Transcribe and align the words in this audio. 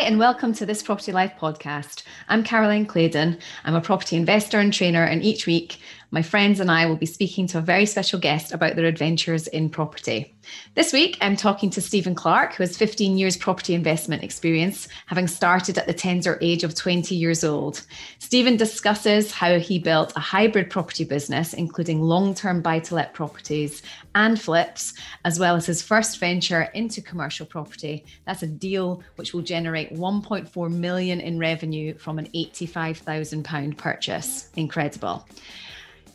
Hi, 0.00 0.06
and 0.06 0.18
welcome 0.18 0.54
to 0.54 0.64
this 0.64 0.82
Property 0.82 1.12
Life 1.12 1.34
podcast. 1.38 2.04
I'm 2.30 2.42
Caroline 2.42 2.86
Claydon. 2.86 3.36
I'm 3.64 3.74
a 3.74 3.82
property 3.82 4.16
investor 4.16 4.58
and 4.58 4.72
trainer, 4.72 5.04
and 5.04 5.22
each 5.22 5.46
week 5.46 5.78
my 6.12 6.22
friends 6.22 6.58
and 6.58 6.70
I 6.70 6.86
will 6.86 6.96
be 6.96 7.06
speaking 7.06 7.46
to 7.48 7.58
a 7.58 7.62
very 7.62 7.86
special 7.86 8.18
guest 8.18 8.52
about 8.52 8.74
their 8.74 8.86
adventures 8.86 9.46
in 9.46 9.70
property. 9.70 10.34
This 10.74 10.92
week, 10.92 11.16
I'm 11.20 11.36
talking 11.36 11.70
to 11.70 11.80
Stephen 11.80 12.16
Clark, 12.16 12.54
who 12.54 12.64
has 12.64 12.76
15 12.76 13.16
years 13.16 13.36
property 13.36 13.74
investment 13.74 14.24
experience, 14.24 14.88
having 15.06 15.28
started 15.28 15.78
at 15.78 15.86
the 15.86 15.94
tender 15.94 16.38
age 16.40 16.64
of 16.64 16.74
20 16.74 17.14
years 17.14 17.44
old. 17.44 17.82
Stephen 18.18 18.56
discusses 18.56 19.30
how 19.30 19.60
he 19.60 19.78
built 19.78 20.12
a 20.16 20.20
hybrid 20.20 20.68
property 20.68 21.04
business, 21.04 21.54
including 21.54 22.00
long 22.00 22.34
term 22.34 22.60
buy 22.60 22.80
to 22.80 22.96
let 22.96 23.14
properties 23.14 23.82
and 24.16 24.40
flips, 24.40 24.94
as 25.24 25.38
well 25.38 25.54
as 25.54 25.66
his 25.66 25.80
first 25.80 26.18
venture 26.18 26.62
into 26.74 27.00
commercial 27.00 27.46
property. 27.46 28.04
That's 28.26 28.42
a 28.42 28.48
deal 28.48 29.02
which 29.14 29.32
will 29.32 29.42
generate 29.42 29.94
1.4 29.94 30.72
million 30.72 31.20
in 31.20 31.38
revenue 31.38 31.96
from 31.96 32.18
an 32.18 32.28
85,000 32.34 33.44
pound 33.44 33.78
purchase. 33.78 34.50
Incredible. 34.56 35.24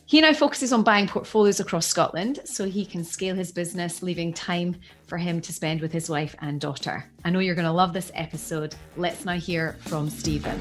He 0.08 0.20
now 0.20 0.32
focuses 0.32 0.72
on 0.72 0.84
buying 0.84 1.08
portfolios 1.08 1.58
across 1.58 1.84
Scotland 1.84 2.38
so 2.44 2.64
he 2.64 2.86
can 2.86 3.02
scale 3.02 3.34
his 3.34 3.50
business, 3.50 4.04
leaving 4.04 4.32
time 4.32 4.76
for 5.08 5.18
him 5.18 5.40
to 5.40 5.52
spend 5.52 5.80
with 5.80 5.90
his 5.90 6.08
wife 6.08 6.36
and 6.40 6.60
daughter. 6.60 7.04
I 7.24 7.30
know 7.30 7.40
you're 7.40 7.56
going 7.56 7.64
to 7.64 7.72
love 7.72 7.92
this 7.92 8.12
episode. 8.14 8.76
Let's 8.96 9.24
now 9.24 9.34
hear 9.34 9.76
from 9.80 10.08
Stephen. 10.08 10.60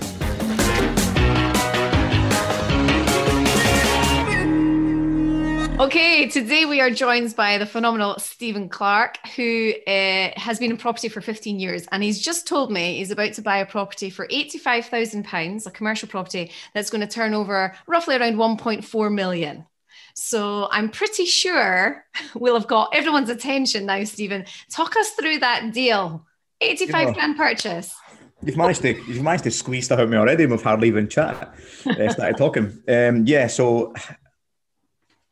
Okay, 5.78 6.30
today 6.30 6.64
we 6.64 6.80
are 6.80 6.90
joined 6.90 7.36
by 7.36 7.58
the 7.58 7.66
phenomenal 7.66 8.18
Stephen 8.18 8.70
Clark, 8.70 9.18
who 9.36 9.74
uh, 9.86 10.30
has 10.38 10.58
been 10.58 10.72
in 10.72 10.78
property 10.78 11.10
for 11.10 11.20
15 11.20 11.60
years. 11.60 11.86
And 11.92 12.02
he's 12.02 12.22
just 12.22 12.48
told 12.48 12.72
me 12.72 12.98
he's 12.98 13.12
about 13.12 13.34
to 13.34 13.42
buy 13.42 13.58
a 13.58 13.66
property 13.66 14.10
for 14.10 14.26
£85,000, 14.28 15.68
a 15.68 15.72
commercial 15.72 16.08
property 16.08 16.52
that's 16.74 16.90
going 16.90 17.02
to 17.02 17.14
turn 17.14 17.34
over 17.34 17.76
roughly 17.88 18.16
around 18.16 18.36
1.4 18.36 19.14
million. 19.14 19.66
So 20.14 20.70
I'm 20.72 20.90
pretty 20.90 21.26
sure 21.26 22.06
we'll 22.36 22.58
have 22.58 22.68
got 22.68 22.96
everyone's 22.96 23.30
attention 23.30 23.86
now, 23.86 24.06
Stephen. 24.06 24.46
Talk 24.72 24.96
us 24.96 25.10
through 25.12 25.40
that 25.40 25.74
deal 25.74 26.26
85 26.62 27.16
grand 27.16 27.36
purchase. 27.36 27.94
You've 28.42 28.58
managed 28.58 28.82
to 28.84 28.94
you've 28.94 29.24
managed 29.24 29.44
to 29.44 29.52
squeeze 29.52 29.86
stuff 29.86 30.00
out 30.00 30.06
of 30.06 30.10
me 30.10 30.18
already. 30.18 30.46
We've 30.46 30.62
hardly 30.62 30.88
even 30.88 31.10
chat. 31.10 31.54
Uh, 31.86 32.10
started 32.10 32.38
talking. 32.38 32.82
Um, 32.88 33.26
yeah, 33.26 33.48
so 33.48 33.94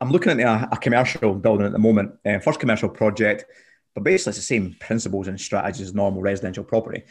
I'm 0.00 0.10
looking 0.10 0.40
at 0.40 0.40
a, 0.40 0.68
a 0.72 0.76
commercial 0.76 1.34
building 1.34 1.66
at 1.66 1.72
the 1.72 1.78
moment, 1.78 2.14
uh, 2.26 2.38
first 2.38 2.60
commercial 2.60 2.88
project, 2.88 3.44
but 3.94 4.02
basically 4.02 4.30
it's 4.30 4.38
the 4.38 4.42
same 4.42 4.76
principles 4.80 5.28
and 5.28 5.40
strategies 5.40 5.88
as 5.88 5.94
normal 5.94 6.20
residential 6.20 6.64
property. 6.64 7.04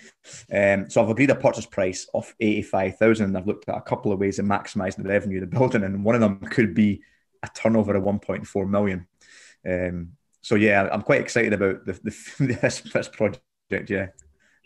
Um, 0.51 0.89
so 0.89 1.01
I've 1.01 1.09
agreed 1.09 1.29
a 1.29 1.35
purchase 1.35 1.65
price 1.65 2.07
of 2.13 2.33
85,000. 2.39 3.35
I've 3.35 3.47
looked 3.47 3.69
at 3.69 3.77
a 3.77 3.81
couple 3.81 4.11
of 4.11 4.19
ways 4.19 4.37
of 4.39 4.45
maximising 4.45 5.03
the 5.03 5.09
revenue 5.09 5.41
of 5.41 5.49
the 5.49 5.57
building, 5.57 5.83
and 5.83 6.03
one 6.03 6.15
of 6.15 6.21
them 6.21 6.39
could 6.39 6.73
be 6.73 7.01
a 7.41 7.49
turnover 7.53 7.95
of 7.95 8.03
1.4 8.03 8.69
million. 8.69 9.07
Um, 9.67 10.13
so 10.41 10.55
yeah, 10.55 10.89
I'm 10.91 11.01
quite 11.01 11.21
excited 11.21 11.53
about 11.53 11.85
the, 11.85 11.93
the, 11.93 12.57
this, 12.61 12.81
this 12.81 13.07
project. 13.07 13.41
Yeah. 13.89 14.07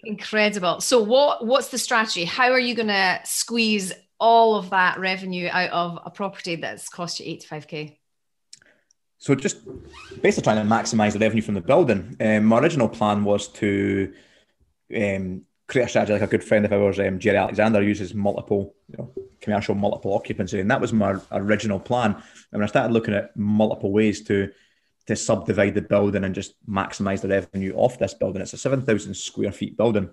Incredible. 0.03 0.81
So 0.81 1.01
what 1.01 1.45
what's 1.45 1.69
the 1.69 1.77
strategy? 1.77 2.25
How 2.25 2.51
are 2.51 2.59
you 2.59 2.75
going 2.75 2.87
to 2.87 3.19
squeeze 3.23 3.93
all 4.19 4.55
of 4.55 4.71
that 4.71 4.99
revenue 4.99 5.49
out 5.51 5.69
of 5.71 5.99
a 6.05 6.09
property 6.09 6.55
that's 6.55 6.89
cost 6.89 7.19
you 7.19 7.37
85k? 7.37 7.97
So 9.17 9.35
just 9.35 9.57
basically 10.21 10.43
trying 10.43 10.67
to 10.67 10.75
maximise 10.75 11.13
the 11.13 11.19
revenue 11.19 11.41
from 11.41 11.55
the 11.55 11.61
building. 11.61 12.15
Um, 12.19 12.45
my 12.45 12.59
original 12.59 12.89
plan 12.89 13.23
was 13.23 13.47
to 13.53 14.13
um, 14.95 15.41
create 15.67 15.85
a 15.85 15.89
strategy 15.89 16.13
like 16.13 16.21
a 16.21 16.27
good 16.27 16.43
friend 16.43 16.65
of 16.65 16.73
ours, 16.73 16.99
um, 16.99 17.19
Jerry 17.19 17.37
Alexander, 17.37 17.81
uses 17.81 18.13
multiple, 18.13 18.75
you 18.89 18.97
know, 18.97 19.11
commercial 19.41 19.75
multiple 19.75 20.13
occupancy, 20.13 20.59
and 20.59 20.71
that 20.71 20.81
was 20.81 20.93
my 20.93 21.15
original 21.31 21.79
plan. 21.79 22.11
And 22.11 22.23
when 22.51 22.63
I 22.63 22.67
started 22.67 22.93
looking 22.93 23.13
at 23.13 23.35
multiple 23.35 23.91
ways 23.91 24.23
to 24.25 24.51
to 25.07 25.15
subdivide 25.15 25.73
the 25.73 25.81
building 25.81 26.25
and 26.25 26.35
just 26.35 26.55
maximise 26.67 27.21
the 27.21 27.29
revenue 27.29 27.73
off 27.75 27.97
this 27.97 28.13
building, 28.13 28.41
it's 28.41 28.53
a 28.53 28.57
seven 28.57 28.81
thousand 28.81 29.15
square 29.15 29.51
feet 29.51 29.77
building. 29.77 30.09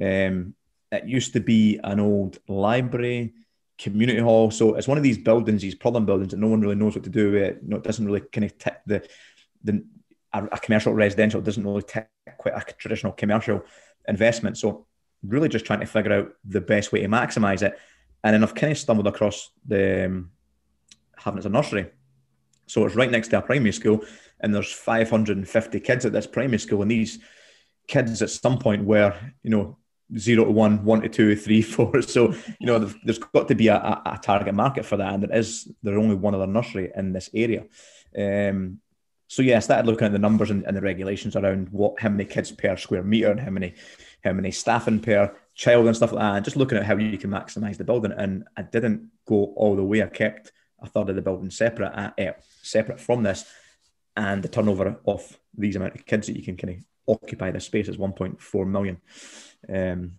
Um, 0.00 0.54
it 0.92 1.06
used 1.06 1.32
to 1.32 1.40
be 1.40 1.80
an 1.82 1.98
old 1.98 2.38
library 2.46 3.32
community 3.78 4.18
hall. 4.20 4.50
So 4.50 4.74
it's 4.74 4.88
one 4.88 4.98
of 4.98 5.04
these 5.04 5.18
buildings, 5.18 5.62
these 5.62 5.74
problem 5.74 6.06
buildings 6.06 6.30
that 6.30 6.40
no 6.40 6.48
one 6.48 6.60
really 6.60 6.74
knows 6.74 6.94
what 6.94 7.04
to 7.04 7.10
do 7.10 7.32
with. 7.32 7.42
It. 7.42 7.58
You 7.62 7.68
know, 7.70 7.76
it 7.76 7.84
doesn't 7.84 8.04
really 8.04 8.20
kind 8.20 8.44
of 8.44 8.58
tick 8.58 8.76
the 8.86 9.06
the 9.62 9.84
a, 10.32 10.58
commercial 10.58 10.92
residential 10.92 11.40
doesn't 11.40 11.64
really 11.64 11.82
tick 11.82 12.08
quite 12.38 12.54
a 12.54 12.72
traditional 12.74 13.12
commercial 13.12 13.64
investment. 14.08 14.58
So 14.58 14.86
really 15.22 15.48
just 15.48 15.64
trying 15.64 15.80
to 15.80 15.86
figure 15.86 16.12
out 16.12 16.32
the 16.44 16.60
best 16.60 16.92
way 16.92 17.00
to 17.00 17.08
maximize 17.08 17.62
it. 17.62 17.78
And 18.22 18.34
then 18.34 18.42
I've 18.42 18.54
kind 18.54 18.72
of 18.72 18.78
stumbled 18.78 19.06
across 19.06 19.50
the 19.66 20.06
um, 20.06 20.30
having 21.16 21.38
as 21.38 21.46
a 21.46 21.50
nursery. 21.50 21.90
So 22.66 22.84
it's 22.84 22.96
right 22.96 23.10
next 23.10 23.28
to 23.28 23.38
a 23.38 23.42
primary 23.42 23.72
school, 23.72 24.04
and 24.40 24.54
there's 24.54 24.72
550 24.72 25.80
kids 25.80 26.06
at 26.06 26.12
this 26.12 26.26
primary 26.26 26.58
school, 26.58 26.80
and 26.80 26.90
these 26.90 27.18
kids 27.86 28.22
at 28.22 28.30
some 28.30 28.58
point 28.58 28.84
were, 28.84 29.14
you 29.42 29.50
know, 29.50 29.76
zero 30.16 30.44
to 30.44 30.50
one, 30.50 30.84
one 30.84 31.00
to 31.02 31.08
two, 31.08 31.36
three, 31.44 31.62
four. 31.62 32.02
So 32.02 32.34
you 32.58 32.66
know, 32.66 32.78
there's 32.78 33.18
got 33.18 33.48
to 33.48 33.54
be 33.54 33.68
a, 33.68 33.76
a, 33.76 34.18
target 34.22 34.54
market 34.54 34.84
for 34.84 34.96
that, 34.96 35.14
and 35.14 35.22
there 35.22 35.38
is. 35.38 35.70
There's 35.82 35.98
only 35.98 36.16
one 36.16 36.34
other 36.34 36.46
nursery 36.46 36.92
in 36.94 37.12
this 37.12 37.30
area. 37.34 37.64
Um, 38.16 38.80
so 39.26 39.42
yeah, 39.42 39.56
I 39.56 39.60
started 39.60 39.86
looking 39.86 40.06
at 40.06 40.12
the 40.12 40.18
numbers 40.18 40.50
and, 40.50 40.64
and, 40.64 40.76
the 40.76 40.80
regulations 40.80 41.34
around 41.34 41.68
what 41.70 41.98
how 41.98 42.08
many 42.08 42.24
kids 42.24 42.52
per 42.52 42.76
square 42.76 43.02
meter 43.02 43.30
and 43.30 43.40
how 43.40 43.50
many 43.50 43.74
how 44.22 44.32
many 44.32 44.50
staffing 44.50 45.00
per 45.00 45.34
child 45.54 45.86
and 45.86 45.96
stuff 45.96 46.12
like 46.12 46.22
that, 46.22 46.36
and 46.36 46.44
just 46.44 46.56
looking 46.56 46.78
at 46.78 46.84
how 46.84 46.96
you 46.96 47.18
can 47.18 47.30
maximise 47.30 47.76
the 47.76 47.84
building. 47.84 48.12
And 48.12 48.44
I 48.56 48.62
didn't 48.62 49.10
go 49.26 49.52
all 49.56 49.76
the 49.76 49.84
way. 49.84 50.02
I 50.02 50.06
kept 50.06 50.52
a 50.80 50.86
third 50.86 51.08
of 51.08 51.16
the 51.16 51.22
building 51.22 51.50
separate 51.50 51.92
at, 51.94 52.18
uh, 52.18 52.32
separate 52.62 53.00
from 53.00 53.22
this, 53.22 53.44
and 54.16 54.42
the 54.42 54.48
turnover 54.48 55.00
of 55.06 55.38
these 55.56 55.76
amount 55.76 55.94
of 55.94 56.06
kids 56.06 56.26
that 56.26 56.36
you 56.36 56.42
can 56.42 56.56
kind 56.56 56.78
of 56.78 56.84
occupy 57.16 57.50
this 57.50 57.66
space 57.66 57.88
is 57.88 57.96
1.4 57.96 58.66
million. 58.66 59.00
Um, 59.68 60.12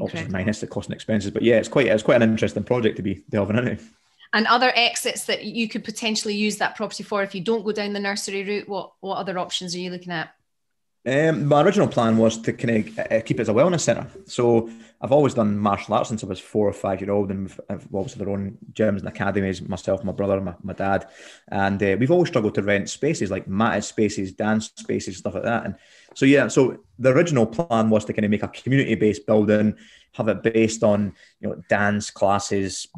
obviously 0.00 0.30
minus 0.30 0.60
the 0.60 0.66
cost 0.66 0.88
and 0.88 0.94
expenses, 0.94 1.30
but 1.30 1.42
yeah, 1.42 1.56
it's 1.56 1.68
quite 1.68 1.86
it's 1.86 2.02
quite 2.02 2.22
an 2.22 2.30
interesting 2.30 2.64
project 2.64 2.96
to 2.96 3.02
be 3.02 3.24
delving 3.28 3.58
into. 3.58 3.78
And 4.32 4.46
other 4.46 4.72
exits 4.74 5.24
that 5.24 5.44
you 5.44 5.68
could 5.68 5.84
potentially 5.84 6.34
use 6.34 6.58
that 6.58 6.76
property 6.76 7.02
for 7.02 7.22
if 7.22 7.34
you 7.34 7.40
don't 7.40 7.64
go 7.64 7.72
down 7.72 7.94
the 7.94 8.00
nursery 8.00 8.44
route. 8.44 8.68
What 8.68 8.92
what 9.00 9.16
other 9.16 9.38
options 9.38 9.74
are 9.74 9.78
you 9.78 9.90
looking 9.90 10.12
at? 10.12 10.30
Um, 11.06 11.46
my 11.46 11.62
original 11.62 11.88
plan 11.88 12.18
was 12.18 12.36
to 12.42 12.52
kind 12.52 12.86
of 12.86 12.98
uh, 12.98 13.20
keep 13.22 13.38
it 13.38 13.42
as 13.42 13.48
a 13.48 13.54
wellness 13.54 13.80
centre. 13.80 14.06
So 14.26 14.68
I've 15.00 15.12
always 15.12 15.32
done 15.32 15.56
martial 15.56 15.94
arts 15.94 16.10
since 16.10 16.22
I 16.22 16.26
was 16.26 16.40
four 16.40 16.68
or 16.68 16.72
five 16.72 17.00
year 17.00 17.10
old, 17.10 17.30
and 17.30 17.44
we've, 17.44 17.60
we've 17.70 17.94
obviously 17.94 18.22
their 18.22 18.32
own 18.32 18.58
gyms 18.72 18.98
and 18.98 19.08
academies. 19.08 19.62
Myself, 19.62 20.04
my 20.04 20.12
brother, 20.12 20.38
my, 20.40 20.54
my 20.62 20.74
dad, 20.74 21.08
and 21.48 21.82
uh, 21.82 21.96
we've 21.98 22.10
always 22.10 22.28
struggled 22.28 22.54
to 22.56 22.62
rent 22.62 22.90
spaces 22.90 23.30
like 23.30 23.48
matted 23.48 23.84
spaces, 23.84 24.32
dance 24.32 24.70
spaces, 24.76 25.16
stuff 25.16 25.34
like 25.34 25.44
that. 25.44 25.64
And 25.64 25.76
so 26.14 26.26
yeah, 26.26 26.48
so 26.48 26.78
the 26.98 27.10
original 27.10 27.46
plan 27.46 27.90
was 27.90 28.04
to 28.06 28.12
kind 28.12 28.24
of 28.24 28.30
make 28.30 28.42
a 28.42 28.48
community 28.48 28.94
based 28.94 29.26
building, 29.26 29.74
have 30.14 30.28
it 30.28 30.42
based 30.42 30.82
on 30.82 31.12
you 31.40 31.48
know 31.48 31.62
dance 31.68 32.10
classes, 32.10 32.88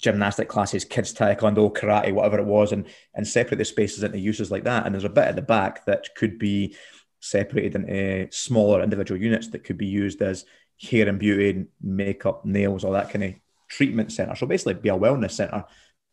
gymnastic 0.00 0.48
classes, 0.48 0.84
kids 0.84 1.14
taekwondo, 1.14 1.72
karate, 1.72 2.12
whatever 2.12 2.38
it 2.38 2.46
was, 2.46 2.72
and 2.72 2.86
and 3.14 3.26
separate 3.26 3.58
the 3.58 3.64
spaces 3.64 4.02
into 4.02 4.18
uses 4.18 4.50
like 4.50 4.64
that. 4.64 4.84
And 4.84 4.94
there's 4.94 5.04
a 5.04 5.08
bit 5.08 5.24
at 5.24 5.36
the 5.36 5.42
back 5.42 5.86
that 5.86 6.14
could 6.16 6.38
be 6.38 6.76
separated 7.20 7.74
into 7.74 8.28
smaller 8.30 8.82
individual 8.82 9.20
units 9.20 9.48
that 9.48 9.64
could 9.64 9.78
be 9.78 9.86
used 9.86 10.22
as 10.22 10.44
hair 10.80 11.08
and 11.08 11.18
beauty, 11.18 11.66
makeup, 11.80 12.44
nails, 12.44 12.84
all 12.84 12.92
that 12.92 13.10
kind 13.10 13.24
of 13.24 13.34
treatment 13.68 14.12
center. 14.12 14.34
So 14.34 14.46
basically, 14.46 14.74
be 14.74 14.88
a 14.90 14.92
wellness 14.92 15.32
center 15.32 15.64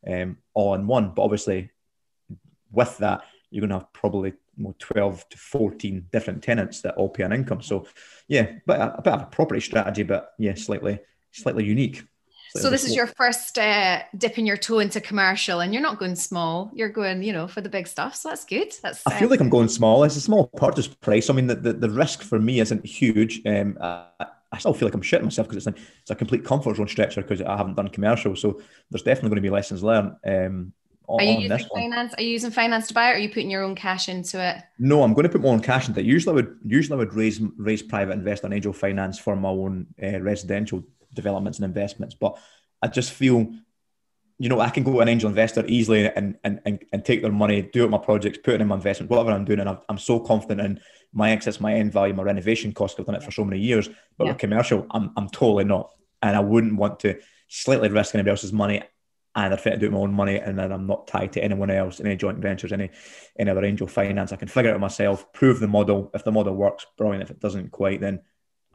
um, 0.07 0.37
all 0.53 0.75
in 0.75 0.87
one. 0.87 1.13
But 1.13 1.23
obviously, 1.23 1.71
with 2.71 2.97
that, 2.99 3.23
you're 3.53 3.61
going 3.61 3.69
to 3.69 3.77
have 3.77 3.93
probably 3.93 4.33
know, 4.57 4.75
12 4.79 5.29
to 5.29 5.37
14 5.37 6.07
different 6.11 6.43
tenants 6.43 6.81
that 6.81 6.95
all 6.95 7.09
pay 7.09 7.23
an 7.23 7.33
income. 7.33 7.61
So, 7.61 7.87
yeah, 8.27 8.51
but 8.65 8.79
a, 8.79 8.97
a 8.97 9.01
bit 9.01 9.13
of 9.13 9.21
a 9.21 9.25
property 9.25 9.61
strategy, 9.61 10.03
but 10.03 10.33
yeah, 10.37 10.55
slightly 10.55 10.99
slightly 11.31 11.65
unique. 11.65 12.03
So 12.55 12.69
this 12.69 12.83
is 12.83 12.95
your 12.95 13.07
first 13.07 13.57
uh, 13.57 14.03
dipping 14.15 14.45
your 14.45 14.57
toe 14.57 14.77
into 14.77 15.01
commercial, 15.01 15.61
and 15.61 15.73
you're 15.73 15.81
not 15.81 15.97
going 15.97 16.15
small. 16.15 16.69
You're 16.75 16.89
going, 16.89 17.23
you 17.23 17.33
know, 17.33 17.47
for 17.47 17.61
the 17.61 17.69
big 17.69 17.87
stuff. 17.87 18.15
So 18.15 18.29
that's 18.29 18.45
good. 18.45 18.71
That's. 18.83 19.01
I 19.07 19.17
feel 19.17 19.27
uh, 19.27 19.31
like 19.31 19.39
I'm 19.39 19.49
going 19.49 19.69
small. 19.69 20.03
It's 20.03 20.15
a 20.17 20.21
small 20.21 20.47
purchase 20.55 20.87
price. 20.87 21.31
I 21.31 21.33
mean, 21.33 21.47
the, 21.47 21.55
the, 21.55 21.73
the 21.73 21.89
risk 21.89 22.21
for 22.21 22.39
me 22.39 22.59
isn't 22.59 22.85
huge. 22.85 23.41
Um, 23.47 23.77
I, 23.81 24.05
I 24.51 24.59
still 24.59 24.75
feel 24.75 24.87
like 24.87 24.93
I'm 24.93 25.01
shitting 25.01 25.23
myself 25.23 25.49
because 25.49 25.65
it's 25.65 25.75
a, 25.75 25.81
it's 26.01 26.11
a 26.11 26.15
complete 26.15 26.45
comfort 26.45 26.75
zone 26.75 26.87
stretcher 26.87 27.23
because 27.23 27.41
I 27.41 27.57
haven't 27.57 27.75
done 27.75 27.87
commercial. 27.87 28.35
So 28.35 28.61
there's 28.91 29.01
definitely 29.01 29.29
going 29.29 29.37
to 29.37 29.41
be 29.41 29.49
lessons 29.49 29.83
learned. 29.83 30.15
Um, 30.23 30.73
on, 31.07 31.19
are 31.19 31.23
you 31.23 31.49
using 31.49 31.67
finance? 31.73 32.13
Are 32.17 32.23
you 32.23 32.29
using 32.29 32.51
finance 32.51 32.87
to 32.87 32.93
buy 32.93 33.09
it? 33.09 33.11
Or 33.11 33.15
are 33.15 33.19
you 33.19 33.29
putting 33.29 33.51
your 33.51 33.63
own 33.63 33.75
cash 33.75 34.09
into 34.09 34.43
it? 34.43 34.63
No, 34.79 35.03
I'm 35.03 35.13
going 35.13 35.23
to 35.23 35.29
put 35.29 35.41
my 35.41 35.49
own 35.49 35.61
cash 35.61 35.87
into 35.87 35.99
it. 35.99 36.05
Usually, 36.05 36.31
I 36.31 36.35
would 36.35 36.57
usually 36.65 36.95
I 36.95 36.99
would 36.99 37.13
raise 37.13 37.41
raise 37.57 37.81
private 37.81 38.13
investor 38.13 38.47
and 38.47 38.53
angel 38.53 38.73
finance 38.73 39.19
for 39.19 39.35
my 39.35 39.49
own 39.49 39.87
uh, 40.01 40.19
residential 40.21 40.83
developments 41.13 41.59
and 41.59 41.65
investments, 41.65 42.15
but 42.15 42.37
I 42.81 42.87
just 42.87 43.13
feel, 43.13 43.49
you 44.39 44.49
know, 44.49 44.59
I 44.59 44.69
can 44.69 44.83
go 44.83 44.91
to 44.91 44.99
an 44.99 45.07
angel 45.07 45.29
investor 45.29 45.63
easily 45.67 46.05
and, 46.05 46.37
and, 46.43 46.59
and, 46.65 46.83
and 46.91 47.05
take 47.05 47.21
their 47.21 47.31
money, 47.31 47.61
do 47.61 47.85
it 47.85 47.89
my 47.89 47.97
projects, 47.97 48.39
put 48.43 48.55
it 48.55 48.61
in 48.61 48.67
my 48.67 48.75
investment, 48.75 49.09
whatever 49.09 49.31
I'm 49.31 49.45
doing. 49.45 49.61
And 49.61 49.69
I'm, 49.69 49.77
I'm 49.87 49.97
so 49.97 50.19
confident 50.19 50.59
in 50.59 50.79
my 51.13 51.31
exits, 51.31 51.61
my 51.61 51.73
end 51.73 51.93
value, 51.93 52.13
my 52.13 52.23
renovation 52.23 52.73
cost. 52.73 52.99
I've 52.99 53.05
done 53.05 53.15
it 53.15 53.23
for 53.23 53.31
so 53.31 53.45
many 53.45 53.61
years. 53.61 53.87
But 54.17 54.25
yeah. 54.25 54.31
with 54.31 54.39
commercial, 54.39 54.85
I'm, 54.91 55.11
I'm 55.15 55.29
totally 55.29 55.63
not. 55.63 55.91
And 56.21 56.35
I 56.35 56.41
wouldn't 56.41 56.75
want 56.75 56.99
to 57.01 57.19
slightly 57.47 57.87
risk 57.87 58.15
anybody 58.15 58.31
else's 58.31 58.51
money 58.51 58.81
and 59.35 59.53
I'd 59.53 59.61
fit 59.61 59.71
to 59.71 59.77
do 59.77 59.87
it 59.87 59.91
my 59.91 59.99
own 59.99 60.13
money 60.13 60.37
and 60.37 60.57
then 60.57 60.71
I'm 60.71 60.85
not 60.85 61.07
tied 61.07 61.33
to 61.33 61.43
anyone 61.43 61.71
else, 61.71 61.99
any 61.99 62.15
joint 62.15 62.37
ventures, 62.39 62.71
any 62.71 62.91
any 63.37 63.49
other 63.49 63.65
angel 63.65 63.87
finance. 63.87 64.31
I 64.31 64.35
can 64.35 64.47
figure 64.47 64.71
it 64.71 64.75
out 64.75 64.79
myself, 64.79 65.31
prove 65.33 65.59
the 65.59 65.67
model. 65.67 66.11
If 66.13 66.23
the 66.23 66.31
model 66.31 66.55
works, 66.55 66.85
brilliant. 66.97 67.23
If 67.23 67.31
it 67.31 67.39
doesn't 67.39 67.71
quite, 67.71 67.99
then 67.99 68.21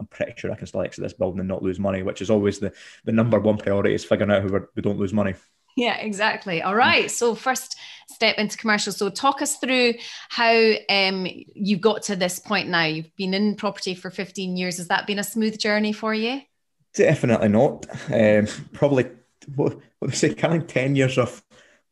I'm 0.01 0.07
pretty 0.07 0.35
sure 0.37 0.53
I 0.53 0.57
can 0.57 0.67
still 0.67 0.83
exit 0.83 1.03
this 1.03 1.13
building 1.13 1.41
and 1.41 1.49
not 1.49 1.63
lose 1.63 1.79
money, 1.79 2.03
which 2.03 2.23
is 2.23 2.31
always 2.31 2.59
the, 2.59 2.73
the 3.05 3.13
number 3.13 3.39
one 3.39 3.57
priority 3.57 3.95
is 3.95 4.05
figuring 4.05 4.31
out 4.31 4.43
who 4.43 4.67
we 4.75 4.83
don't 4.83 4.99
lose 4.99 5.13
money. 5.13 5.35
Yeah, 5.77 5.97
exactly. 5.99 6.61
All 6.61 6.75
right. 6.75 7.09
So 7.09 7.37
first 7.37 7.77
step 8.09 8.37
into 8.37 8.57
commercial. 8.57 8.93
So 8.93 9.11
talk 9.11 9.43
us 9.43 9.59
through 9.59 9.95
how 10.29 10.73
um, 10.89 11.27
you 11.55 11.77
got 11.77 12.03
to 12.05 12.17
this 12.17 12.41
point 12.41 12.69
now. 12.69 12.85
You've 12.85 13.15
been 13.15 13.33
in 13.33 13.55
property 13.55 13.95
for 13.95 14.11
15 14.11 14.57
years. 14.57 14.79
Has 14.79 14.89
that 14.89 15.07
been 15.07 15.21
a 15.21 15.25
smooth 15.25 15.57
journey 15.57 15.93
for 15.93 16.13
you? 16.13 16.41
Definitely 16.95 17.49
not. 17.51 17.87
Um, 18.13 18.49
probably 18.73 19.09
what, 19.55 19.79
what 19.99 20.11
they 20.11 20.17
say, 20.17 20.35
kind 20.35 20.61
of 20.61 20.67
10 20.67 20.97
years 20.97 21.19
of 21.19 21.43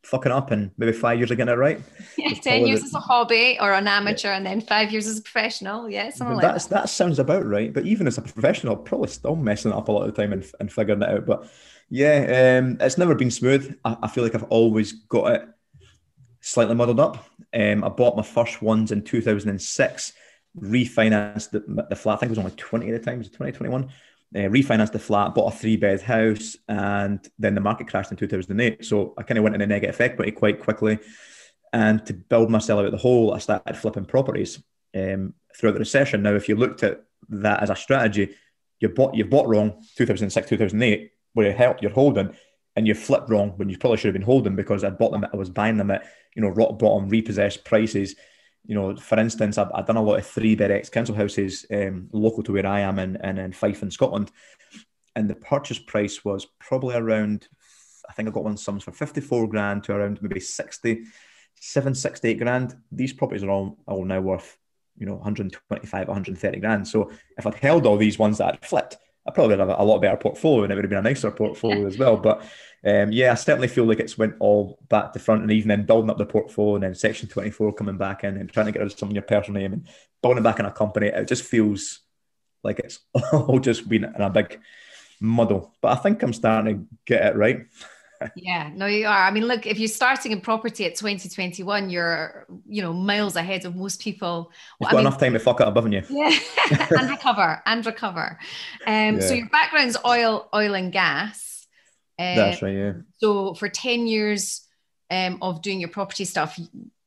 fucking 0.03 0.31
up 0.31 0.51
and 0.51 0.71
maybe 0.77 0.93
five 0.93 1.19
years 1.19 1.31
of 1.31 1.37
getting 1.37 1.53
it 1.53 1.57
right. 1.57 1.81
Yeah, 2.17 2.33
10 2.33 2.65
years 2.65 2.83
as 2.83 2.93
a 2.93 2.99
hobby 2.99 3.57
or 3.59 3.73
an 3.73 3.87
amateur 3.87 4.29
yeah. 4.29 4.37
and 4.37 4.45
then 4.45 4.61
five 4.61 4.91
years 4.91 5.07
as 5.07 5.19
a 5.19 5.21
professional. 5.21 5.89
Yeah, 5.89 6.09
something 6.09 6.37
that's, 6.37 6.65
like 6.65 6.69
that. 6.69 6.81
That 6.83 6.89
sounds 6.89 7.19
about 7.19 7.45
right. 7.45 7.73
But 7.73 7.85
even 7.85 8.07
as 8.07 8.17
a 8.17 8.21
professional, 8.21 8.75
probably 8.75 9.09
still 9.09 9.35
messing 9.35 9.71
it 9.71 9.75
up 9.75 9.87
a 9.89 9.91
lot 9.91 10.07
of 10.07 10.15
the 10.15 10.21
time 10.21 10.33
and, 10.33 10.45
and 10.59 10.71
figuring 10.71 11.01
it 11.01 11.09
out. 11.09 11.25
But 11.25 11.49
yeah, 11.89 12.59
um, 12.59 12.77
it's 12.79 12.97
never 12.97 13.15
been 13.15 13.31
smooth. 13.31 13.77
I, 13.83 13.97
I, 14.03 14.07
feel 14.07 14.23
like 14.23 14.35
I've 14.35 14.43
always 14.43 14.93
got 14.93 15.33
it 15.33 15.47
slightly 16.41 16.75
muddled 16.75 16.99
up. 16.99 17.25
Um, 17.53 17.83
I 17.83 17.89
bought 17.89 18.17
my 18.17 18.23
first 18.23 18.61
ones 18.61 18.91
in 18.91 19.03
2006, 19.03 20.13
refinanced 20.59 21.51
the, 21.51 21.85
the 21.89 21.95
flat. 21.95 22.15
I 22.15 22.17
think 22.19 22.29
it 22.29 22.37
was 22.37 22.39
only 22.39 22.51
20 22.51 22.89
at 22.91 22.99
the 22.99 23.05
time, 23.05 23.15
it 23.15 23.19
was 23.19 23.27
2021 23.29 23.89
uh, 24.35 24.39
refinanced 24.39 24.91
the 24.91 24.99
flat, 24.99 25.33
bought 25.33 25.53
a 25.53 25.57
three 25.57 25.77
bed 25.77 26.01
house, 26.01 26.57
and 26.67 27.27
then 27.39 27.55
the 27.55 27.61
market 27.61 27.87
crashed 27.87 28.11
in 28.11 28.17
2008. 28.17 28.83
So 28.83 29.13
I 29.17 29.23
kind 29.23 29.37
of 29.37 29.43
went 29.43 29.55
into 29.55 29.67
negative 29.67 29.99
equity 30.01 30.31
quite 30.31 30.59
quickly. 30.59 30.99
And 31.73 32.05
to 32.05 32.13
build 32.13 32.49
myself 32.49 32.79
out 32.79 32.85
of 32.85 32.91
the 32.91 32.97
hole, 32.97 33.33
I 33.33 33.39
started 33.39 33.77
flipping 33.77 34.05
properties 34.05 34.61
um, 34.95 35.33
throughout 35.55 35.73
the 35.73 35.79
recession. 35.79 36.23
Now, 36.23 36.35
if 36.35 36.49
you 36.49 36.55
looked 36.55 36.83
at 36.83 37.03
that 37.29 37.61
as 37.61 37.69
a 37.69 37.75
strategy, 37.75 38.35
you 38.79 38.89
bought 38.89 39.15
you 39.15 39.25
bought 39.25 39.47
wrong 39.47 39.83
2006, 39.95 40.49
2008, 40.49 41.11
where 41.33 41.47
you 41.47 41.53
helped 41.53 41.81
you're 41.81 41.91
holding, 41.91 42.35
and 42.75 42.87
you 42.87 42.93
flipped 42.93 43.29
wrong 43.29 43.53
when 43.57 43.69
you 43.69 43.77
probably 43.77 43.97
should 43.97 44.07
have 44.07 44.13
been 44.13 44.21
holding 44.21 44.55
because 44.55 44.83
I 44.83 44.91
bought 44.91 45.11
them, 45.11 45.25
I 45.31 45.35
was 45.35 45.49
buying 45.49 45.77
them 45.77 45.91
at 45.91 46.05
you 46.35 46.41
know 46.41 46.49
rock 46.49 46.77
bottom 46.79 47.09
repossessed 47.09 47.65
prices 47.65 48.15
you 48.67 48.75
know, 48.75 48.95
for 48.97 49.17
instance, 49.17 49.57
I've, 49.57 49.71
I've 49.73 49.85
done 49.85 49.95
a 49.95 50.03
lot 50.03 50.19
of 50.19 50.27
three 50.27 50.57
ex 50.59 50.89
council 50.89 51.15
houses 51.15 51.65
um, 51.73 52.09
local 52.11 52.43
to 52.43 52.51
where 52.51 52.67
I 52.67 52.81
am 52.81 52.99
in, 52.99 53.15
in, 53.23 53.37
in 53.37 53.53
Fife 53.53 53.81
in 53.81 53.89
Scotland. 53.89 54.29
And 55.15 55.29
the 55.29 55.35
purchase 55.35 55.79
price 55.79 56.23
was 56.23 56.45
probably 56.59 56.95
around, 56.95 57.47
I 58.07 58.13
think 58.13 58.27
I 58.27 58.31
got 58.31 58.43
one 58.43 58.57
sums 58.57 58.83
for 58.83 58.91
54 58.91 59.47
grand 59.47 59.85
to 59.85 59.93
around 59.93 60.21
maybe 60.21 60.41
60, 60.41 61.05
7, 61.55 61.95
68 61.95 62.39
grand. 62.39 62.75
These 62.91 63.13
properties 63.13 63.43
are 63.43 63.49
all, 63.49 63.77
all 63.87 64.03
now 64.03 64.19
worth, 64.19 64.57
you 64.97 65.05
know, 65.05 65.15
125, 65.15 66.07
130 66.07 66.59
grand. 66.59 66.87
So 66.87 67.09
if 67.37 67.47
I'd 67.47 67.55
held 67.55 67.85
all 67.85 67.97
these 67.97 68.19
ones 68.19 68.37
that 68.37 68.53
I'd 68.53 68.65
flipped, 68.65 68.97
I 69.27 69.31
probably 69.31 69.57
would 69.57 69.67
have 69.67 69.79
a 69.79 69.83
lot 69.83 69.99
better 69.99 70.17
portfolio 70.17 70.63
and 70.63 70.71
it 70.71 70.75
would 70.75 70.85
have 70.85 70.89
been 70.89 70.99
a 70.99 71.01
nicer 71.01 71.31
portfolio 71.31 71.85
as 71.85 71.97
well. 71.97 72.15
But 72.17 72.43
um, 72.85 73.11
yeah, 73.11 73.31
I 73.31 73.35
certainly 73.35 73.67
feel 73.67 73.85
like 73.85 73.99
it's 73.99 74.17
went 74.17 74.35
all 74.39 74.79
back 74.87 75.11
to 75.13 75.19
front 75.19 75.41
and 75.41 75.51
even 75.51 75.67
then 75.67 75.85
building 75.85 76.09
up 76.09 76.17
the 76.17 76.25
portfolio 76.25 76.75
and 76.75 76.83
then 76.83 76.95
Section 76.95 77.27
24 77.27 77.73
coming 77.73 77.97
back 77.97 78.23
in 78.23 78.37
and 78.37 78.49
trying 78.49 78.67
to 78.67 78.71
get 78.71 78.79
rid 78.79 78.91
of 78.91 78.97
some 78.97 79.09
of 79.09 79.15
your 79.15 79.23
personal 79.23 79.59
name 79.59 79.73
and 79.73 79.87
building 80.21 80.43
back 80.43 80.59
in 80.59 80.65
a 80.65 80.71
company. 80.71 81.07
It 81.07 81.27
just 81.27 81.43
feels 81.43 81.99
like 82.63 82.79
it's 82.79 82.99
all 83.33 83.59
just 83.59 83.89
been 83.89 84.05
in 84.05 84.21
a 84.21 84.29
big 84.29 84.59
muddle. 85.19 85.75
But 85.81 85.97
I 85.97 86.01
think 86.01 86.23
I'm 86.23 86.33
starting 86.33 86.75
to 86.75 86.85
get 87.05 87.25
it 87.25 87.35
right. 87.35 87.65
Yeah, 88.35 88.71
no, 88.73 88.85
you 88.85 89.07
are. 89.07 89.23
I 89.23 89.31
mean, 89.31 89.45
look, 89.45 89.65
if 89.65 89.79
you're 89.79 89.87
starting 89.87 90.31
in 90.31 90.41
property 90.41 90.85
at 90.85 90.95
2021, 90.95 91.89
you're, 91.89 92.45
you 92.67 92.81
know, 92.81 92.93
miles 92.93 93.35
ahead 93.35 93.65
of 93.65 93.75
most 93.75 94.01
people. 94.01 94.51
You've 94.79 94.89
got 94.89 94.97
mean, 94.97 95.07
enough 95.07 95.19
time 95.19 95.33
to 95.33 95.39
fuck 95.39 95.61
up, 95.61 95.75
haven't 95.75 95.93
you? 95.93 96.03
Yeah, 96.09 96.37
and 96.97 97.09
recover, 97.09 97.61
and 97.65 97.85
recover. 97.85 98.39
Um, 98.85 99.15
yeah. 99.15 99.19
So 99.19 99.33
your 99.33 99.49
background's 99.49 99.97
oil, 100.05 100.49
oil 100.53 100.73
and 100.73 100.91
gas. 100.91 101.67
That's 102.17 102.61
right, 102.61 102.75
yeah. 102.75 102.93
So 103.19 103.53
for 103.53 103.69
10 103.69 104.07
years 104.07 104.67
um, 105.11 105.37
of 105.41 105.61
doing 105.61 105.79
your 105.79 105.89
property 105.89 106.25
stuff, 106.25 106.59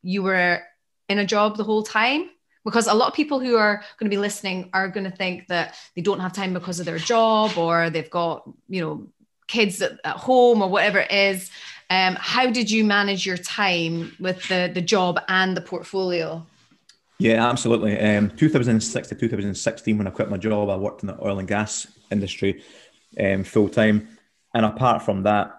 you 0.03 0.23
were 0.23 0.63
in 1.11 1.19
a 1.19 1.27
job 1.27 1.57
the 1.57 1.65
whole 1.65 1.83
time? 1.83 2.31
Because 2.65 2.87
a 2.87 2.95
lot 2.95 3.09
of 3.09 3.15
people 3.15 3.41
who 3.41 3.57
are 3.57 3.83
going 3.99 4.11
to 4.11 4.15
be 4.15 4.21
listening 4.21 4.71
are 4.73 4.89
going 4.89 5.11
to 5.11 5.17
think 5.17 5.49
that 5.49 5.75
they 5.97 6.03
don't 6.03 6.21
have 6.21 6.33
time 6.33 6.55
because 6.55 6.79
of 6.79 6.87
their 6.87 6.99
job 6.99 7.57
or 7.57 7.91
they've 7.91 8.11
got, 8.11 8.49
you 8.69 8.81
know, 8.81 9.09
kids 9.51 9.83
at, 9.83 9.99
at 10.05 10.17
home 10.17 10.63
or 10.63 10.69
whatever 10.69 11.01
it 11.01 11.11
is. 11.11 11.51
Um, 11.91 12.17
how 12.21 12.51
did 12.51 12.71
you 12.71 12.85
manage 12.85 13.27
your 13.27 13.37
time 13.37 14.15
with 14.21 14.47
the, 14.49 14.71
the 14.73 14.81
job 14.81 15.21
and 15.29 15.57
the 15.57 15.61
portfolio? 15.61 16.47
Yeah, 17.19 17.47
absolutely. 17.51 17.99
Um, 17.99 18.31
2006 18.31 19.09
to 19.09 19.15
2016, 19.15 19.99
when 19.99 20.07
I 20.07 20.11
quit 20.11 20.31
my 20.31 20.37
job, 20.37 20.71
I 20.71 20.77
worked 20.77 21.03
in 21.03 21.09
the 21.09 21.19
oil 21.23 21.41
and 21.41 21.49
gas 21.49 21.87
industry 22.11 22.63
um, 23.19 23.43
full 23.43 23.69
time. 23.69 24.09
And 24.55 24.65
apart 24.65 25.03
from 25.03 25.25
that, 25.25 25.53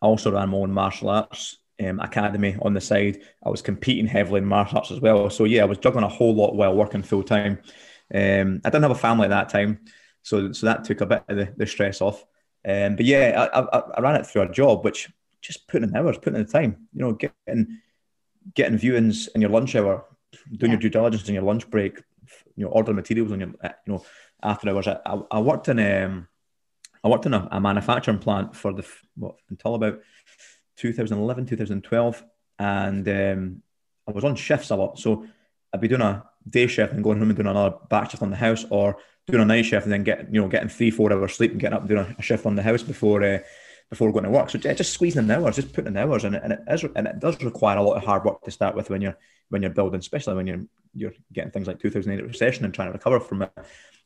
I 0.00 0.06
also 0.06 0.30
ran 0.30 0.50
my 0.50 0.58
own 0.58 0.72
martial 0.72 1.10
arts 1.10 1.58
um, 1.84 1.98
academy 2.00 2.56
on 2.62 2.72
the 2.72 2.80
side. 2.80 3.18
I 3.44 3.50
was 3.50 3.62
competing 3.62 4.06
heavily 4.06 4.38
in 4.38 4.46
martial 4.46 4.78
arts 4.78 4.92
as 4.92 5.00
well. 5.00 5.28
So 5.28 5.44
yeah, 5.44 5.62
I 5.62 5.66
was 5.66 5.78
juggling 5.78 6.04
a 6.04 6.08
whole 6.08 6.34
lot 6.34 6.54
while 6.54 6.74
working 6.74 7.02
full 7.02 7.24
time. 7.24 7.58
Um, 8.14 8.60
I 8.64 8.70
didn't 8.70 8.82
have 8.82 8.92
a 8.92 8.94
family 8.94 9.24
at 9.24 9.30
that 9.30 9.50
time, 9.50 9.80
so 10.22 10.50
so 10.52 10.66
that 10.66 10.84
took 10.84 11.02
a 11.02 11.06
bit 11.06 11.24
of 11.28 11.36
the, 11.36 11.52
the 11.56 11.66
stress 11.66 12.00
off. 12.00 12.24
Um, 12.66 12.96
but 12.96 13.04
yeah, 13.04 13.48
I, 13.52 13.60
I, 13.60 13.82
I, 13.96 14.00
ran 14.00 14.16
it 14.16 14.26
through 14.26 14.42
a 14.42 14.52
job, 14.52 14.84
which 14.84 15.10
just 15.40 15.68
putting 15.68 15.88
in 15.88 15.96
hours, 15.96 16.18
putting 16.18 16.40
in 16.40 16.46
the 16.46 16.52
time. 16.52 16.88
You 16.92 17.00
know, 17.00 17.12
getting 17.12 17.78
getting 18.54 18.78
viewings 18.78 19.28
in 19.34 19.40
your 19.40 19.50
lunch 19.50 19.76
hour, 19.76 20.04
doing 20.32 20.72
yeah. 20.72 20.76
your 20.76 20.80
due 20.80 20.90
diligence 20.90 21.28
in 21.28 21.34
your 21.34 21.44
lunch 21.44 21.68
break. 21.70 22.02
You 22.56 22.64
know, 22.64 22.70
ordering 22.70 22.96
materials 22.96 23.32
on 23.32 23.40
your 23.40 23.50
you 23.50 23.92
know 23.92 24.04
after 24.42 24.68
hours. 24.68 24.88
I, 24.88 25.20
I 25.30 25.40
worked 25.40 25.68
in 25.68 25.78
um, 25.78 26.28
I 27.02 27.08
worked 27.08 27.26
in 27.26 27.34
a, 27.34 27.48
a 27.50 27.60
manufacturing 27.60 28.18
plant 28.18 28.56
for 28.56 28.72
the 28.72 28.86
what 29.16 29.36
until 29.50 29.74
about 29.74 30.00
2011, 30.76 31.46
2012, 31.46 32.24
and 32.58 33.08
um, 33.08 33.62
I 34.06 34.12
was 34.12 34.24
on 34.24 34.36
shifts 34.36 34.70
a 34.70 34.76
lot. 34.76 34.98
So 34.98 35.26
I'd 35.72 35.80
be 35.80 35.88
doing 35.88 36.02
a 36.02 36.24
day 36.48 36.66
shift 36.66 36.92
and 36.92 37.04
going 37.04 37.18
home 37.18 37.30
and 37.30 37.36
doing 37.36 37.48
another 37.48 37.76
batch 37.88 38.12
shift 38.12 38.22
on 38.22 38.30
the 38.30 38.36
house, 38.36 38.64
or 38.70 38.98
doing 39.28 39.42
a 39.42 39.46
night 39.46 39.66
shift 39.66 39.84
and 39.84 39.92
then 39.92 40.04
get 40.04 40.32
you 40.32 40.40
know 40.40 40.48
getting 40.48 40.68
three, 40.68 40.90
four 40.90 41.12
hours 41.12 41.34
sleep 41.34 41.52
and 41.52 41.60
getting 41.60 41.74
up 41.74 41.82
and 41.82 41.88
doing 41.88 42.16
a, 42.18 42.22
shift 42.22 42.46
on 42.46 42.56
the 42.56 42.62
house 42.62 42.82
before 42.82 43.22
uh, 43.22 43.38
before 43.90 44.12
going 44.12 44.24
to 44.24 44.30
work. 44.30 44.50
So 44.50 44.58
just 44.58 44.92
squeezing 44.92 45.24
in 45.24 45.30
hours, 45.30 45.56
just 45.56 45.72
putting 45.72 45.88
in 45.88 45.96
hours, 45.96 46.24
and 46.24 46.34
it, 46.34 46.42
and 46.42 46.52
it 46.52 46.60
is 46.68 46.84
and 46.96 47.06
it 47.06 47.18
does 47.20 47.42
require 47.42 47.78
a 47.78 47.82
lot 47.82 47.96
of 47.96 48.04
hard 48.04 48.24
work 48.24 48.42
to 48.42 48.50
start 48.50 48.74
with 48.74 48.90
when 48.90 49.00
you're 49.00 49.16
when 49.50 49.62
you're 49.62 49.70
building, 49.70 50.00
especially 50.00 50.34
when 50.34 50.46
you're 50.46 50.64
you're 50.94 51.12
getting 51.32 51.50
things 51.50 51.66
like 51.66 51.78
2008 51.80 52.26
recession 52.26 52.64
and 52.64 52.74
trying 52.74 52.88
to 52.88 52.92
recover 52.92 53.20
from 53.20 53.42
it 53.42 53.52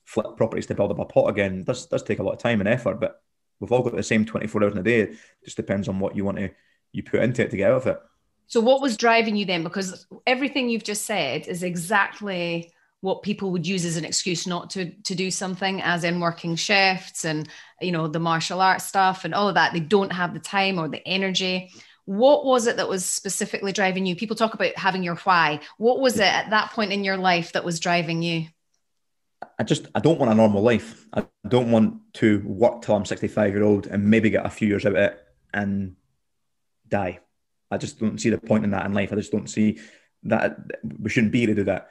flip 0.05 0.37
properties 0.37 0.67
to 0.67 0.75
build 0.75 0.91
up 0.91 0.99
a 0.99 1.05
pot 1.05 1.31
again 1.31 1.61
it 1.61 1.64
does 1.64 1.87
does 1.87 2.02
take 2.02 2.19
a 2.19 2.23
lot 2.23 2.33
of 2.33 2.38
time 2.38 2.61
and 2.61 2.69
effort. 2.69 3.00
But 3.00 3.23
we've 3.61 3.73
all 3.73 3.83
got 3.83 3.95
the 3.95 4.02
same 4.02 4.25
24 4.25 4.64
hours 4.64 4.73
in 4.73 4.79
a 4.79 4.83
day. 4.83 5.00
It 5.00 5.17
just 5.45 5.57
depends 5.57 5.88
on 5.88 6.00
what 6.00 6.17
you 6.17 6.25
want 6.25 6.38
to 6.38 6.50
you 6.93 7.02
put 7.02 7.23
into 7.23 7.43
it 7.43 7.50
to 7.50 7.57
get 7.57 7.71
out 7.71 7.83
of 7.83 7.87
it. 7.87 7.99
So 8.47 8.61
what 8.61 8.83
was 8.83 8.97
driving 8.97 9.37
you 9.37 9.47
then? 9.47 9.62
Because 9.62 10.07
everything 10.26 10.69
you've 10.69 10.85
just 10.85 11.07
said 11.07 11.47
is 11.47 11.62
exactly 11.62 12.72
what 13.02 13.23
people 13.23 13.50
would 13.50 13.66
use 13.66 13.85
as 13.85 13.97
an 13.97 14.04
excuse 14.04 14.47
not 14.47 14.71
to 14.71 14.90
to 15.02 15.14
do 15.14 15.30
something, 15.30 15.82
as 15.82 16.04
in 16.04 16.21
working 16.21 16.56
shifts 16.56 17.25
and 17.25 17.49
you 17.80 17.92
know 17.92 18.06
the 18.09 18.21
martial 18.21 18.61
arts 18.61 18.87
stuff 18.87 19.25
and 19.25 19.35
all 19.35 19.49
of 19.49 19.56
that. 19.56 19.73
They 19.75 19.80
don't 19.80 20.12
have 20.12 20.32
the 20.32 20.40
time 20.40 20.78
or 20.78 20.88
the 20.88 21.06
energy. 21.06 21.73
What 22.04 22.44
was 22.44 22.66
it 22.66 22.78
that 22.78 22.88
was 22.88 23.04
specifically 23.04 23.73
driving 23.73 24.06
you? 24.06 24.16
People 24.16 24.37
talk 24.37 24.54
about 24.54 24.76
having 24.76 25.02
your 25.02 25.16
why. 25.16 25.61
What 25.78 26.00
was 26.00 26.16
it 26.16 26.32
at 26.32 26.50
that 26.50 26.71
point 26.71 26.92
in 26.92 27.04
your 27.04 27.16
life 27.16 27.52
that 27.52 27.64
was 27.64 27.80
driving 27.80 28.23
you? 28.23 28.47
I 29.59 29.64
just 29.64 29.88
I 29.97 30.00
don't 30.00 30.21
want 30.21 30.30
a 30.30 30.37
normal 30.37 30.62
life. 30.62 31.06
I 31.12 31.26
don't 31.47 31.73
want 31.73 32.14
to 32.14 32.40
work 32.47 32.82
till 32.82 32.94
I'm 32.94 33.04
65 33.04 33.52
year 33.52 33.64
old 33.64 33.88
and 33.88 34.09
maybe 34.09 34.30
get 34.30 34.47
a 34.47 34.50
few 34.50 34.68
years 34.68 34.87
out 34.87 34.92
of 34.92 34.99
it 34.99 35.21
and 35.52 35.97
die. 36.88 37.18
I 37.68 37.78
just 37.78 37.99
don't 37.99 38.21
see 38.21 38.30
the 38.30 38.38
point 38.38 38.62
in 38.62 38.71
that 38.71 38.87
in 38.87 38.94
life. 38.94 39.12
I 39.12 39.16
just 39.16 39.32
don't 39.32 39.50
see 39.50 39.80
that 40.23 40.56
we 41.00 41.11
shouldn't 41.11 41.32
be 41.32 41.42
able 41.42 41.52
to 41.52 41.61
do 41.62 41.64
that. 41.64 41.88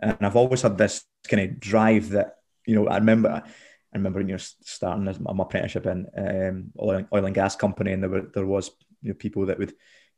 And 0.00 0.16
I've 0.20 0.36
always 0.36 0.62
had 0.62 0.78
this 0.78 1.04
kind 1.28 1.42
of 1.42 1.60
drive 1.60 2.10
that 2.10 2.36
you 2.66 2.74
know. 2.74 2.88
I 2.88 2.96
remember 2.96 3.42
I 3.44 3.96
remember 3.96 4.20
you 4.20 4.28
know 4.28 4.36
starting 4.38 5.08
as 5.08 5.20
my 5.20 5.32
apprenticeship 5.38 5.86
in 5.86 6.06
um, 6.16 6.72
oil, 6.80 7.06
oil 7.12 7.24
and 7.26 7.34
gas 7.34 7.56
company, 7.56 7.92
and 7.92 8.02
there 8.02 8.10
were 8.10 8.30
there 8.34 8.46
was 8.46 8.70
you 9.02 9.10
know, 9.10 9.14
people 9.14 9.46
that 9.46 9.58
would, 9.58 9.74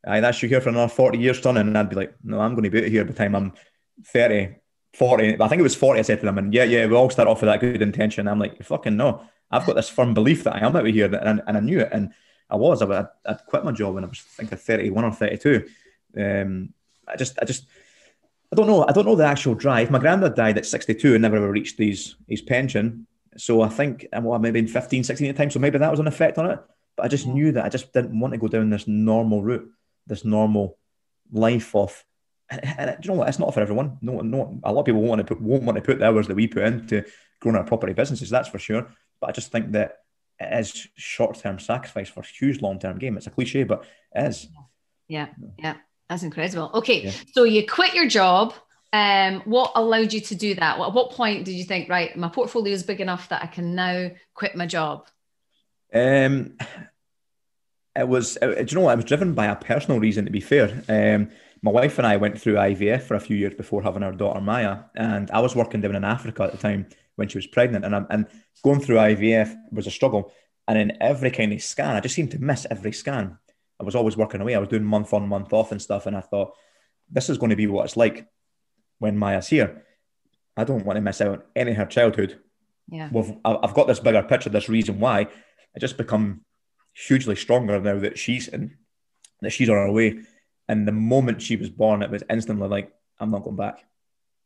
I 0.07 0.21
that's 0.21 0.43
you 0.43 0.49
here 0.49 0.61
for 0.61 0.69
another 0.69 0.93
40 0.93 1.19
years, 1.19 1.41
son, 1.41 1.57
and 1.57 1.77
I'd 1.77 1.91
be 1.91 1.97
like, 1.97 2.15
no, 2.23 2.41
I'm 2.41 2.55
going 2.55 2.65
to 2.65 2.71
be 2.71 2.85
out 2.85 2.91
here 2.91 3.05
by 3.05 3.13
the 3.13 3.19
time 3.19 3.35
I'm 3.35 3.53
30 4.07 4.57
40, 4.95 5.41
I 5.41 5.49
think 5.49 5.61
it 5.61 5.63
was 5.63 5.75
40, 5.75 5.99
I 5.99 6.03
said 6.03 6.21
to 6.21 6.27
them, 6.27 6.39
and 6.39 6.53
yeah, 6.53 6.65
yeah, 6.65 6.87
we 6.87 6.95
all 6.95 7.09
start 7.09 7.29
off 7.29 7.41
with 7.41 7.49
that 7.49 7.61
good 7.61 7.81
intention. 7.81 8.29
I'm 8.29 8.39
like, 8.39 8.63
fucking 8.63 8.97
no. 8.97 9.23
I've 9.51 9.67
got 9.67 9.77
this 9.77 9.89
firm 9.89 10.15
belief 10.15 10.45
that 10.45 10.57
I 10.57 10.67
am 10.67 10.77
out 10.77 10.87
of 10.87 10.95
here, 10.95 11.15
and, 11.15 11.43
and 11.47 11.57
I 11.57 11.61
knew 11.61 11.81
it. 11.81 11.89
And 11.93 12.13
I 12.49 12.57
was. 12.57 12.83
I, 12.83 13.07
I 13.27 13.35
quit 13.35 13.65
my 13.65 13.73
job 13.73 13.95
when 13.95 14.05
I 14.05 14.09
was 14.09 14.23
I 14.39 14.45
think 14.45 14.61
31 14.61 15.05
or 15.05 15.13
32. 15.13 15.67
Um, 16.17 16.75
I 17.09 17.17
just, 17.17 17.39
I 17.41 17.45
just, 17.45 17.67
I 18.53 18.55
don't 18.55 18.67
know. 18.67 18.85
I 18.87 18.93
don't 18.93 19.07
know 19.07 19.17
the 19.17 19.25
actual 19.25 19.55
drive. 19.55 19.91
My 19.91 19.99
granddad 19.99 20.35
died 20.35 20.59
at 20.59 20.67
62 20.67 21.15
and 21.15 21.23
never 21.23 21.37
ever 21.37 21.51
reached 21.51 21.79
his 21.79 22.17
his 22.29 22.43
pension. 22.43 23.07
So 23.39 23.63
I 23.63 23.71
think, 23.71 24.07
well, 24.13 24.39
maybe 24.39 24.59
in 24.59 24.69
15, 24.69 25.05
16 25.05 25.27
at 25.27 25.35
the 25.35 25.43
time. 25.43 25.51
So 25.51 25.59
maybe 25.59 25.79
that 25.79 25.91
was 25.91 26.01
an 26.01 26.07
effect 26.07 26.37
on 26.37 26.51
it. 26.51 26.59
But 26.97 27.07
I 27.07 27.09
just 27.09 27.27
knew 27.27 27.53
that 27.53 27.65
I 27.65 27.71
just 27.71 27.95
didn't 27.95 28.19
want 28.21 28.35
to 28.35 28.39
go 28.39 28.49
down 28.49 28.69
this 28.69 28.87
normal 28.87 29.43
route, 29.43 29.71
this 30.07 30.25
normal 30.25 30.79
life 31.33 31.75
of. 31.75 32.05
And, 32.51 32.61
and 32.63 32.99
you 33.03 33.11
know 33.11 33.17
what? 33.17 33.29
It's 33.29 33.39
not 33.39 33.55
for 33.55 33.61
everyone. 33.61 33.97
No, 34.03 34.21
no. 34.21 34.61
A 34.65 34.73
lot 34.73 34.81
of 34.81 34.87
people 34.87 35.01
won't 35.01 35.09
want 35.09 35.27
to 35.27 35.35
put 35.35 35.43
won't 35.43 35.63
want 35.63 35.77
to 35.77 35.83
put 35.83 35.99
the 35.99 36.07
hours 36.07 36.29
that 36.29 36.35
we 36.35 36.47
put 36.47 36.65
into 36.65 37.05
growing 37.41 37.57
our 37.57 37.65
property 37.65 37.95
businesses. 37.95 38.29
That's 38.29 38.51
for 38.51 38.59
sure. 38.59 38.87
But 39.19 39.31
I 39.31 39.33
just 39.33 39.51
think 39.51 39.73
that 39.73 40.01
it 40.39 40.59
is 40.59 40.89
short 40.97 41.39
term 41.39 41.59
sacrifice 41.59 42.11
for 42.11 42.23
huge 42.23 42.61
long 42.61 42.79
term 42.79 42.99
game. 42.99 43.17
It's 43.17 43.27
a 43.27 43.31
cliche, 43.31 43.63
but 43.63 43.87
it 44.15 44.27
is. 44.27 44.49
Yeah, 45.09 45.29
yeah, 45.59 45.77
that's 46.13 46.23
incredible. 46.23 46.71
Okay, 46.75 47.05
yeah. 47.05 47.13
so 47.33 47.45
you 47.45 47.67
quit 47.67 47.95
your 47.95 48.07
job. 48.07 48.53
Um, 48.93 49.41
what 49.47 49.73
allowed 49.75 50.13
you 50.13 50.21
to 50.21 50.35
do 50.35 50.55
that? 50.55 50.79
At 50.79 50.93
what 50.93 51.13
point 51.13 51.47
did 51.47 51.53
you 51.53 51.65
think, 51.65 51.89
right, 51.89 52.15
my 52.15 52.29
portfolio 52.29 52.75
is 52.75 52.83
big 52.83 53.01
enough 53.01 53.31
that 53.31 53.43
I 53.43 53.47
can 53.47 53.75
now 53.75 54.11
quit 54.35 54.55
my 54.55 54.67
job? 54.67 55.09
Um, 55.95 56.59
it 57.97 58.07
was. 58.07 58.37
It, 58.43 58.67
do 58.67 58.75
you 58.75 58.79
know 58.79 58.85
what? 58.85 58.93
I 58.93 58.97
was 58.97 59.07
driven 59.07 59.33
by 59.33 59.47
a 59.47 59.57
personal 59.57 60.01
reason. 60.01 60.27
To 60.27 60.31
be 60.31 60.41
fair, 60.41 60.83
um, 60.89 61.31
my 61.63 61.71
wife 61.71 61.97
and 61.97 62.07
I 62.07 62.19
went 62.19 62.39
through 62.39 62.55
IVF 62.55 63.03
for 63.03 63.15
a 63.15 63.21
few 63.21 63.37
years 63.37 63.55
before 63.55 63.83
having 63.83 64.03
our 64.03 64.13
daughter 64.13 64.41
Maya, 64.41 64.81
and 64.95 65.31
I 65.31 65.41
was 65.41 65.57
working 65.57 65.81
down 65.81 65.97
in 65.97 66.05
Africa 66.05 66.43
at 66.43 66.53
the 66.53 66.59
time 66.59 66.87
when 67.17 67.29
she 67.29 67.39
was 67.39 67.47
pregnant, 67.47 67.87
and 67.87 68.07
and 68.11 68.27
going 68.63 68.81
through 68.81 68.97
IVF 68.97 69.55
was 69.71 69.87
a 69.87 69.91
struggle. 69.91 70.33
And 70.69 70.79
in 70.79 71.03
every 71.03 71.31
kind 71.31 71.53
of 71.53 71.63
scan, 71.63 71.97
I 71.97 72.01
just 72.01 72.15
seemed 72.15 72.31
to 72.33 72.39
miss 72.39 72.67
every 72.71 72.93
scan. 72.93 73.39
I 73.81 73.85
was 73.85 73.95
always 73.95 74.17
working 74.17 74.41
away. 74.41 74.55
I 74.55 74.59
was 74.59 74.69
doing 74.69 74.85
month 74.85 75.13
on, 75.13 75.29
month 75.29 75.53
off 75.53 75.73
and 75.73 75.83
stuff, 75.83 76.07
and 76.07 76.17
I 76.17 76.21
thought 76.21 76.53
this 77.11 77.29
is 77.29 77.39
going 77.39 77.51
to 77.51 77.57
be 77.57 77.67
what 77.67 77.85
it's 77.85 77.97
like 77.97 78.27
when 78.99 79.19
Maya's 79.19 79.49
here. 79.49 79.85
I 80.57 80.65
don't 80.65 80.85
want 80.85 80.97
to 80.97 81.01
miss 81.01 81.21
out 81.21 81.29
on 81.29 81.43
any 81.57 81.73
of 81.73 81.77
her 81.79 81.87
childhood. 81.87 82.39
Yeah, 82.89 83.09
well, 83.11 83.41
I've 83.45 83.75
got 83.75 83.87
this 83.87 84.01
bigger 84.01 84.23
picture, 84.23 84.51
this 84.51 84.69
reason 84.69 85.01
why 85.01 85.29
I 85.75 85.79
just 85.79 85.97
become 85.97 86.43
hugely 86.93 87.37
stronger 87.37 87.81
now 87.81 87.99
that 87.99 88.19
she's 88.19 88.49
in, 88.49 88.77
that 89.41 89.51
she's 89.51 89.71
on 89.71 89.77
her 89.77 89.93
way. 89.93 90.21
And 90.69 90.87
the 90.87 90.93
moment 90.93 91.43
she 91.43 91.57
was 91.57 91.71
born, 91.71 92.03
it 92.03 92.11
was 92.11 92.23
instantly 92.31 92.69
like, 92.69 92.93
I'm 93.19 93.31
not 93.31 93.45
going 93.45 93.57
back. 93.57 93.85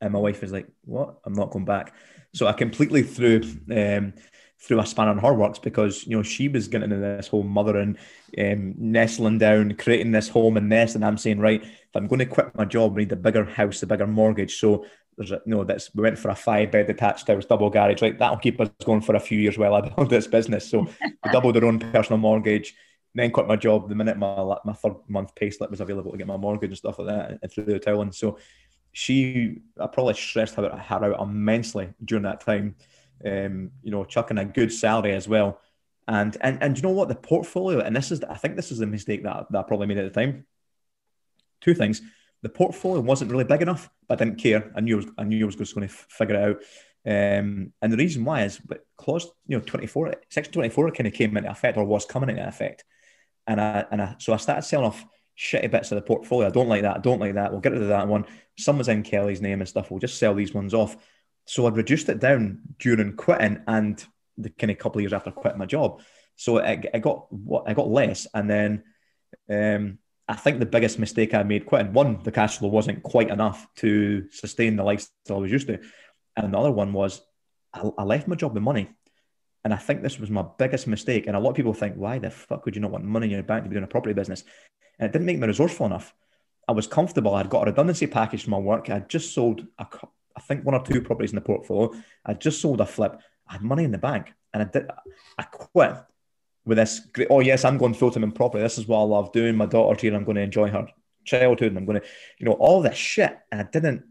And 0.00 0.12
my 0.12 0.18
wife 0.18 0.42
is 0.42 0.52
like, 0.52 0.68
"What? 0.84 1.18
I'm 1.24 1.32
not 1.32 1.50
going 1.50 1.64
back." 1.64 1.94
So 2.34 2.46
I 2.46 2.52
completely 2.52 3.02
threw 3.02 3.40
um, 3.70 4.12
threw 4.58 4.80
a 4.80 4.86
spanner 4.86 5.12
in 5.12 5.18
her 5.18 5.34
works 5.34 5.58
because 5.58 6.06
you 6.06 6.16
know 6.16 6.22
she 6.22 6.48
was 6.48 6.68
getting 6.68 6.90
into 6.90 6.96
this 6.96 7.28
whole 7.28 7.42
mothering, 7.42 7.96
um, 8.38 8.74
nestling 8.78 9.38
down, 9.38 9.74
creating 9.74 10.12
this 10.12 10.28
home 10.28 10.56
and 10.56 10.68
nest, 10.68 10.94
and 10.94 11.04
I'm 11.04 11.18
saying, 11.18 11.40
right, 11.40 11.62
if 11.62 11.90
I'm 11.94 12.06
going 12.06 12.20
to 12.20 12.26
quit 12.26 12.54
my 12.54 12.64
job, 12.64 12.94
we 12.94 13.02
need 13.02 13.12
a 13.12 13.16
bigger 13.16 13.44
house, 13.44 13.82
a 13.82 13.86
bigger 13.86 14.06
mortgage. 14.06 14.58
So 14.58 14.86
there's 15.16 15.32
a, 15.32 15.40
you 15.46 15.54
know 15.54 15.64
that's 15.64 15.94
we 15.94 16.02
went 16.02 16.18
for 16.18 16.30
a 16.30 16.34
five 16.34 16.70
bed 16.70 16.86
detached 16.86 17.28
house, 17.28 17.46
double 17.46 17.70
garage, 17.70 18.02
right? 18.02 18.18
That'll 18.18 18.38
keep 18.38 18.60
us 18.60 18.70
going 18.84 19.00
for 19.00 19.14
a 19.14 19.20
few 19.20 19.38
years 19.38 19.58
while 19.58 19.74
I 19.74 19.80
build 19.88 20.10
this 20.10 20.26
business. 20.26 20.68
So 20.68 20.88
we 21.02 21.30
doubled 21.32 21.56
our 21.56 21.64
own 21.64 21.78
personal 21.78 22.18
mortgage. 22.18 22.74
Then 23.14 23.30
quit 23.30 23.46
my 23.46 23.56
job 23.56 23.88
the 23.88 23.94
minute 23.94 24.18
my 24.18 24.56
my 24.64 24.74
third 24.74 24.96
month 25.08 25.34
pay 25.34 25.50
slip 25.50 25.70
was 25.70 25.80
available 25.80 26.12
to 26.12 26.18
get 26.18 26.26
my 26.26 26.36
mortgage 26.36 26.70
and 26.70 26.76
stuff 26.78 26.98
like 26.98 27.08
that, 27.08 27.38
and 27.42 27.50
threw 27.50 27.64
the 27.64 27.78
towel 27.78 28.02
in. 28.02 28.12
So 28.12 28.38
she, 28.92 29.58
I 29.78 29.88
probably 29.88 30.14
stressed 30.14 30.54
her, 30.54 30.70
her 30.70 31.14
out 31.14 31.20
immensely 31.20 31.90
during 32.02 32.22
that 32.22 32.40
time. 32.40 32.76
Um, 33.24 33.70
you 33.82 33.90
know, 33.90 34.04
chucking 34.04 34.38
a 34.38 34.44
good 34.44 34.72
salary 34.72 35.14
as 35.14 35.28
well. 35.28 35.60
And 36.08 36.36
and 36.40 36.62
and 36.62 36.76
you 36.76 36.82
know 36.82 36.90
what? 36.90 37.08
The 37.08 37.14
portfolio, 37.14 37.80
and 37.80 37.96
this 37.96 38.12
is, 38.12 38.22
I 38.22 38.36
think 38.36 38.56
this 38.56 38.70
is 38.70 38.78
the 38.78 38.86
mistake 38.86 39.24
that, 39.24 39.46
that 39.50 39.58
I 39.58 39.62
probably 39.62 39.86
made 39.86 39.98
at 39.98 40.12
the 40.12 40.20
time. 40.20 40.46
Two 41.60 41.74
things: 41.74 42.02
the 42.42 42.48
portfolio 42.48 43.00
wasn't 43.00 43.30
really 43.30 43.44
big 43.44 43.62
enough, 43.62 43.90
but 44.06 44.20
I 44.20 44.24
didn't 44.24 44.40
care. 44.40 44.70
I 44.76 44.80
knew 44.80 44.94
I 44.94 44.96
was, 44.96 45.06
I 45.18 45.24
knew 45.24 45.44
I 45.44 45.46
was 45.46 45.56
just 45.56 45.74
going 45.74 45.88
to 45.88 45.92
figure 45.92 46.36
it 46.36 46.42
out. 46.42 46.56
Um, 47.06 47.72
and 47.80 47.92
the 47.92 47.96
reason 47.96 48.24
why 48.24 48.42
is, 48.42 48.58
but 48.58 48.84
clause, 48.96 49.28
you 49.46 49.56
know, 49.56 49.64
24, 49.64 50.14
section 50.28 50.52
24 50.52 50.90
kind 50.90 51.06
of 51.06 51.12
came 51.12 51.36
into 51.36 51.50
effect 51.50 51.76
or 51.76 51.84
was 51.84 52.04
coming 52.04 52.30
into 52.30 52.46
effect. 52.46 52.84
And 53.46 53.60
I, 53.60 53.84
and 53.90 54.02
I, 54.02 54.16
so 54.18 54.32
I 54.32 54.38
started 54.38 54.62
selling 54.62 54.86
off 54.86 55.04
shitty 55.38 55.70
bits 55.70 55.92
of 55.92 55.96
the 55.96 56.02
portfolio. 56.02 56.48
I 56.48 56.50
don't 56.50 56.68
like 56.68 56.82
that. 56.82 56.96
I 56.96 57.00
don't 57.00 57.20
like 57.20 57.34
that. 57.34 57.52
We'll 57.52 57.60
get 57.60 57.72
rid 57.72 57.82
of 57.82 57.88
that 57.88 58.08
one. 58.08 58.26
Some 58.58 58.78
was 58.78 58.88
in 58.88 59.04
Kelly's 59.04 59.40
name 59.40 59.60
and 59.60 59.68
stuff. 59.68 59.90
We'll 59.90 60.00
just 60.00 60.18
sell 60.18 60.34
these 60.34 60.52
ones 60.52 60.74
off. 60.74 60.96
So 61.46 61.66
I'd 61.66 61.76
reduced 61.76 62.08
it 62.08 62.20
down 62.20 62.60
during 62.78 63.14
quitting 63.14 63.62
and 63.66 64.04
the 64.36 64.50
kind 64.50 64.70
of 64.70 64.78
couple 64.78 64.98
of 64.98 65.02
years 65.02 65.12
after 65.12 65.30
quitting 65.30 65.58
my 65.58 65.66
job. 65.66 66.02
So 66.36 66.60
I, 66.60 66.82
I 66.92 66.98
got 66.98 67.32
what 67.32 67.64
I 67.66 67.72
got 67.72 67.88
less, 67.88 68.26
and 68.34 68.50
then 68.50 68.82
um, 69.48 69.98
I 70.28 70.34
think 70.34 70.58
the 70.58 70.66
biggest 70.66 70.98
mistake 70.98 71.32
I 71.32 71.42
made 71.42 71.66
quitting 71.66 71.92
one, 71.92 72.22
the 72.22 72.32
cash 72.32 72.58
flow 72.58 72.68
wasn't 72.68 73.02
quite 73.02 73.30
enough 73.30 73.66
to 73.76 74.30
sustain 74.30 74.76
the 74.76 74.84
lifestyle 74.84 75.38
I 75.38 75.40
was 75.40 75.52
used 75.52 75.68
to, 75.68 75.80
and 76.36 76.52
the 76.52 76.58
other 76.58 76.72
one 76.72 76.92
was 76.92 77.22
I, 77.72 77.88
I 77.96 78.02
left 78.02 78.28
my 78.28 78.36
job 78.36 78.54
with 78.54 78.62
money. 78.62 78.90
And 79.64 79.74
I 79.74 79.78
think 79.78 80.00
this 80.00 80.20
was 80.20 80.30
my 80.30 80.44
biggest 80.58 80.86
mistake. 80.86 81.26
And 81.26 81.34
a 81.34 81.40
lot 81.40 81.50
of 81.50 81.56
people 81.56 81.74
think, 81.74 81.96
why 81.96 82.20
the 82.20 82.30
fuck 82.30 82.64
would 82.64 82.76
you 82.76 82.80
not 82.80 82.92
want 82.92 83.04
money 83.04 83.26
in 83.26 83.32
your 83.32 83.42
bank 83.42 83.64
to 83.64 83.68
be 83.68 83.74
doing 83.74 83.82
a 83.82 83.88
property 83.88 84.14
business? 84.14 84.44
and 84.98 85.08
it 85.08 85.12
didn't 85.12 85.26
make 85.26 85.38
me 85.38 85.46
resourceful 85.46 85.86
enough. 85.86 86.14
I 86.68 86.72
was 86.72 86.86
comfortable. 86.86 87.34
I'd 87.34 87.50
got 87.50 87.62
a 87.62 87.70
redundancy 87.70 88.06
package 88.06 88.44
from 88.44 88.52
my 88.52 88.58
work. 88.58 88.90
I'd 88.90 89.08
just 89.08 89.34
sold, 89.34 89.66
a, 89.78 89.86
I 90.36 90.40
think, 90.40 90.64
one 90.64 90.74
or 90.74 90.84
two 90.84 91.00
properties 91.00 91.30
in 91.30 91.36
the 91.36 91.40
portfolio. 91.40 91.94
I'd 92.24 92.40
just 92.40 92.60
sold 92.60 92.80
a 92.80 92.86
flip. 92.86 93.20
I 93.48 93.54
had 93.54 93.62
money 93.62 93.84
in 93.84 93.92
the 93.92 93.98
bank, 93.98 94.32
and 94.52 94.62
I 94.62 94.66
did. 94.66 94.90
I 95.38 95.42
quit 95.44 95.96
with 96.64 96.78
this. 96.78 97.00
Great, 97.00 97.28
oh 97.30 97.40
yes, 97.40 97.64
I'm 97.64 97.78
going 97.78 97.94
full 97.94 98.10
time 98.10 98.24
in 98.24 98.32
property. 98.32 98.62
This 98.62 98.78
is 98.78 98.86
what 98.86 98.98
I 98.98 99.04
love 99.04 99.32
doing. 99.32 99.56
My 99.56 99.66
daughter's 99.66 100.02
here. 100.02 100.14
I'm 100.14 100.24
going 100.24 100.36
to 100.36 100.42
enjoy 100.42 100.68
her 100.68 100.86
childhood, 101.24 101.68
and 101.68 101.78
I'm 101.78 101.86
going 101.86 102.00
to, 102.00 102.06
you 102.38 102.46
know, 102.46 102.52
all 102.52 102.82
this 102.82 102.96
shit. 102.96 103.38
And 103.50 103.60
I 103.60 103.64
didn't. 103.64 104.04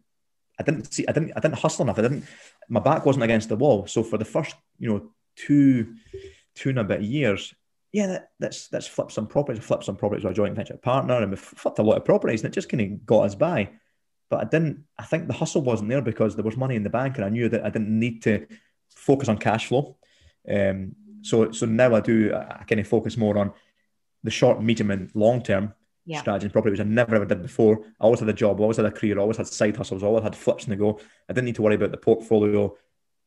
I 0.59 0.63
didn't 0.63 0.91
see. 0.91 1.05
I 1.07 1.11
didn't. 1.11 1.33
I 1.35 1.39
didn't 1.39 1.59
hustle 1.59 1.83
enough. 1.83 1.99
I 1.99 2.03
didn't. 2.03 2.25
My 2.69 2.79
back 2.79 3.05
wasn't 3.05 3.23
against 3.23 3.49
the 3.49 3.55
wall. 3.55 3.85
So 3.87 4.03
for 4.03 4.17
the 4.17 4.25
first, 4.25 4.55
you 4.79 4.89
know, 4.89 5.11
two, 5.35 5.95
two 6.55 6.69
and 6.69 6.79
a 6.79 6.83
bit 6.83 7.01
years, 7.01 7.53
yeah, 7.91 8.07
that, 8.07 8.29
that's 8.39 8.67
that's 8.67 8.87
flipped 8.87 9.11
some 9.11 9.27
properties, 9.27 9.63
flipped 9.63 9.85
some 9.85 9.95
properties 9.95 10.23
with 10.23 10.31
a 10.31 10.35
joint 10.35 10.55
venture 10.55 10.77
partner, 10.77 11.21
and 11.21 11.31
we 11.31 11.37
flipped 11.37 11.79
a 11.79 11.83
lot 11.83 11.97
of 11.97 12.05
properties, 12.05 12.41
and 12.41 12.51
it 12.51 12.55
just 12.55 12.69
kind 12.69 12.81
of 12.81 13.05
got 13.05 13.25
us 13.25 13.35
by. 13.35 13.69
But 14.29 14.41
I 14.41 14.43
didn't. 14.45 14.83
I 14.97 15.03
think 15.03 15.27
the 15.27 15.33
hustle 15.33 15.61
wasn't 15.61 15.89
there 15.89 16.01
because 16.01 16.35
there 16.35 16.43
was 16.43 16.57
money 16.57 16.75
in 16.75 16.83
the 16.83 16.89
bank, 16.89 17.17
and 17.17 17.25
I 17.25 17.29
knew 17.29 17.49
that 17.49 17.65
I 17.65 17.69
didn't 17.69 17.97
need 17.99 18.23
to 18.23 18.47
focus 18.95 19.29
on 19.29 19.37
cash 19.37 19.67
flow. 19.67 19.97
Um, 20.49 20.95
so 21.21 21.51
so 21.51 21.65
now 21.65 21.95
I 21.95 22.01
do. 22.01 22.33
I 22.33 22.63
kind 22.63 22.81
of 22.81 22.87
focus 22.87 23.17
more 23.17 23.37
on 23.37 23.51
the 24.23 24.31
short, 24.31 24.61
medium, 24.61 24.91
and 24.91 25.11
long 25.13 25.41
term 25.41 25.73
yeah. 26.05 26.19
strategy 26.21 26.45
in 26.45 26.51
property, 26.51 26.71
which 26.71 26.79
I 26.79 26.83
never 26.83 27.15
ever 27.15 27.25
did 27.25 27.41
before. 27.41 27.83
I 27.99 28.03
always 28.03 28.19
had 28.19 28.29
a 28.29 28.33
job, 28.33 28.59
I 28.59 28.63
always 28.63 28.77
had 28.77 28.85
a 28.85 28.91
career, 28.91 29.19
I 29.19 29.21
always 29.21 29.37
had 29.37 29.47
side 29.47 29.77
hustles, 29.77 30.03
I 30.03 30.07
always 30.07 30.23
had 30.23 30.35
flips 30.35 30.65
in 30.65 30.71
the 30.71 30.75
go. 30.75 30.99
I 31.29 31.33
didn't 31.33 31.45
need 31.45 31.55
to 31.55 31.61
worry 31.61 31.75
about 31.75 31.91
the 31.91 31.97
portfolio 31.97 32.75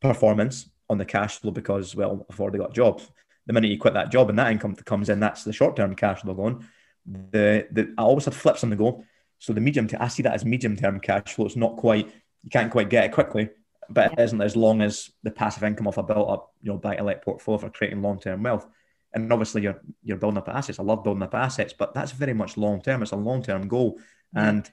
performance 0.01 0.69
on 0.89 0.97
the 0.97 1.05
cash 1.05 1.39
flow 1.39 1.51
because 1.51 1.95
well, 1.95 2.25
I've 2.29 2.39
already 2.39 2.57
got 2.57 2.71
a 2.71 2.73
job 2.73 3.01
the 3.49 3.53
minute 3.53 3.71
you 3.71 3.79
quit 3.79 3.95
that 3.95 4.11
job 4.11 4.29
and 4.29 4.37
that 4.37 4.51
income 4.51 4.75
comes 4.75 5.09
in, 5.09 5.19
that's 5.19 5.43
the 5.43 5.51
short 5.51 5.75
term 5.75 5.95
cash 5.95 6.21
flow 6.21 6.35
going. 6.35 6.63
The, 7.03 7.67
the 7.71 7.95
I 7.97 8.03
always 8.03 8.25
had 8.25 8.35
flips 8.35 8.63
on 8.63 8.69
the 8.69 8.75
go. 8.75 9.03
So 9.39 9.53
the 9.53 9.61
medium, 9.61 9.89
I 9.99 10.07
see 10.07 10.23
that 10.23 10.33
as 10.33 10.45
medium 10.45 10.75
term 10.75 10.99
cash 10.99 11.33
flow. 11.33 11.45
It's 11.45 11.55
not 11.55 11.77
quite, 11.77 12.07
you 12.43 12.49
can't 12.51 12.71
quite 12.71 12.89
get 12.89 13.05
it 13.05 13.11
quickly, 13.11 13.49
but 13.89 14.13
it 14.13 14.19
isn't 14.19 14.41
as 14.41 14.55
long 14.55 14.81
as 14.81 15.09
the 15.23 15.31
passive 15.31 15.63
income 15.63 15.87
of 15.87 15.97
a 15.97 16.03
built 16.03 16.29
up, 16.29 16.53
you 16.61 16.71
know, 16.71 16.77
buy 16.77 16.95
to 16.95 17.03
let 17.03 17.23
portfolio 17.23 17.57
for 17.57 17.69
creating 17.69 18.01
long 18.01 18.19
term 18.19 18.43
wealth. 18.43 18.67
And 19.13 19.31
obviously 19.33 19.63
you're 19.63 19.81
you're 20.03 20.17
building 20.17 20.37
up 20.37 20.49
assets. 20.49 20.79
I 20.79 20.83
love 20.83 21.03
building 21.03 21.23
up 21.23 21.33
assets, 21.33 21.73
but 21.73 21.93
that's 21.95 22.11
very 22.11 22.33
much 22.33 22.57
long 22.57 22.81
term. 22.81 23.01
It's 23.01 23.11
a 23.11 23.15
long 23.15 23.41
term 23.41 23.67
goal. 23.67 23.99
And 24.35 24.69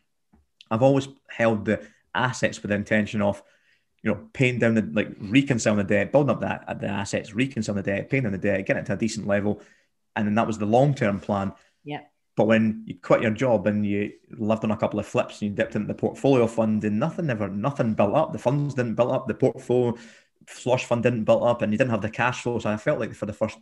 I've 0.70 0.82
always 0.82 1.08
held 1.30 1.64
the 1.64 1.86
assets 2.14 2.60
with 2.60 2.68
the 2.68 2.74
intention 2.74 3.22
of 3.22 3.42
you 4.02 4.12
know, 4.12 4.28
paying 4.32 4.58
down 4.58 4.74
the 4.74 4.88
like 4.92 5.08
reconciling 5.18 5.78
the 5.78 5.84
debt, 5.84 6.12
building 6.12 6.30
up 6.30 6.40
that 6.40 6.80
the 6.80 6.86
assets, 6.86 7.34
reconciling 7.34 7.82
the 7.82 7.90
debt, 7.90 8.08
paying 8.08 8.22
down 8.22 8.32
the 8.32 8.38
debt, 8.38 8.64
getting 8.64 8.82
it 8.82 8.86
to 8.86 8.92
a 8.92 8.96
decent 8.96 9.26
level, 9.26 9.60
and 10.14 10.28
then 10.28 10.34
that 10.36 10.46
was 10.46 10.58
the 10.58 10.66
long 10.66 10.94
term 10.94 11.18
plan. 11.18 11.52
Yeah. 11.82 12.02
But 12.36 12.46
when 12.46 12.84
you 12.86 12.94
quit 13.00 13.22
your 13.22 13.30
job 13.30 13.66
and 13.66 13.84
you 13.84 14.12
lived 14.30 14.62
on 14.62 14.70
a 14.70 14.76
couple 14.76 15.00
of 15.00 15.06
flips 15.06 15.40
and 15.40 15.50
you 15.50 15.56
dipped 15.56 15.74
into 15.74 15.88
the 15.88 15.94
portfolio 15.94 16.46
fund 16.46 16.84
and 16.84 17.00
nothing 17.00 17.30
ever, 17.30 17.48
nothing 17.48 17.94
built 17.94 18.14
up. 18.14 18.32
The 18.32 18.38
funds 18.38 18.74
didn't 18.74 18.94
build 18.94 19.10
up. 19.10 19.26
The 19.26 19.34
portfolio 19.34 19.96
slush 20.46 20.84
fund 20.84 21.02
didn't 21.02 21.24
build 21.24 21.42
up, 21.42 21.62
and 21.62 21.72
you 21.72 21.78
didn't 21.78 21.90
have 21.90 22.02
the 22.02 22.10
cash 22.10 22.42
flow. 22.42 22.58
So 22.58 22.70
I 22.70 22.76
felt 22.76 23.00
like 23.00 23.14
for 23.14 23.24
the 23.24 23.32
first 23.32 23.58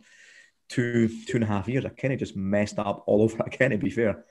two, 0.67 1.07
two 1.07 1.37
and 1.37 1.43
a 1.43 1.47
half 1.47 1.69
years, 1.69 1.85
I 1.85 1.89
kind 1.89 2.13
of 2.13 2.19
just 2.19 2.35
messed 2.35 2.77
up 2.77 3.03
all 3.07 3.21
over 3.23 3.41
again. 3.45 3.71
To 3.71 3.77
be 3.77 3.89
fair. 3.89 4.25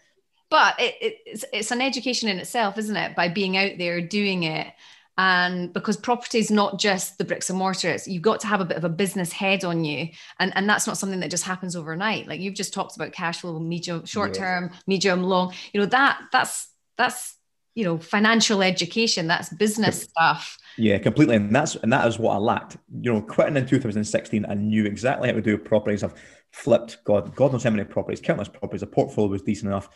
But 0.51 0.79
it, 0.79 0.95
it's 1.01 1.45
it's 1.53 1.71
an 1.71 1.81
education 1.81 2.29
in 2.29 2.39
itself, 2.39 2.77
isn't 2.77 2.97
it? 2.97 3.17
By 3.17 3.29
being 3.29 3.57
out 3.57 3.73
there 3.79 4.01
doing 4.03 4.43
it 4.43 4.69
and 5.17 5.73
because 5.73 5.97
property 5.97 6.39
is 6.39 6.51
not 6.51 6.79
just 6.79 7.19
the 7.19 7.25
bricks 7.25 7.49
and 7.49 7.59
mortar 7.59 7.89
it's 7.89 8.09
you've 8.09 8.23
got 8.23 8.41
to 8.41 8.49
have 8.49 8.61
a 8.61 8.65
bit 8.65 8.77
of 8.77 8.85
a 8.85 8.89
business 8.89 9.33
head 9.33 9.65
on 9.65 9.85
you. 9.85 10.09
And 10.41 10.53
and 10.57 10.69
that's 10.69 10.87
not 10.87 10.99
something 10.99 11.21
that 11.21 11.31
just 11.31 11.45
happens 11.45 11.77
overnight. 11.77 12.27
Like 12.27 12.41
you've 12.41 12.55
just 12.55 12.75
talked 12.75 12.97
about 12.97 13.13
cash 13.13 13.41
flow 13.41 13.59
medium 13.59 14.05
short 14.05 14.35
term 14.35 14.71
yeah. 14.73 14.79
medium 14.87 15.23
long. 15.23 15.53
You 15.73 15.81
know 15.81 15.87
that 15.87 16.21
that's 16.33 16.69
that's 16.99 17.37
you 17.75 17.85
know 17.85 17.99
financial 17.99 18.63
education 18.63 19.29
that's 19.29 19.51
business 19.51 20.03
stuff. 20.03 20.59
Yeah 20.77 20.99
completely. 20.99 21.37
And 21.37 21.55
that's 21.55 21.77
and 21.77 21.93
that 21.93 22.09
is 22.09 22.19
what 22.19 22.35
i 22.35 22.39
lacked. 22.39 22.77
You 23.01 23.13
know 23.13 23.23
quitting 23.23 23.57
in 23.57 23.67
2016 23.67 24.47
i 24.49 24.55
knew 24.55 24.85
exactly 24.85 25.29
how 25.29 25.35
to 25.35 25.43
do 25.43 25.57
properties. 25.57 26.03
I've 26.03 26.15
flipped 26.55 26.99
God, 27.03 27.35
God 27.35 27.51
knows 27.51 27.65
how 27.65 27.71
many 27.71 27.83
properties, 27.83 28.21
countless 28.21 28.49
properties. 28.49 28.81
The 28.81 28.87
portfolio 28.87 29.31
was 29.31 29.43
decent 29.43 29.69
enough, 29.71 29.89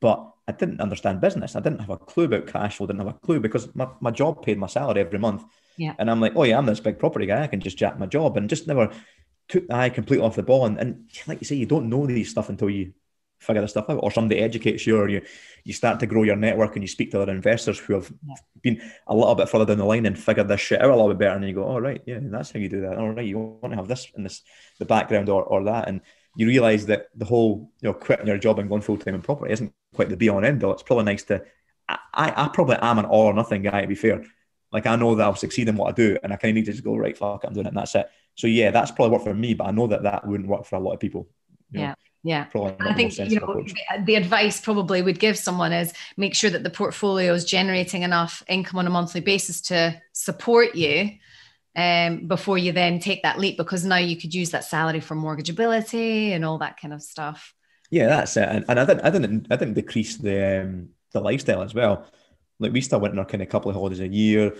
but 0.00 0.32
I 0.46 0.52
didn't 0.52 0.80
understand 0.80 1.20
business. 1.20 1.56
I 1.56 1.60
didn't 1.60 1.80
have 1.80 1.90
a 1.90 1.96
clue 1.96 2.24
about 2.24 2.46
cash 2.46 2.76
flow. 2.76 2.86
Didn't 2.86 3.00
have 3.00 3.14
a 3.14 3.18
clue 3.18 3.40
because 3.40 3.74
my, 3.74 3.88
my 4.00 4.10
job 4.10 4.42
paid 4.42 4.58
my 4.58 4.66
salary 4.66 5.00
every 5.00 5.18
month. 5.18 5.44
Yeah. 5.76 5.94
And 5.98 6.10
I'm 6.10 6.20
like, 6.20 6.32
oh 6.36 6.44
yeah, 6.44 6.56
I'm 6.56 6.66
this 6.66 6.80
big 6.80 6.98
property 6.98 7.26
guy. 7.26 7.42
I 7.42 7.46
can 7.48 7.60
just 7.60 7.76
jack 7.76 7.98
my 7.98 8.06
job 8.06 8.36
and 8.36 8.48
just 8.48 8.66
never 8.66 8.90
took 9.48 9.68
the 9.68 9.74
eye 9.74 9.90
completely 9.90 10.24
off 10.24 10.36
the 10.36 10.42
ball. 10.42 10.66
And, 10.66 10.78
and 10.78 11.10
like 11.26 11.40
you 11.40 11.46
say, 11.46 11.56
you 11.56 11.66
don't 11.66 11.88
know 11.88 12.06
these 12.06 12.30
stuff 12.30 12.48
until 12.48 12.70
you 12.70 12.92
figure 13.40 13.62
this 13.62 13.70
stuff 13.70 13.88
out, 13.88 14.00
or 14.02 14.10
somebody 14.10 14.40
educates 14.40 14.86
you, 14.86 14.98
or 14.98 15.08
you 15.08 15.22
you 15.64 15.72
start 15.72 16.00
to 16.00 16.06
grow 16.06 16.24
your 16.24 16.34
network 16.34 16.74
and 16.74 16.82
you 16.82 16.88
speak 16.88 17.10
to 17.12 17.20
other 17.20 17.32
investors 17.32 17.78
who 17.78 17.94
have 17.94 18.12
yeah. 18.26 18.34
been 18.62 18.82
a 19.06 19.14
little 19.14 19.34
bit 19.34 19.48
further 19.48 19.64
down 19.64 19.78
the 19.78 19.84
line 19.84 20.06
and 20.06 20.18
figured 20.18 20.48
this 20.48 20.60
shit 20.60 20.82
out 20.82 20.90
a 20.90 20.94
little 20.94 21.08
bit 21.08 21.18
better. 21.18 21.36
And 21.36 21.46
you 21.46 21.54
go, 21.54 21.64
oh 21.64 21.78
right, 21.78 22.02
yeah, 22.04 22.18
that's 22.20 22.50
how 22.50 22.58
you 22.58 22.68
do 22.68 22.80
that. 22.80 22.98
All 22.98 23.10
right, 23.10 23.24
you 23.24 23.38
want 23.38 23.72
to 23.72 23.76
have 23.76 23.86
this 23.86 24.08
in 24.16 24.24
this 24.24 24.42
the 24.78 24.86
background 24.86 25.28
or, 25.28 25.44
or 25.44 25.64
that, 25.64 25.88
and 25.88 26.00
you 26.38 26.46
realize 26.46 26.86
that 26.86 27.08
the 27.16 27.24
whole 27.24 27.72
you 27.80 27.88
know 27.88 27.92
quitting 27.92 28.28
your 28.28 28.38
job 28.38 28.60
and 28.60 28.68
going 28.68 28.80
full 28.80 28.96
time 28.96 29.16
in 29.16 29.22
property 29.22 29.52
isn't 29.52 29.72
quite 29.92 30.08
the 30.08 30.16
be 30.16 30.28
and 30.28 30.46
end 30.46 30.62
all. 30.62 30.72
It's 30.72 30.84
probably 30.84 31.04
nice 31.04 31.24
to. 31.24 31.42
I, 31.88 31.98
I 32.14 32.48
probably 32.48 32.76
am 32.80 33.00
an 33.00 33.06
all 33.06 33.26
or 33.26 33.34
nothing 33.34 33.62
guy 33.62 33.80
to 33.80 33.88
be 33.88 33.96
fair. 33.96 34.24
Like 34.70 34.86
I 34.86 34.94
know 34.94 35.16
that 35.16 35.24
I'll 35.24 35.34
succeed 35.34 35.68
in 35.68 35.76
what 35.76 35.88
I 35.88 35.92
do, 35.92 36.16
and 36.22 36.32
I 36.32 36.36
kind 36.36 36.50
of 36.50 36.54
need 36.54 36.66
to 36.66 36.72
just 36.72 36.84
go 36.84 36.96
right. 36.96 37.18
Fuck, 37.18 37.42
I'm 37.42 37.54
doing 37.54 37.66
it, 37.66 37.70
and 37.70 37.76
that's 37.76 37.96
it. 37.96 38.08
So 38.36 38.46
yeah, 38.46 38.70
that's 38.70 38.92
probably 38.92 39.14
worked 39.14 39.24
for 39.24 39.34
me, 39.34 39.54
but 39.54 39.66
I 39.66 39.72
know 39.72 39.88
that 39.88 40.04
that 40.04 40.28
wouldn't 40.28 40.48
work 40.48 40.64
for 40.64 40.76
a 40.76 40.80
lot 40.80 40.92
of 40.92 41.00
people. 41.00 41.28
yeah. 41.72 41.88
Know? 41.88 41.94
Yeah, 42.24 42.46
I 42.80 42.94
think 42.94 43.16
you 43.16 43.38
know 43.38 43.62
the, 43.62 44.02
the, 44.04 44.14
advice 44.16 44.60
probably 44.60 45.02
would 45.02 45.20
give 45.20 45.38
someone 45.38 45.72
is 45.72 45.92
make 46.16 46.34
sure 46.34 46.50
that 46.50 46.64
the 46.64 46.68
portfolio 46.68 47.32
is 47.32 47.44
generating 47.44 48.02
enough 48.02 48.42
income 48.48 48.80
on 48.80 48.88
a 48.88 48.90
monthly 48.90 49.20
basis 49.20 49.60
to 49.62 50.02
support 50.12 50.74
you 50.74 51.12
um, 51.78 52.26
before 52.26 52.58
you 52.58 52.72
then 52.72 52.98
take 52.98 53.22
that 53.22 53.38
leap 53.38 53.56
because 53.56 53.84
now 53.84 53.96
you 53.96 54.16
could 54.16 54.34
use 54.34 54.50
that 54.50 54.64
salary 54.64 55.00
for 55.00 55.14
mortgageability 55.14 56.30
and 56.30 56.44
all 56.44 56.58
that 56.58 56.80
kind 56.80 56.92
of 56.92 57.02
stuff. 57.02 57.54
Yeah, 57.90 58.08
that's 58.08 58.36
it. 58.36 58.48
And, 58.48 58.64
and 58.68 58.80
I 58.80 58.84
didn't, 58.84 59.04
I 59.04 59.10
didn't, 59.10 59.46
I 59.50 59.56
didn't 59.56 59.74
decrease 59.74 60.16
the 60.16 60.62
um, 60.62 60.88
the 61.12 61.20
lifestyle 61.20 61.62
as 61.62 61.74
well. 61.74 62.04
Like 62.58 62.72
we 62.72 62.80
still 62.80 63.00
went 63.00 63.12
on 63.12 63.20
our 63.20 63.24
kind 63.24 63.42
of 63.42 63.48
couple 63.48 63.70
of 63.70 63.76
holidays 63.76 64.00
a 64.00 64.08
year 64.08 64.54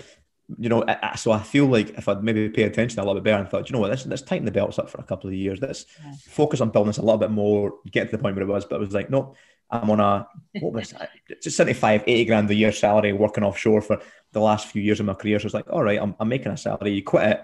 you 0.56 0.68
know, 0.68 0.82
I, 0.88 1.16
so 1.16 1.30
I 1.30 1.40
feel 1.40 1.66
like 1.66 1.90
if 1.90 2.08
I'd 2.08 2.24
maybe 2.24 2.48
pay 2.48 2.62
attention 2.62 2.98
a 2.98 3.02
little 3.02 3.14
bit 3.14 3.24
better 3.24 3.42
and 3.42 3.50
thought, 3.50 3.68
you 3.68 3.74
know 3.74 3.80
what, 3.80 3.90
let's, 3.90 4.06
let's 4.06 4.22
tighten 4.22 4.46
the 4.46 4.50
belts 4.50 4.78
up 4.78 4.88
for 4.88 4.98
a 4.98 5.04
couple 5.04 5.28
of 5.28 5.34
years. 5.34 5.60
Let's 5.60 5.84
yeah. 6.02 6.12
focus 6.26 6.60
on 6.62 6.70
building 6.70 6.88
this 6.88 6.98
a 6.98 7.02
little 7.02 7.18
bit 7.18 7.30
more, 7.30 7.74
get 7.90 8.10
to 8.10 8.16
the 8.16 8.22
point 8.22 8.34
where 8.34 8.44
it 8.44 8.48
was. 8.48 8.64
But 8.64 8.76
it 8.76 8.80
was 8.80 8.94
like, 8.94 9.10
no, 9.10 9.34
I'm 9.70 9.90
on 9.90 10.00
a, 10.00 10.26
what 10.60 10.72
was 10.72 10.94
just 11.42 11.56
75, 11.56 12.04
80 12.06 12.24
grand 12.24 12.50
a 12.50 12.54
year 12.54 12.72
salary 12.72 13.12
working 13.12 13.44
offshore 13.44 13.82
for 13.82 14.00
the 14.32 14.40
last 14.40 14.68
few 14.68 14.82
years 14.82 15.00
of 15.00 15.06
my 15.06 15.14
career. 15.14 15.38
So 15.38 15.46
it's 15.46 15.54
like, 15.54 15.70
all 15.70 15.82
right, 15.82 16.00
I'm, 16.00 16.14
I'm 16.18 16.28
making 16.28 16.52
a 16.52 16.56
salary. 16.56 16.92
You 16.92 17.02
quit 17.02 17.30
it, 17.30 17.40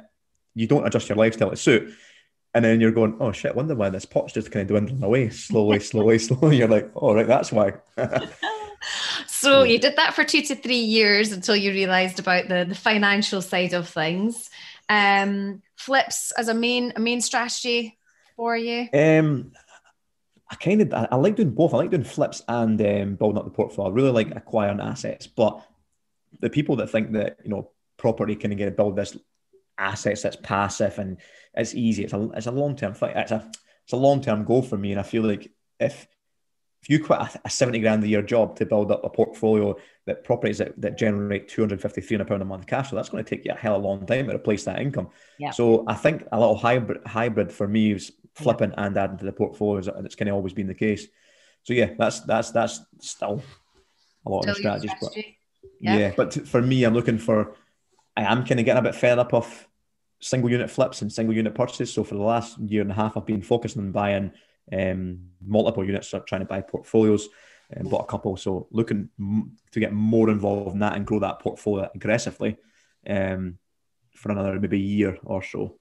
you 0.55 0.67
don't 0.67 0.87
adjust 0.87 1.09
your 1.09 1.17
lifestyle 1.17 1.51
to 1.51 1.57
suit. 1.57 1.93
And 2.55 2.65
then 2.65 2.81
you're 2.81 2.93
going, 2.93 3.17
oh 3.19 3.33
shit, 3.33 3.57
wonder 3.57 3.75
why 3.75 3.91
this 3.91 4.05
pot's 4.05 4.33
just 4.33 4.53
kind 4.53 4.63
of 4.63 4.69
dwindling 4.69 5.03
away 5.03 5.29
slowly, 5.31 5.81
slowly, 5.81 6.19
slowly. 6.19 6.59
You're 6.59 6.69
like, 6.69 6.91
all 6.95 7.11
oh, 7.11 7.15
right, 7.15 7.27
that's 7.27 7.53
why. 7.53 7.75
So 9.27 9.63
you 9.63 9.79
did 9.79 9.97
that 9.97 10.15
for 10.15 10.25
two 10.25 10.43
to 10.43 10.55
three 10.55 10.77
years 10.77 11.33
until 11.33 11.57
you 11.57 11.71
realized 11.71 12.19
about 12.19 12.49
the, 12.49 12.65
the 12.69 12.75
financial 12.75 13.43
side 13.43 13.75
of 13.75 13.89
things. 13.89 14.51
Um, 14.89 15.63
flips 15.77 16.33
as 16.33 16.49
a 16.49 16.55
main 16.55 16.93
a 16.97 17.01
main 17.01 17.21
strategy 17.21 17.99
for 18.37 18.57
you? 18.57 18.89
Um, 18.93 19.53
I 20.55 20.57
kind 20.57 20.81
of 20.83 20.95
I, 20.95 21.09
I, 21.11 21.17
like 21.17 21.35
doing 21.35 21.51
both. 21.51 21.75
I 21.75 21.79
like 21.79 21.91
doing 21.91 22.05
flips 22.05 22.43
and 22.47 22.81
um, 22.81 23.17
building 23.17 23.39
up 23.39 23.45
the 23.45 23.51
portfolio. 23.51 23.91
I 23.91 23.95
really 23.95 24.13
like 24.13 24.35
acquiring 24.37 24.81
assets, 24.81 25.27
but 25.27 25.67
the 26.41 26.49
people 26.49 26.77
that 26.77 26.91
think 26.91 27.13
that 27.13 27.39
you 27.43 27.51
know 27.51 27.71
property 27.97 28.37
can 28.37 28.55
get 28.55 28.69
a 28.69 28.71
build 28.71 28.97
this 28.97 29.17
assets 29.77 30.23
that's 30.23 30.37
passive 30.37 30.99
and 30.99 31.19
it's 31.55 31.75
easy. 31.75 32.05
It's 32.05 32.13
a 32.13 32.31
it's 32.35 32.47
a 32.47 32.53
long 32.53 32.77
term 32.77 32.95
thing. 32.95 33.17
It's 33.17 33.33
a 33.33 33.51
it's 33.83 33.93
a 33.93 33.97
long 33.97 34.21
term 34.21 34.45
goal 34.45 34.63
for 34.63 34.79
me, 34.79 34.93
and 34.93 35.01
I 35.01 35.03
feel 35.03 35.25
like 35.25 35.51
if 35.81 36.07
if 36.83 36.91
you 36.91 37.03
quit 37.03 37.19
a, 37.19 37.41
a 37.47 37.51
70 37.51 37.81
grand 37.81 38.05
a 38.05 38.09
year 38.09 38.23
job 38.23 38.57
to 38.57 38.67
build 38.67 38.93
up 38.93 39.03
a 39.03 39.09
portfolio 39.09 39.75
that 40.07 40.23
properties 40.23 40.59
that, 40.59 40.79
that 40.81 40.99
generate 40.99 41.49
250, 41.49 42.01
300 42.03 42.29
pound 42.29 42.43
a 42.43 42.45
month 42.45 42.67
cash 42.67 42.91
so 42.91 42.97
that's 42.97 43.09
going 43.09 43.25
to 43.25 43.29
take 43.29 43.43
you 43.47 43.53
a 43.53 43.57
hell 43.57 43.77
of 43.77 43.83
a 43.83 43.87
long 43.87 44.05
time 44.05 44.27
to 44.27 44.35
replace 44.35 44.65
that 44.65 44.79
income. 44.79 45.09
Yeah. 45.39 45.51
So 45.51 45.85
I 45.89 45.95
think 45.95 46.25
a 46.31 46.39
little 46.39 46.57
hybrid 46.57 47.05
hybrid 47.07 47.51
for 47.51 47.67
me 47.67 47.93
is 47.93 48.13
flipping 48.35 48.73
and 48.77 48.97
adding 48.97 49.19
to 49.19 49.25
the 49.25 49.33
portfolios, 49.33 49.89
and 49.89 50.07
it's 50.07 50.15
kind 50.15 50.29
of 50.29 50.35
always 50.35 50.53
been 50.53 50.67
the 50.67 50.75
case. 50.75 51.07
So 51.63 51.73
yeah, 51.73 51.91
that's 51.99 52.21
that's 52.21 52.51
that's 52.51 52.81
still 53.01 53.43
a 54.27 54.31
lot 54.31 54.43
still 54.43 54.53
of 54.53 54.59
strategies. 54.59 54.91
Strategy. 54.97 55.39
But 55.63 55.81
yeah. 55.81 55.97
yeah, 55.97 56.13
but 56.17 56.47
for 56.47 56.63
me, 56.63 56.85
I'm 56.85 56.95
looking 56.95 57.19
for. 57.19 57.57
I 58.17 58.23
am 58.23 58.45
kind 58.45 58.61
of 58.61 58.67
getting 58.67 58.79
a 58.79 58.83
bit 58.83 58.95
fed 58.95 59.19
up 59.19 59.35
of 59.35 59.69
single 60.21 60.51
unit 60.51 60.71
flips 60.71 61.03
and 61.03 61.13
single 61.13 61.35
unit 61.35 61.55
purchases. 61.55 61.93
So 61.93 62.05
for 62.05 62.15
the 62.15 62.23
last 62.23 62.59
year 62.59 62.83
and 62.83 62.91
a 62.91 62.95
half, 62.95 63.17
I've 63.17 63.27
been 63.27 63.43
focusing 63.43 63.83
on 63.83 63.93
buying 63.93 64.33
um, 64.73 65.31
multiple 65.45 65.85
units, 65.85 66.15
trying 66.27 66.41
to 66.41 66.47
buy 66.47 66.61
portfolios, 66.61 67.29
and 67.71 67.87
um, 67.87 67.91
bought 67.91 68.05
a 68.05 68.07
couple. 68.07 68.37
So 68.37 68.69
looking 68.71 69.09
to 69.73 69.81
get 69.81 69.93
more 69.93 70.31
involved 70.31 70.75
in 70.75 70.81
that 70.81 70.97
and 70.97 71.07
grow 71.07 71.19
that 71.21 71.41
portfolio 71.41 71.91
aggressively 71.95 72.57
um, 73.09 73.59
for 74.13 74.33
another 74.33 74.59
maybe 74.61 74.81
year 74.81 75.19
or 75.25 75.43
so. 75.43 75.79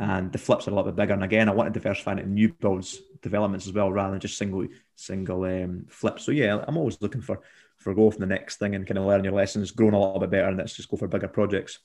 And 0.00 0.32
the 0.32 0.38
flips 0.38 0.66
are 0.66 0.70
a 0.70 0.74
little 0.74 0.90
bit 0.90 0.96
bigger. 0.96 1.12
And 1.12 1.22
again, 1.22 1.48
I 1.48 1.52
want 1.52 1.72
to 1.72 1.78
diversify 1.78 2.12
into 2.12 2.26
new 2.26 2.48
builds 2.54 2.98
developments 3.20 3.66
as 3.66 3.74
well, 3.74 3.92
rather 3.92 4.12
than 4.12 4.20
just 4.20 4.38
single 4.38 4.66
single 4.96 5.44
um, 5.44 5.84
flips. 5.88 6.24
So 6.24 6.32
yeah, 6.32 6.64
I'm 6.66 6.78
always 6.78 7.00
looking 7.02 7.20
for 7.20 7.40
for 7.76 7.94
growth 7.94 8.14
in 8.14 8.20
the 8.20 8.26
next 8.26 8.56
thing 8.56 8.74
and 8.74 8.86
kind 8.86 8.98
of 8.98 9.04
learn 9.04 9.24
your 9.24 9.34
lessons, 9.34 9.70
growing 9.70 9.94
a 9.94 10.00
little 10.00 10.18
bit 10.18 10.30
better, 10.30 10.48
and 10.48 10.56
let's 10.56 10.74
just 10.74 10.88
go 10.88 10.96
for 10.96 11.06
bigger 11.06 11.28
projects. 11.28 11.78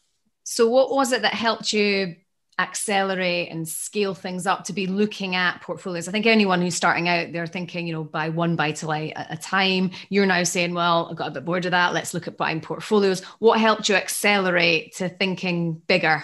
So, 0.43 0.69
what 0.69 0.91
was 0.91 1.12
it 1.12 1.23
that 1.23 1.34
helped 1.34 1.73
you 1.73 2.15
accelerate 2.58 3.51
and 3.51 3.67
scale 3.67 4.13
things 4.13 4.47
up 4.47 4.63
to 4.63 4.73
be 4.73 4.88
looking 4.88 5.36
at 5.36 5.62
portfolios. 5.62 6.08
I 6.08 6.12
think 6.12 6.25
anyone 6.25 6.62
who's 6.62 6.75
starting 6.75 7.10
out, 7.10 7.34
they're 7.34 7.47
thinking, 7.47 7.86
you 7.86 7.93
know, 7.93 8.04
buy 8.04 8.30
one 8.30 8.56
buy 8.56 8.71
to 8.73 8.88
let 8.88 9.12
at 9.17 9.34
a 9.34 9.38
time. 9.38 9.91
You're 10.10 10.25
now 10.25 10.43
saying, 10.43 10.73
well, 10.73 11.10
I 11.12 11.15
got 11.15 11.30
a 11.30 11.32
bit 11.32 11.45
bored 11.45 11.65
of 11.65 11.71
that. 11.71 11.93
Let's 11.93 12.13
look 12.13 12.28
at 12.28 12.38
buying 12.38 12.62
portfolios. 12.62 13.21
What 13.39 13.60
helped 13.60 13.89
you 13.89 13.95
accelerate 13.95 14.95
to 14.95 15.10
thinking 15.10 15.73
bigger? 15.73 16.23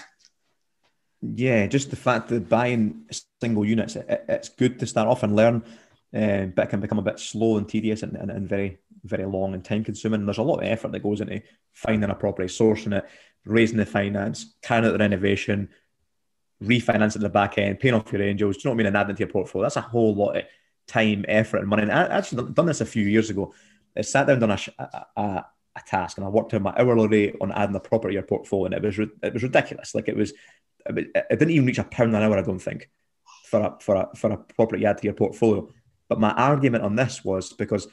Yeah, 1.22 1.68
just 1.68 1.92
the 1.92 1.96
fact 1.96 2.30
that 2.30 2.50
buying 2.50 3.06
single 3.40 3.64
units, 3.64 3.96
it, 3.96 4.26
it's 4.28 4.50
good 4.50 4.80
to 4.80 4.88
start 4.88 5.08
off 5.08 5.24
and 5.24 5.36
learn, 5.36 5.64
uh, 6.16 6.46
but 6.46 6.64
it 6.66 6.70
can 6.70 6.80
become 6.80 7.00
a 7.00 7.04
bit 7.04 7.20
slow 7.20 7.58
and 7.58 7.70
tedious 7.70 8.02
and, 8.02 8.16
and, 8.16 8.32
and 8.32 8.50
very, 8.50 8.80
very 9.04 9.26
long 9.26 9.54
and 9.54 9.64
time 9.64 9.84
consuming. 9.84 10.26
There's 10.26 10.40
a 10.40 10.44
lot 10.44 10.64
of 10.64 10.68
effort 10.68 10.92
that 10.92 11.04
goes 11.04 11.22
into 11.22 11.42
finding 11.74 12.10
a 12.10 12.16
property, 12.16 12.48
sourcing 12.48 12.98
it, 12.98 13.08
raising 13.46 13.78
the 13.78 13.86
finance, 13.86 14.56
carrying 14.64 14.86
out 14.86 14.94
the 14.94 14.98
renovation, 14.98 15.70
refinancing 16.64 17.22
the 17.22 17.30
back 17.30 17.58
end, 17.58 17.80
paying 17.80 17.94
off 17.94 18.12
your 18.12 18.24
angels. 18.24 18.58
Do 18.58 18.62
you 18.62 18.70
know 18.70 18.72
what 18.72 18.76
I 18.76 18.78
mean? 18.78 18.88
And 18.88 18.98
adding 18.98 19.16
to 19.16 19.20
your 19.20 19.30
portfolio. 19.30 19.66
That's 19.66 19.78
a 19.78 19.82
whole 19.82 20.16
lot 20.16 20.38
of 20.38 20.44
time, 20.88 21.26
effort, 21.28 21.60
and 21.60 21.68
money. 21.68 21.84
And 21.84 21.92
I 21.92 22.06
actually 22.06 22.52
done 22.52 22.66
this 22.66 22.82
a 22.82 22.86
few 22.86 23.06
years 23.06 23.30
ago. 23.30 23.54
I 23.96 24.02
sat 24.02 24.26
down 24.26 24.42
on 24.42 24.52
a, 24.52 24.60
a, 25.16 25.46
a 25.76 25.82
task 25.86 26.18
and 26.18 26.26
I 26.26 26.30
worked 26.30 26.54
out 26.54 26.62
my 26.62 26.74
hourly 26.78 27.08
rate 27.08 27.36
on 27.42 27.52
adding 27.52 27.74
the 27.74 27.80
property 27.80 28.14
to 28.14 28.16
your 28.16 28.24
portfolio, 28.24 28.66
and 28.66 28.74
it 28.74 28.84
was 28.84 29.00
it 29.00 29.34
was 29.34 29.44
ridiculous. 29.44 29.94
Like 29.94 30.08
it 30.08 30.16
was, 30.16 30.34
it 30.86 31.30
didn't 31.30 31.52
even 31.52 31.65
reach 31.65 31.80
a 31.80 31.84
pound 31.84 32.15
an 32.15 32.24
hour. 32.24 32.38
I 32.38 32.41
don't 32.41 32.60
think 32.60 32.89
for 33.46 33.60
a 33.60 33.78
for 33.80 33.96
a 33.96 34.10
for 34.15 34.32
a 34.32 34.38
property 34.38 34.86
add 34.86 34.98
to 35.00 35.04
your 35.04 35.13
portfolio. 35.13 35.70
But 36.10 36.20
my 36.20 36.32
argument 36.32 36.84
on 36.84 36.96
this 36.96 37.24
was 37.24 37.54
because 37.54 37.88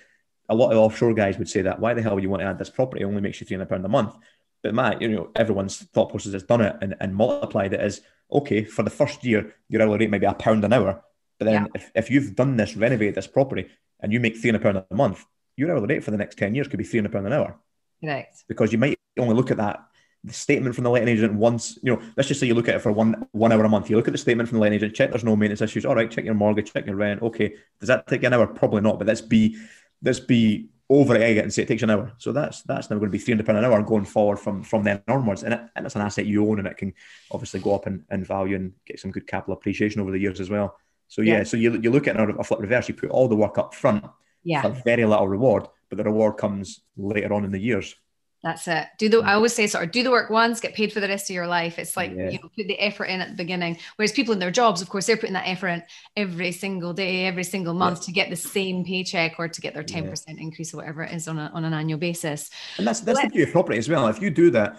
a 0.49 0.55
lot 0.55 0.73
of 0.73 0.79
offshore 0.79 1.15
guys 1.15 1.39
would 1.39 1.49
say 1.49 1.63
that 1.63 1.79
why 1.79 1.95
the 1.95 2.03
hell 2.03 2.15
would 2.15 2.23
you 2.23 2.31
want 2.31 2.43
to 2.43 2.47
add 2.47 2.59
this 2.59 2.71
property? 2.71 3.03
It 3.03 3.07
only 3.07 3.21
makes 3.21 3.41
you 3.41 3.47
three 3.47 3.57
hundred 3.57 3.69
pound 3.69 3.85
a 3.85 3.89
month. 3.89 4.15
But 4.63 4.75
my, 4.75 4.97
you 4.99 5.09
know, 5.09 5.31
everyone's 5.37 5.77
thought 5.77 6.11
process 6.11 6.33
has 6.33 6.43
done 6.43 6.63
it 6.63 6.75
and, 6.83 6.97
and 7.01 7.15
multiplied 7.15 7.75
it 7.75 7.81
is 7.81 8.01
okay, 8.33 8.65
for 8.65 8.83
the 8.83 8.91
first 8.91 9.25
year, 9.25 9.55
your 9.69 9.83
hourly 9.83 9.99
rate 9.99 10.11
might 10.11 10.21
be 10.21 10.27
a 10.27 10.35
pound 10.35 10.65
an 10.65 10.73
hour. 10.73 11.03
But 11.39 11.45
then 11.45 11.55
yeah. 11.55 11.67
if, 11.75 11.93
if 11.95 12.11
you've 12.11 12.35
done 12.35 12.57
this, 12.57 12.77
renovated 12.77 13.15
this 13.15 13.29
property, 13.29 13.69
and 14.01 14.13
you 14.13 14.21
make 14.21 14.37
three 14.37 14.51
hundred 14.51 14.63
pound 14.63 14.85
a 14.91 14.95
month, 14.95 15.25
your 15.57 15.71
hourly 15.71 15.87
rate 15.87 16.05
for 16.05 16.11
the 16.11 16.17
next 16.17 16.39
ten 16.39 16.55
years 16.55 16.67
could 16.67 16.79
be 16.79 16.85
three 16.85 16.99
hundred 16.99 17.13
pound 17.13 17.27
an 17.27 17.33
hour. 17.33 17.59
Right. 18.03 18.27
Because 18.49 18.73
you 18.73 18.79
might 18.79 18.99
only 19.19 19.35
look 19.35 19.51
at 19.51 19.59
that 19.59 19.88
the 20.25 20.33
statement 20.33 20.75
from 20.75 20.85
the 20.85 20.91
letting 20.91 21.09
agent 21.09 21.35
once. 21.35 21.79
You 21.83 21.95
know, 21.95 22.03
let's 22.17 22.29
just 22.29 22.41
say 22.41 22.47
you 22.47 22.55
look 22.55 22.69
at 22.69 22.77
it 22.77 22.83
for 22.83 22.93
one 22.93 23.27
one 23.33 23.53
hour 23.53 23.65
a 23.65 23.69
month. 23.69 23.89
You 23.89 23.97
look 23.97 24.09
at 24.09 24.13
the 24.13 24.19
statement 24.19 24.49
from 24.49 24.59
the 24.59 24.63
letting 24.63 24.77
agent, 24.77 24.95
check 24.95 25.11
there's 25.11 25.25
no 25.25 25.37
maintenance 25.37 25.63
issues. 25.63 25.85
All 25.87 25.95
right, 25.95 26.11
check 26.11 26.25
your 26.25 26.35
mortgage, 26.35 26.73
check 26.73 26.87
your 26.87 26.97
rent. 26.97 27.23
Okay, 27.23 27.55
does 27.81 27.89
that 27.89 28.07
take 28.07 28.23
an 28.25 28.33
hour? 28.33 28.47
Probably 28.47 28.81
not. 28.81 28.99
But 28.99 29.07
let's 29.07 29.21
be 29.21 29.57
let's 30.03 30.21
be 30.21 30.71
over 30.91 31.17
egg 31.17 31.37
it 31.37 31.45
and 31.45 31.53
say 31.53 31.63
it 31.63 31.69
takes 31.69 31.83
an 31.83 31.91
hour. 31.91 32.13
So 32.19 32.33
that's 32.33 32.63
that's 32.63 32.91
now 32.91 32.97
going 32.97 33.11
to 33.11 33.13
be 33.13 33.19
three 33.19 33.35
hundred 33.35 33.47
pound 33.47 33.59
an 33.59 33.65
hour 33.65 33.83
going 33.83 34.05
forward 34.05 34.39
from 34.39 34.63
from 34.63 34.85
then 34.85 35.03
onwards, 35.09 35.43
and, 35.43 35.55
it, 35.55 35.61
and 35.77 35.87
it's 35.87 35.97
an 35.97 36.03
asset 36.03 36.27
you 36.27 36.49
own, 36.49 36.59
and 36.59 36.69
it 36.69 36.77
can 36.77 36.95
obviously 37.31 37.61
go 37.61 37.75
up 37.75 37.87
in, 37.87 38.05
in 38.11 38.25
value 38.25 38.57
and 38.57 38.73
get 38.87 39.01
some 39.01 39.11
good 39.11 39.27
capital 39.27 39.55
appreciation 39.55 40.01
over 40.01 40.11
the 40.11 40.19
years 40.19 40.41
as 40.41 40.51
well. 40.51 40.77
So 41.09 41.23
yeah, 41.23 41.39
yeah. 41.39 41.45
so 41.45 41.57
you 41.57 41.79
you 41.81 41.91
look 41.91 42.09
at 42.09 42.19
a 42.19 42.45
flip 42.45 42.61
reverse, 42.61 42.89
you 42.89 42.95
put 42.95 43.11
all 43.11 43.29
the 43.29 43.37
work 43.37 43.59
up 43.59 43.75
front 43.75 44.05
yeah. 44.45 44.63
for 44.63 44.71
very 44.71 45.05
little 45.05 45.29
reward, 45.29 45.69
but 45.89 45.99
the 45.99 46.05
reward 46.05 46.37
comes 46.37 46.81
later 46.97 47.33
on 47.33 47.45
in 47.45 47.51
the 47.51 47.61
years. 47.61 47.95
That's 48.43 48.69
it. 48.69 48.87
Do 48.99 49.09
the 49.09 49.19
I 49.19 49.31
mm. 49.33 49.35
always 49.35 49.53
say 49.53 49.67
sort 49.67 49.85
of 49.85 49.91
do 49.91 50.05
the 50.05 50.13
work 50.13 50.31
once, 50.31 50.61
get 50.61 50.75
paid 50.75 50.93
for 50.93 51.01
the 51.01 51.09
rest 51.09 51.29
of 51.29 51.35
your 51.35 51.49
life. 51.49 51.79
It's 51.79 51.97
like 51.97 52.13
yeah. 52.15 52.31
you 52.31 52.39
know, 52.39 52.49
put 52.57 52.69
the 52.69 52.79
effort 52.79 53.07
in 53.07 53.21
at 53.21 53.31
the 53.31 53.35
beginning. 53.35 53.79
Whereas 53.97 54.13
people 54.13 54.33
in 54.33 54.39
their 54.39 54.53
jobs, 54.53 54.81
of 54.81 54.89
course, 54.89 55.07
they're 55.07 55.17
putting 55.17 55.33
that 55.33 55.49
effort 55.49 55.69
in 55.69 55.83
every 56.17 56.53
single 56.53 56.93
day, 56.93 57.27
every 57.27 57.43
single 57.43 57.75
month 57.75 58.01
yeah. 58.01 58.07
to 58.07 58.13
get 58.13 58.31
the 58.31 58.37
same 58.37 58.85
paycheck 58.85 59.35
or 59.39 59.49
to 59.49 59.61
get 59.61 59.75
their 59.75 59.83
10% 59.83 60.25
yeah. 60.29 60.35
increase 60.39 60.73
or 60.73 60.77
whatever 60.77 61.03
it 61.03 61.13
is 61.13 61.27
on, 61.27 61.39
a, 61.39 61.51
on 61.53 61.65
an 61.65 61.75
annual 61.75 61.99
basis. 61.99 62.49
And 62.77 62.87
that's 62.87 63.01
that's 63.01 63.21
the 63.21 63.29
beauty 63.29 63.43
of 63.43 63.51
property 63.51 63.79
as 63.79 63.89
well. 63.89 64.07
If 64.07 64.23
you 64.23 64.31
do 64.31 64.51
that, 64.53 64.79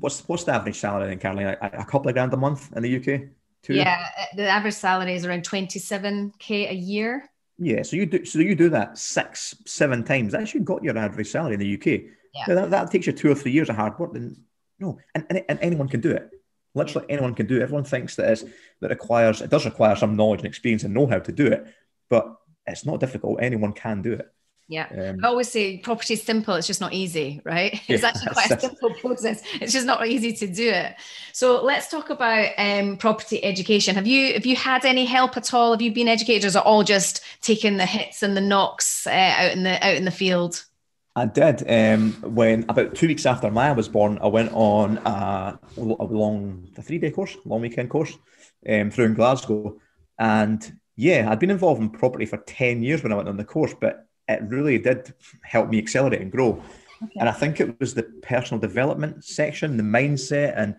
what's 0.00 0.28
what's 0.28 0.44
the 0.44 0.52
average 0.52 0.78
salary 0.78 1.12
in 1.12 1.18
Carolina? 1.18 1.56
A, 1.62 1.80
a 1.80 1.84
couple 1.86 2.08
of 2.08 2.14
grand 2.14 2.34
a 2.34 2.36
month 2.36 2.70
in 2.76 2.82
the 2.82 2.96
UK? 2.96 3.28
Two? 3.62 3.72
Yeah, 3.72 4.06
the 4.36 4.46
average 4.46 4.74
salary 4.74 5.14
is 5.14 5.24
around 5.24 5.42
27k 5.42 6.70
a 6.70 6.74
year. 6.74 7.30
Yeah, 7.58 7.82
so 7.82 7.96
you 7.96 8.04
do 8.04 8.26
so 8.26 8.40
you 8.40 8.54
do 8.54 8.68
that 8.70 8.98
six, 8.98 9.54
seven 9.64 10.04
times. 10.04 10.32
That's 10.32 10.52
you 10.52 10.60
got 10.60 10.84
your 10.84 10.98
average 10.98 11.28
salary 11.28 11.54
in 11.54 11.60
the 11.60 11.74
UK. 11.74 12.10
Yeah. 12.34 12.54
That, 12.54 12.70
that 12.70 12.90
takes 12.90 13.06
you 13.06 13.12
two 13.12 13.30
or 13.30 13.34
three 13.34 13.52
years 13.52 13.68
of 13.68 13.76
hard 13.76 13.98
work. 13.98 14.12
Then 14.12 14.36
no, 14.78 14.98
and, 15.14 15.24
and, 15.30 15.44
and 15.48 15.58
anyone 15.60 15.88
can 15.88 16.00
do 16.00 16.10
it. 16.10 16.30
Literally 16.74 17.06
anyone 17.08 17.34
can 17.34 17.46
do 17.46 17.56
it. 17.56 17.62
Everyone 17.62 17.84
thinks 17.84 18.16
that 18.16 18.30
is 18.30 18.44
that 18.80 18.90
requires 18.90 19.40
it 19.40 19.50
does 19.50 19.64
require 19.64 19.94
some 19.96 20.16
knowledge 20.16 20.40
and 20.40 20.46
experience 20.46 20.82
and 20.82 20.92
know 20.92 21.06
how 21.06 21.20
to 21.20 21.32
do 21.32 21.46
it, 21.46 21.66
but 22.10 22.36
it's 22.66 22.84
not 22.84 23.00
difficult. 23.00 23.38
Anyone 23.40 23.72
can 23.72 24.02
do 24.02 24.14
it. 24.14 24.30
Yeah. 24.66 24.86
Um, 24.90 25.20
I 25.22 25.28
always 25.28 25.50
say 25.50 25.76
property 25.78 26.14
is 26.14 26.22
simple, 26.22 26.54
it's 26.54 26.66
just 26.66 26.80
not 26.80 26.94
easy, 26.94 27.40
right? 27.44 27.74
It's 27.88 28.02
Yeah, 28.02 28.08
actually 28.08 28.32
quite 28.32 28.50
a 28.50 28.60
simple 28.60 28.94
process. 28.94 29.42
It's 29.60 29.72
just 29.72 29.86
not 29.86 30.06
easy 30.06 30.32
to 30.32 30.46
do 30.46 30.70
it. 30.70 30.94
So 31.32 31.62
let's 31.62 31.90
talk 31.90 32.08
about 32.10 32.50
um, 32.56 32.96
property 32.96 33.44
education. 33.44 33.94
Have 33.94 34.06
you 34.06 34.32
have 34.34 34.46
you 34.46 34.56
had 34.56 34.84
any 34.84 35.04
help 35.04 35.36
at 35.36 35.52
all? 35.52 35.72
Have 35.72 35.82
you 35.82 35.92
been 35.92 36.08
educated 36.08 36.44
or 36.44 36.46
is 36.48 36.56
it 36.56 36.64
all 36.64 36.82
just 36.82 37.20
taking 37.42 37.76
the 37.76 37.86
hits 37.86 38.22
and 38.22 38.36
the 38.36 38.40
knocks 38.40 39.06
uh, 39.06 39.10
out 39.10 39.52
in 39.52 39.64
the 39.64 39.86
out 39.86 39.96
in 39.96 40.06
the 40.06 40.10
field? 40.10 40.64
I 41.16 41.26
did. 41.26 41.70
Um, 41.70 42.12
when 42.34 42.64
about 42.68 42.96
two 42.96 43.06
weeks 43.06 43.24
after 43.24 43.50
Maya 43.50 43.74
was 43.74 43.88
born, 43.88 44.18
I 44.20 44.26
went 44.26 44.52
on 44.52 44.98
a, 44.98 45.58
a 45.76 45.80
long, 45.80 46.68
a 46.76 46.82
three 46.82 46.98
day 46.98 47.10
course, 47.10 47.36
long 47.44 47.60
weekend 47.60 47.90
course 47.90 48.16
um, 48.68 48.90
through 48.90 49.06
in 49.06 49.14
Glasgow. 49.14 49.78
And 50.18 50.80
yeah, 50.96 51.30
I'd 51.30 51.38
been 51.38 51.50
involved 51.50 51.80
in 51.80 51.90
property 51.90 52.26
for 52.26 52.38
10 52.38 52.82
years 52.82 53.02
when 53.02 53.12
I 53.12 53.16
went 53.16 53.28
on 53.28 53.36
the 53.36 53.44
course, 53.44 53.74
but 53.80 54.08
it 54.26 54.42
really 54.42 54.78
did 54.78 55.14
help 55.42 55.68
me 55.68 55.78
accelerate 55.78 56.20
and 56.20 56.32
grow. 56.32 56.62
And 57.18 57.28
I 57.28 57.32
think 57.32 57.60
it 57.60 57.78
was 57.78 57.94
the 57.94 58.04
personal 58.22 58.60
development 58.60 59.24
section, 59.24 59.76
the 59.76 59.82
mindset, 59.82 60.54
and 60.56 60.74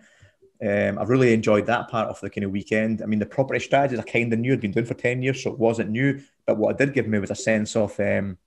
um, 0.62 0.98
I 0.98 1.04
really 1.06 1.32
enjoyed 1.32 1.66
that 1.66 1.88
part 1.88 2.08
of 2.08 2.20
the 2.20 2.30
kind 2.30 2.44
of 2.44 2.50
weekend. 2.50 3.02
I 3.02 3.06
mean, 3.06 3.18
the 3.18 3.26
property 3.26 3.60
strategies 3.60 3.98
I 3.98 4.02
kind 4.02 4.32
of 4.32 4.38
knew 4.38 4.52
I'd 4.52 4.60
been 4.60 4.72
doing 4.72 4.86
for 4.86 4.94
10 4.94 5.22
years, 5.22 5.42
so 5.42 5.52
it 5.52 5.58
wasn't 5.58 5.90
new. 5.90 6.20
But 6.46 6.56
what 6.56 6.72
it 6.72 6.78
did 6.78 6.94
give 6.94 7.06
me 7.06 7.18
was 7.18 7.30
a 7.30 7.36
sense 7.36 7.76
of, 7.76 7.98
um, 8.00 8.38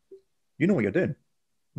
you 0.58 0.67
know 0.67 0.73
what 0.73 0.84
you're 0.84 0.91
doing. 0.91 1.15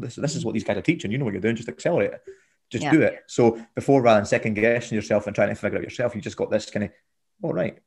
This, 0.00 0.16
this 0.16 0.36
is 0.36 0.44
what 0.44 0.54
these 0.54 0.64
guys 0.64 0.76
are 0.76 0.82
teaching. 0.82 1.10
You 1.10 1.18
know 1.18 1.24
what 1.24 1.34
you're 1.34 1.40
doing. 1.40 1.56
Just 1.56 1.68
accelerate 1.68 2.12
it. 2.12 2.22
Just 2.70 2.84
Yeah. 2.84 2.92
do 2.92 3.02
it. 3.02 3.24
So 3.26 3.60
before 3.74 4.02
rather 4.02 4.20
than 4.20 4.26
second 4.26 4.54
guessing 4.54 4.96
yourself 4.96 5.26
and 5.26 5.34
trying 5.34 5.48
to 5.48 5.54
figure 5.54 5.78
out 5.78 5.84
yourself, 5.84 6.14
you 6.14 6.20
just 6.20 6.36
got 6.36 6.50
this 6.50 6.70
kind 6.70 6.84
of, 6.84 6.90
all 7.42 7.52
right, 7.52 7.78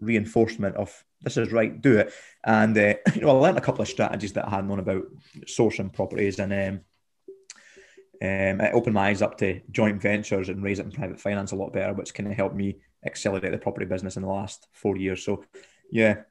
reinforcement 0.00 0.76
of 0.76 1.04
this 1.22 1.36
is 1.36 1.52
right, 1.52 1.80
do 1.80 1.98
it. 1.98 2.12
And 2.44 2.76
uh, 2.76 2.94
you 3.14 3.22
know, 3.22 3.30
I 3.30 3.40
learned 3.40 3.58
a 3.58 3.62
couple 3.62 3.82
of 3.82 3.88
strategies 3.88 4.32
that 4.34 4.46
I 4.46 4.50
hadn't 4.50 4.68
known 4.68 4.80
about 4.80 5.04
sourcing 5.46 5.92
properties, 5.92 6.38
and 6.38 6.52
um, 6.52 6.80
um, 8.20 8.60
it 8.60 8.74
opened 8.74 8.94
my 8.94 9.08
eyes 9.08 9.22
up 9.22 9.38
to 9.38 9.60
joint 9.70 10.00
ventures 10.00 10.48
and 10.48 10.62
raise 10.62 10.78
it 10.78 10.86
in 10.86 10.92
private 10.92 11.20
finance 11.20 11.52
a 11.52 11.56
lot 11.56 11.72
better, 11.72 11.92
which 11.92 12.14
kind 12.14 12.28
of 12.28 12.36
helped 12.36 12.54
me 12.54 12.78
accelerate 13.04 13.50
the 13.50 13.58
property 13.58 13.86
business 13.86 14.16
in 14.16 14.22
the 14.22 14.28
last 14.28 14.68
four 14.72 14.96
years. 14.96 15.24
So, 15.24 15.44
yeah, 15.90 16.22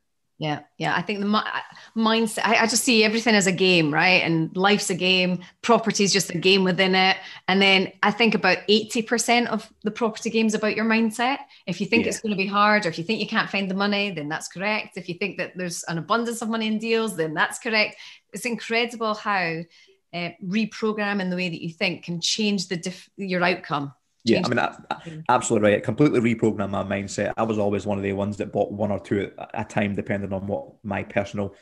Yeah, 0.41 0.61
yeah. 0.79 0.95
I 0.95 1.03
think 1.03 1.19
the 1.19 1.27
mi- 1.27 2.01
mindset. 2.03 2.41
I, 2.43 2.63
I 2.63 2.65
just 2.65 2.83
see 2.83 3.03
everything 3.03 3.35
as 3.35 3.45
a 3.45 3.51
game, 3.51 3.93
right? 3.93 4.23
And 4.23 4.49
life's 4.57 4.89
a 4.89 4.95
game. 4.95 5.43
Property 5.61 6.03
is 6.03 6.11
just 6.11 6.31
a 6.31 6.37
game 6.39 6.63
within 6.63 6.95
it. 6.95 7.17
And 7.47 7.61
then 7.61 7.91
I 8.01 8.09
think 8.09 8.33
about 8.33 8.57
eighty 8.67 9.03
percent 9.03 9.49
of 9.49 9.71
the 9.83 9.91
property 9.91 10.31
games 10.31 10.55
about 10.55 10.75
your 10.75 10.85
mindset. 10.85 11.37
If 11.67 11.79
you 11.79 11.85
think 11.85 12.05
Yeah. 12.05 12.09
it's 12.09 12.21
going 12.21 12.31
to 12.31 12.43
be 12.43 12.47
hard, 12.47 12.87
or 12.87 12.89
if 12.89 12.97
you 12.97 13.03
think 13.03 13.19
you 13.19 13.27
can't 13.27 13.51
find 13.51 13.69
the 13.69 13.75
money, 13.75 14.09
then 14.09 14.29
that's 14.29 14.47
correct. 14.47 14.97
If 14.97 15.07
you 15.09 15.15
think 15.19 15.37
that 15.37 15.51
there's 15.55 15.83
an 15.83 15.99
abundance 15.99 16.41
of 16.41 16.49
money 16.49 16.65
in 16.65 16.79
deals, 16.79 17.15
then 17.15 17.35
that's 17.35 17.59
correct. 17.59 17.97
It's 18.33 18.47
incredible 18.47 19.13
how 19.13 19.61
uh, 20.11 20.29
reprogramming 20.43 21.29
the 21.29 21.35
way 21.35 21.49
that 21.49 21.61
you 21.61 21.69
think 21.69 22.03
can 22.05 22.19
change 22.19 22.67
the 22.67 22.77
diff- 22.77 23.11
your 23.15 23.43
outcome. 23.43 23.93
Yeah, 24.23 24.41
I 24.45 24.49
mean, 24.49 24.59
I, 24.59 24.75
I- 24.89 25.23
absolutely 25.29 25.69
right. 25.69 25.77
It 25.79 25.83
completely 25.83 26.19
reprogrammed 26.19 26.69
my 26.69 26.83
mindset. 26.83 27.33
I 27.37 27.43
was 27.43 27.57
always 27.57 27.85
one 27.85 27.97
of 27.97 28.03
the 28.03 28.13
ones 28.13 28.37
that 28.37 28.51
bought 28.51 28.71
one 28.71 28.91
or 28.91 28.99
two 28.99 29.31
at 29.37 29.49
a 29.53 29.63
time, 29.63 29.95
depending 29.95 30.31
on 30.33 30.45
what 30.47 30.73
my 30.83 31.03
personal 31.03 31.55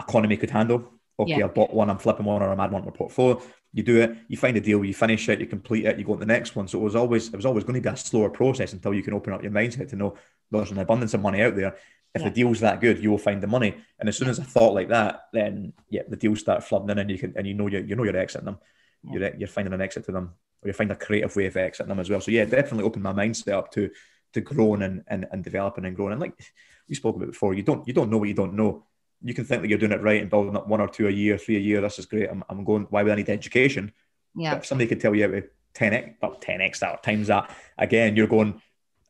economy 0.00 0.36
could 0.36 0.50
handle. 0.50 0.90
Okay, 1.18 1.38
Yeah. 1.38 1.44
I 1.44 1.48
bought 1.48 1.72
one, 1.72 1.90
I'm 1.90 1.98
flipping 1.98 2.26
one, 2.26 2.42
or 2.42 2.50
I'm 2.50 2.58
adding 2.58 2.72
one 2.72 2.82
to 2.82 2.90
my 2.90 2.96
portfolio. 2.96 3.40
You 3.72 3.82
do 3.82 4.00
it, 4.00 4.16
you 4.28 4.36
find 4.36 4.56
a 4.56 4.60
deal, 4.60 4.84
you 4.84 4.94
finish 4.94 5.28
it, 5.28 5.40
you 5.40 5.46
complete 5.46 5.84
it, 5.84 5.98
you 5.98 6.04
go 6.04 6.14
to 6.14 6.20
the 6.20 6.26
next 6.26 6.54
one. 6.56 6.66
So 6.68 6.78
it 6.78 6.82
was 6.82 6.96
always 6.96 7.28
it 7.28 7.36
was 7.36 7.46
always 7.46 7.64
going 7.64 7.74
to 7.74 7.80
be 7.80 7.92
a 7.92 7.96
slower 7.96 8.30
process 8.30 8.72
until 8.72 8.94
you 8.94 9.02
can 9.02 9.14
open 9.14 9.32
up 9.32 9.42
your 9.42 9.52
mindset 9.52 9.88
to 9.90 9.96
know 9.96 10.16
there's 10.50 10.70
an 10.70 10.78
abundance 10.78 11.14
of 11.14 11.20
money 11.22 11.40
out 11.42 11.56
there. 11.56 11.76
If 12.14 12.22
Yeah. 12.22 12.28
the 12.28 12.34
deal's 12.34 12.60
that 12.60 12.80
good, 12.80 13.00
you 13.02 13.10
will 13.10 13.18
find 13.18 13.42
the 13.42 13.48
money. 13.48 13.74
And 13.98 14.08
as 14.08 14.16
soon 14.16 14.28
as 14.28 14.38
I 14.38 14.44
thought 14.44 14.74
like 14.74 14.88
that, 14.90 15.26
then 15.32 15.72
yeah, 15.90 16.02
the 16.08 16.16
deals 16.16 16.40
start 16.40 16.62
flooding 16.62 16.90
in, 16.90 16.98
and 16.98 17.10
you 17.10 17.18
can 17.18 17.32
and 17.36 17.46
you 17.46 17.54
know 17.54 17.66
you 17.68 17.80
you 17.80 17.96
know 17.96 18.04
you're 18.04 18.16
exiting 18.16 18.44
them. 18.44 18.58
You're 19.12 19.24
uh, 19.26 19.30
you're 19.38 19.48
finding 19.48 19.74
an 19.74 19.80
exit 19.80 20.04
to 20.06 20.12
them, 20.12 20.34
or 20.62 20.68
you 20.68 20.72
find 20.72 20.90
a 20.90 20.96
creative 20.96 21.34
way 21.36 21.46
of 21.46 21.56
exiting 21.56 21.88
them 21.88 22.00
as 22.00 22.08
well. 22.10 22.20
So 22.20 22.30
yeah, 22.30 22.44
definitely 22.44 22.84
opened 22.84 23.02
my 23.02 23.12
mindset 23.12 23.52
up 23.54 23.70
to 23.72 23.90
to 24.32 24.40
growing 24.40 24.82
and, 24.82 25.04
and, 25.06 25.26
and 25.30 25.44
developing 25.44 25.84
and 25.84 25.94
growing. 25.94 26.12
And 26.12 26.20
like 26.20 26.34
we 26.88 26.94
spoke 26.94 27.16
about 27.16 27.28
before, 27.28 27.54
you 27.54 27.62
don't 27.62 27.86
you 27.86 27.94
don't 27.94 28.10
know 28.10 28.18
what 28.18 28.28
you 28.28 28.34
don't 28.34 28.54
know. 28.54 28.84
You 29.22 29.32
can 29.34 29.44
think 29.44 29.62
that 29.62 29.68
you're 29.68 29.78
doing 29.78 29.92
it 29.92 30.02
right 30.02 30.20
and 30.20 30.30
building 30.30 30.56
up 30.56 30.68
one 30.68 30.80
or 30.80 30.88
two 30.88 31.06
a 31.08 31.10
year, 31.10 31.38
three 31.38 31.56
a 31.56 31.60
year. 31.60 31.80
This 31.80 31.98
is 31.98 32.06
great. 32.06 32.28
I'm, 32.28 32.42
I'm 32.48 32.64
going. 32.64 32.86
Why 32.90 33.02
would 33.02 33.12
I 33.12 33.16
need 33.16 33.30
education? 33.30 33.92
Yeah, 34.34 34.54
But 34.54 34.58
if 34.58 34.66
somebody 34.66 34.88
could 34.88 35.00
tell 35.00 35.14
you 35.14 35.24
about 35.26 35.44
10x, 35.74 36.14
well, 36.20 36.36
10x 36.40 36.80
that 36.80 36.90
or 36.92 36.98
times 37.02 37.28
that 37.28 37.50
again, 37.78 38.16
you're 38.16 38.26
going 38.26 38.60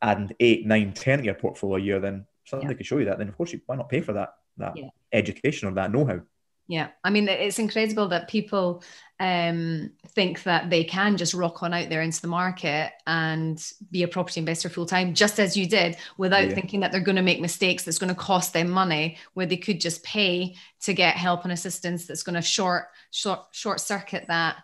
adding 0.01 0.31
eight, 0.39 0.65
nine, 0.67 0.93
10 0.93 1.19
to 1.19 1.25
your 1.25 1.33
portfolio 1.33 1.77
a 1.77 1.79
year, 1.79 1.99
then 1.99 2.25
somebody 2.45 2.71
Yeah. 2.71 2.77
could 2.77 2.85
show 2.85 2.97
you 2.99 3.05
that. 3.05 3.17
Then 3.17 3.29
of 3.29 3.35
course, 3.37 3.51
you, 3.53 3.61
why 3.65 3.75
not 3.75 3.89
pay 3.89 4.01
for 4.01 4.13
that 4.13 4.35
that 4.57 4.77
Yeah. 4.77 4.89
education 5.11 5.67
or 5.67 5.71
that 5.73 5.91
know-how? 5.91 6.21
Yeah, 6.67 6.87
I 7.03 7.11
mean, 7.11 7.27
it's 7.27 7.59
incredible 7.59 8.07
that 8.07 8.27
people 8.27 8.83
um, 9.19 9.91
think 10.09 10.43
that 10.43 10.69
they 10.71 10.83
can 10.83 11.15
just 11.15 11.35
rock 11.35 11.61
on 11.61 11.73
out 11.73 11.89
there 11.89 12.01
into 12.01 12.21
the 12.21 12.27
market 12.27 12.91
and 13.05 13.63
be 13.91 14.01
a 14.01 14.07
property 14.07 14.39
investor 14.39 14.69
full 14.69 14.87
time, 14.87 15.13
just 15.13 15.39
as 15.39 15.55
you 15.55 15.67
did, 15.67 15.95
without 16.17 16.47
Yeah. 16.47 16.55
thinking 16.55 16.79
that 16.79 16.91
they're 16.91 17.01
going 17.01 17.15
to 17.17 17.21
make 17.21 17.39
mistakes 17.39 17.83
that's 17.83 17.99
going 17.99 18.13
to 18.13 18.19
cost 18.19 18.51
them 18.53 18.69
money, 18.69 19.17
where 19.35 19.45
they 19.45 19.57
could 19.57 19.79
just 19.79 20.03
pay 20.03 20.55
to 20.81 20.93
get 20.93 21.15
help 21.15 21.43
and 21.43 21.53
assistance 21.53 22.07
that's 22.07 22.23
going 22.23 22.35
to 22.35 22.41
short 22.41 22.85
short 23.11 23.41
short 23.51 23.79
circuit 23.79 24.25
that 24.27 24.55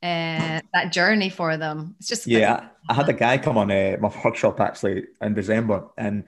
uh, 0.00 0.60
that 0.72 0.92
journey 0.92 1.28
for 1.28 1.56
them. 1.56 1.96
It's 1.98 2.08
just 2.08 2.26
Yeah, 2.26 2.68
I, 2.88 2.92
I 2.92 2.94
had 2.94 3.08
a 3.08 3.12
guy 3.12 3.36
come 3.38 3.58
on 3.58 3.70
uh, 3.70 3.96
my 4.00 4.12
workshop 4.24 4.60
actually 4.60 5.06
in 5.20 5.34
December, 5.34 5.88
and 5.96 6.24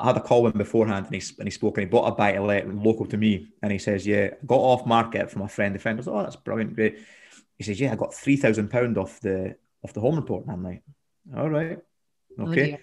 I 0.00 0.06
had 0.06 0.16
a 0.16 0.20
call 0.20 0.46
him 0.46 0.52
beforehand, 0.52 1.06
and 1.06 1.14
he 1.14 1.22
and 1.38 1.46
he 1.46 1.50
spoke, 1.50 1.76
and 1.76 1.86
he 1.86 1.90
bought 1.90 2.08
a 2.08 2.14
buy 2.14 2.32
to 2.32 2.42
let 2.42 2.72
local 2.74 3.06
to 3.06 3.16
me, 3.16 3.48
and 3.62 3.70
he 3.70 3.78
says, 3.78 4.06
"Yeah, 4.06 4.30
I 4.32 4.46
got 4.46 4.56
off 4.56 4.86
market 4.86 5.30
from 5.30 5.42
a 5.42 5.48
friend. 5.48 5.74
The 5.74 5.78
friend 5.78 5.98
was, 5.98 6.08
oh, 6.08 6.22
that's 6.22 6.36
brilliant, 6.36 6.74
great." 6.74 6.98
He 7.58 7.64
says, 7.64 7.80
"Yeah, 7.80 7.92
I 7.92 7.96
got 7.96 8.14
three 8.14 8.36
thousand 8.36 8.70
pound 8.70 8.98
off 8.98 9.20
the 9.20 9.56
off 9.84 9.92
the 9.92 10.00
home 10.00 10.16
report," 10.16 10.44
and 10.44 10.52
I'm 10.52 10.64
like, 10.64 10.82
"All 11.36 11.50
right, 11.50 11.78
Oh, 12.38 12.48
okay." 12.48 12.66
dear. 12.70 12.78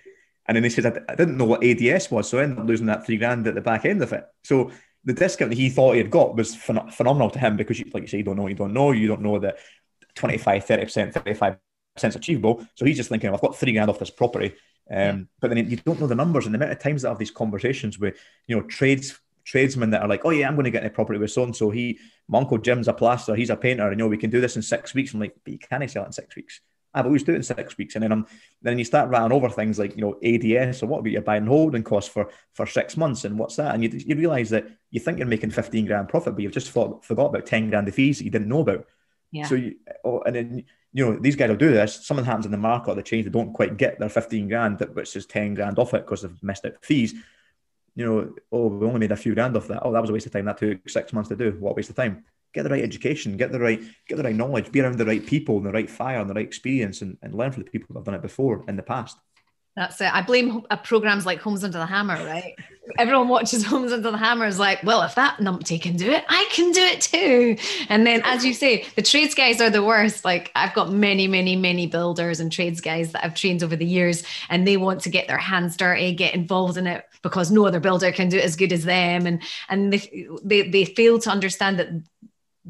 And 0.48 0.56
then 0.56 0.64
he 0.64 0.72
says, 0.72 0.88
I, 0.88 0.94
I 1.08 1.14
didn't 1.14 1.38
know 1.38 1.46
what 1.46 1.64
ADS 1.64 2.10
was, 2.10 2.28
so 2.28 2.40
I 2.40 2.44
ended 2.44 2.58
up 2.58 2.66
losing 2.68 2.88
that 2.88 3.06
three 3.06 3.18
grand 3.18 3.46
at 3.46 3.54
the 3.54 3.62
back 3.62 3.86
end 3.86 4.02
of 4.02 4.12
it. 4.14 4.26
So 4.44 4.72
the 5.04 5.14
discount 5.14 5.52
that 5.52 5.58
he 5.58 5.70
thought 5.70 5.92
he 5.92 6.00
had 6.00 6.10
got 6.10 6.36
was 6.36 6.56
phen- 6.56 6.92
phenomenal 6.92 7.30
to 7.30 7.38
him 7.38 7.56
because, 7.56 7.78
you, 7.80 7.86
like 7.94 8.02
you 8.02 8.08
say, 8.08 8.18
you 8.18 8.24
don't 8.24 8.36
know 8.36 8.48
you 8.48 8.56
don't 8.56 8.74
know. 8.74 8.92
You 8.92 9.08
don't 9.08 9.22
know 9.22 9.38
that 9.38 9.60
25, 10.16 10.66
30%, 10.66 11.14
35% 11.14 11.58
is 12.04 12.16
achievable. 12.16 12.66
So 12.74 12.84
he's 12.86 12.98
just 12.98 13.10
thinking, 13.10 13.32
I've 13.32 13.42
got 13.42 13.58
three 13.58 13.74
grand 13.74 13.92
off 13.92 14.00
this 14.00 14.10
property. 14.10 14.56
Um, 14.92 14.98
Yeah. 14.98 15.18
But 15.40 15.50
then 15.52 15.70
you 15.70 15.78
don't 15.78 16.00
know 16.00 16.08
the 16.08 16.16
numbers 16.16 16.46
and 16.46 16.54
the 16.54 16.58
amount 16.58 16.72
of 16.72 16.80
times 16.80 17.02
that 17.02 17.10
I 17.10 17.12
have 17.12 17.20
these 17.20 17.32
conversations 17.32 18.00
with, 18.00 18.18
you 18.48 18.56
know, 18.56 18.64
trades 18.64 19.20
tradesmen 19.50 19.90
that 19.90 20.02
are 20.04 20.08
like, 20.08 20.22
oh 20.26 20.30
yeah, 20.30 20.48
I'm 20.48 20.56
going 20.56 20.66
to 20.66 20.72
get 20.72 20.86
a 20.86 20.90
property 20.90 21.18
with 21.18 21.32
so 21.32 21.44
and 21.44 21.56
so. 21.56 21.72
He, 21.72 22.00
my 22.28 22.38
uncle 22.38 22.60
Jim's 22.60 22.88
a 22.88 22.94
plaster, 22.94 23.36
he's 23.36 23.50
a 23.50 23.56
painter, 23.56 23.88
and 23.88 23.94
you 23.94 23.98
know 23.98 24.08
we 24.08 24.18
can 24.18 24.30
do 24.30 24.42
this 24.42 24.56
in 24.56 24.62
six 24.62 24.94
weeks. 24.94 25.14
I'm 25.14 25.20
like, 25.20 25.36
but 25.44 25.54
you 25.54 25.60
can't 25.60 25.90
sell 25.90 26.04
it 26.04 26.08
in 26.08 26.12
six 26.12 26.36
weeks. 26.36 26.62
I've 26.94 27.06
always 27.06 27.24
do 27.24 27.34
it 27.34 27.38
in 27.38 27.44
six 27.44 27.78
weeks, 27.78 27.96
and 27.96 28.04
then 28.04 28.12
I'm 28.12 28.26
then 28.62 28.78
you 28.78 28.86
start 28.86 29.10
writing 29.10 29.32
over 29.32 29.50
things 29.50 29.78
like 29.78 29.96
you 29.96 30.02
know 30.02 30.18
ADS 30.24 30.84
or 30.84 30.88
what 30.88 31.00
about 31.00 31.12
your 31.12 31.22
buying 31.22 31.44
and 31.44 31.50
holding 31.50 31.84
costs 31.84 32.12
for 32.12 32.30
for 32.54 32.66
six 32.66 32.98
months 32.98 33.26
and 33.26 33.38
what's 33.38 33.56
that, 33.58 33.74
and 33.74 33.84
you 33.84 33.90
you 33.94 34.16
realize 34.16 34.50
that 34.52 34.68
you 34.92 35.00
think 35.00 35.18
you're 35.18 35.28
making 35.28 35.52
fifteen 35.52 35.86
grand 35.86 36.10
profit, 36.10 36.34
but 36.36 36.44
you've 36.44 36.52
just 36.52 36.72
thought, 36.72 37.06
forgot 37.06 37.28
about 37.28 37.46
ten 37.46 37.70
grand 37.70 37.88
of 37.88 37.96
fees 37.96 38.18
that 38.18 38.26
you 38.26 38.32
didn't 38.32 38.50
know 38.50 38.62
about. 38.62 38.86
Yeah. 39.32 39.46
So 39.46 39.56
you, 39.56 39.76
oh, 40.04 40.22
and 40.22 40.36
then 40.36 40.64
you 40.94 41.06
know 41.06 41.18
these 41.20 41.36
guys 41.36 41.50
will 41.50 41.56
do 41.56 41.72
this. 41.72 42.06
Something 42.06 42.26
happens 42.26 42.46
in 42.46 42.52
the 42.52 42.58
market 42.58 42.92
or 42.92 42.96
the 42.96 43.04
change, 43.04 43.26
they 43.26 43.32
don't 43.32 43.54
quite 43.54 43.78
get 43.78 44.00
their 44.00 44.10
fifteen 44.10 44.48
grand, 44.48 44.80
which 44.94 45.16
is 45.16 45.26
ten 45.26 45.54
grand 45.54 45.80
off 45.80 45.94
it 45.94 46.06
because 46.06 46.22
they've 46.22 46.44
missed 46.44 46.66
out 46.66 46.84
fees. 46.84 47.14
You 47.96 48.06
know, 48.06 48.34
oh, 48.52 48.68
we 48.68 48.88
only 48.88 49.00
made 49.00 49.12
a 49.12 49.18
few 49.18 49.34
grand 49.34 49.58
off 49.58 49.68
that. 49.68 49.82
Oh, 49.84 49.92
that 49.92 50.02
was 50.02 50.10
a 50.10 50.14
waste 50.14 50.26
of 50.26 50.32
time. 50.32 50.46
That 50.46 50.58
took 50.58 50.88
six 50.90 51.12
months 51.14 51.30
to 51.30 51.36
do. 51.36 51.52
What 51.60 51.72
a 51.72 51.74
waste 51.74 51.90
of 51.90 51.96
time. 51.96 52.24
Get 52.54 52.64
the 52.64 52.70
right 52.70 52.84
education, 52.84 53.38
get 53.38 53.52
the 53.52 53.60
right, 53.60 53.80
get 54.08 54.16
the 54.16 54.24
right 54.24 54.36
knowledge, 54.36 54.72
be 54.72 54.82
around 54.82 54.98
the 54.98 55.06
right 55.06 55.24
people, 55.24 55.58
and 55.58 55.66
the 55.66 55.72
right 55.72 55.90
fire, 55.90 56.20
and 56.20 56.30
the 56.30 56.34
right 56.34 56.46
experience, 56.46 57.02
and, 57.04 57.18
and 57.22 57.36
learn 57.36 57.52
from 57.52 57.64
the 57.64 57.70
people 57.70 57.94
that 57.94 58.00
have 58.00 58.06
done 58.06 58.16
it 58.16 58.22
before 58.24 58.64
in 58.68 58.76
the 58.76 58.82
past. 58.82 59.18
That's 59.76 60.02
it. 60.02 60.14
I 60.14 60.22
blame 60.22 60.64
uh, 60.70 60.76
programs 60.78 61.26
like 61.26 61.40
Homes 61.40 61.64
Under 61.64 61.78
the 61.78 61.86
Hammer, 61.86 62.16
right? 62.26 62.56
Everyone 62.98 63.28
watches 63.28 63.64
Homes 63.66 63.94
Under 63.94 64.12
the 64.12 64.18
Hammer 64.18 64.46
is 64.46 64.60
like, 64.60 64.84
well, 64.84 65.04
if 65.04 65.16
that 65.16 65.38
numpty 65.38 65.82
can 65.82 65.96
do 65.96 66.10
it, 66.12 66.26
I 66.28 66.50
can 66.52 66.72
do 66.72 66.82
it 66.82 67.02
too. 67.02 67.56
And 67.88 68.06
then, 68.06 68.22
as 68.26 68.44
you 68.44 68.54
say, 68.54 68.86
the 68.96 69.02
trades 69.02 69.36
guys 69.36 69.62
are 69.62 69.70
the 69.70 69.84
worst. 69.84 70.26
Like 70.26 70.52
I've 70.56 70.74
got 70.74 70.92
many, 70.92 71.28
many, 71.28 71.56
many 71.56 71.88
builders 71.88 72.40
and 72.40 72.52
trades 72.52 72.82
guys 72.82 73.12
that 73.12 73.24
I've 73.24 73.36
trained 73.36 73.64
over 73.64 73.76
the 73.76 73.86
years, 73.86 74.24
and 74.50 74.68
they 74.68 74.76
want 74.76 75.02
to 75.02 75.10
get 75.10 75.28
their 75.28 75.38
hands 75.38 75.78
dirty, 75.78 76.14
get 76.14 76.34
involved 76.34 76.78
in 76.78 76.88
it 76.88 77.06
because 77.22 77.52
no 77.52 77.66
other 77.66 77.80
builder 77.80 78.12
can 78.12 78.30
do 78.30 78.38
it 78.38 78.44
as 78.46 78.56
good 78.56 78.74
as 78.74 78.86
them, 78.86 79.26
and 79.26 79.42
and 79.70 79.94
they 79.94 80.28
they, 80.44 80.70
they 80.70 80.86
fail 80.86 81.20
to 81.20 81.30
understand 81.30 81.80
that 81.80 81.90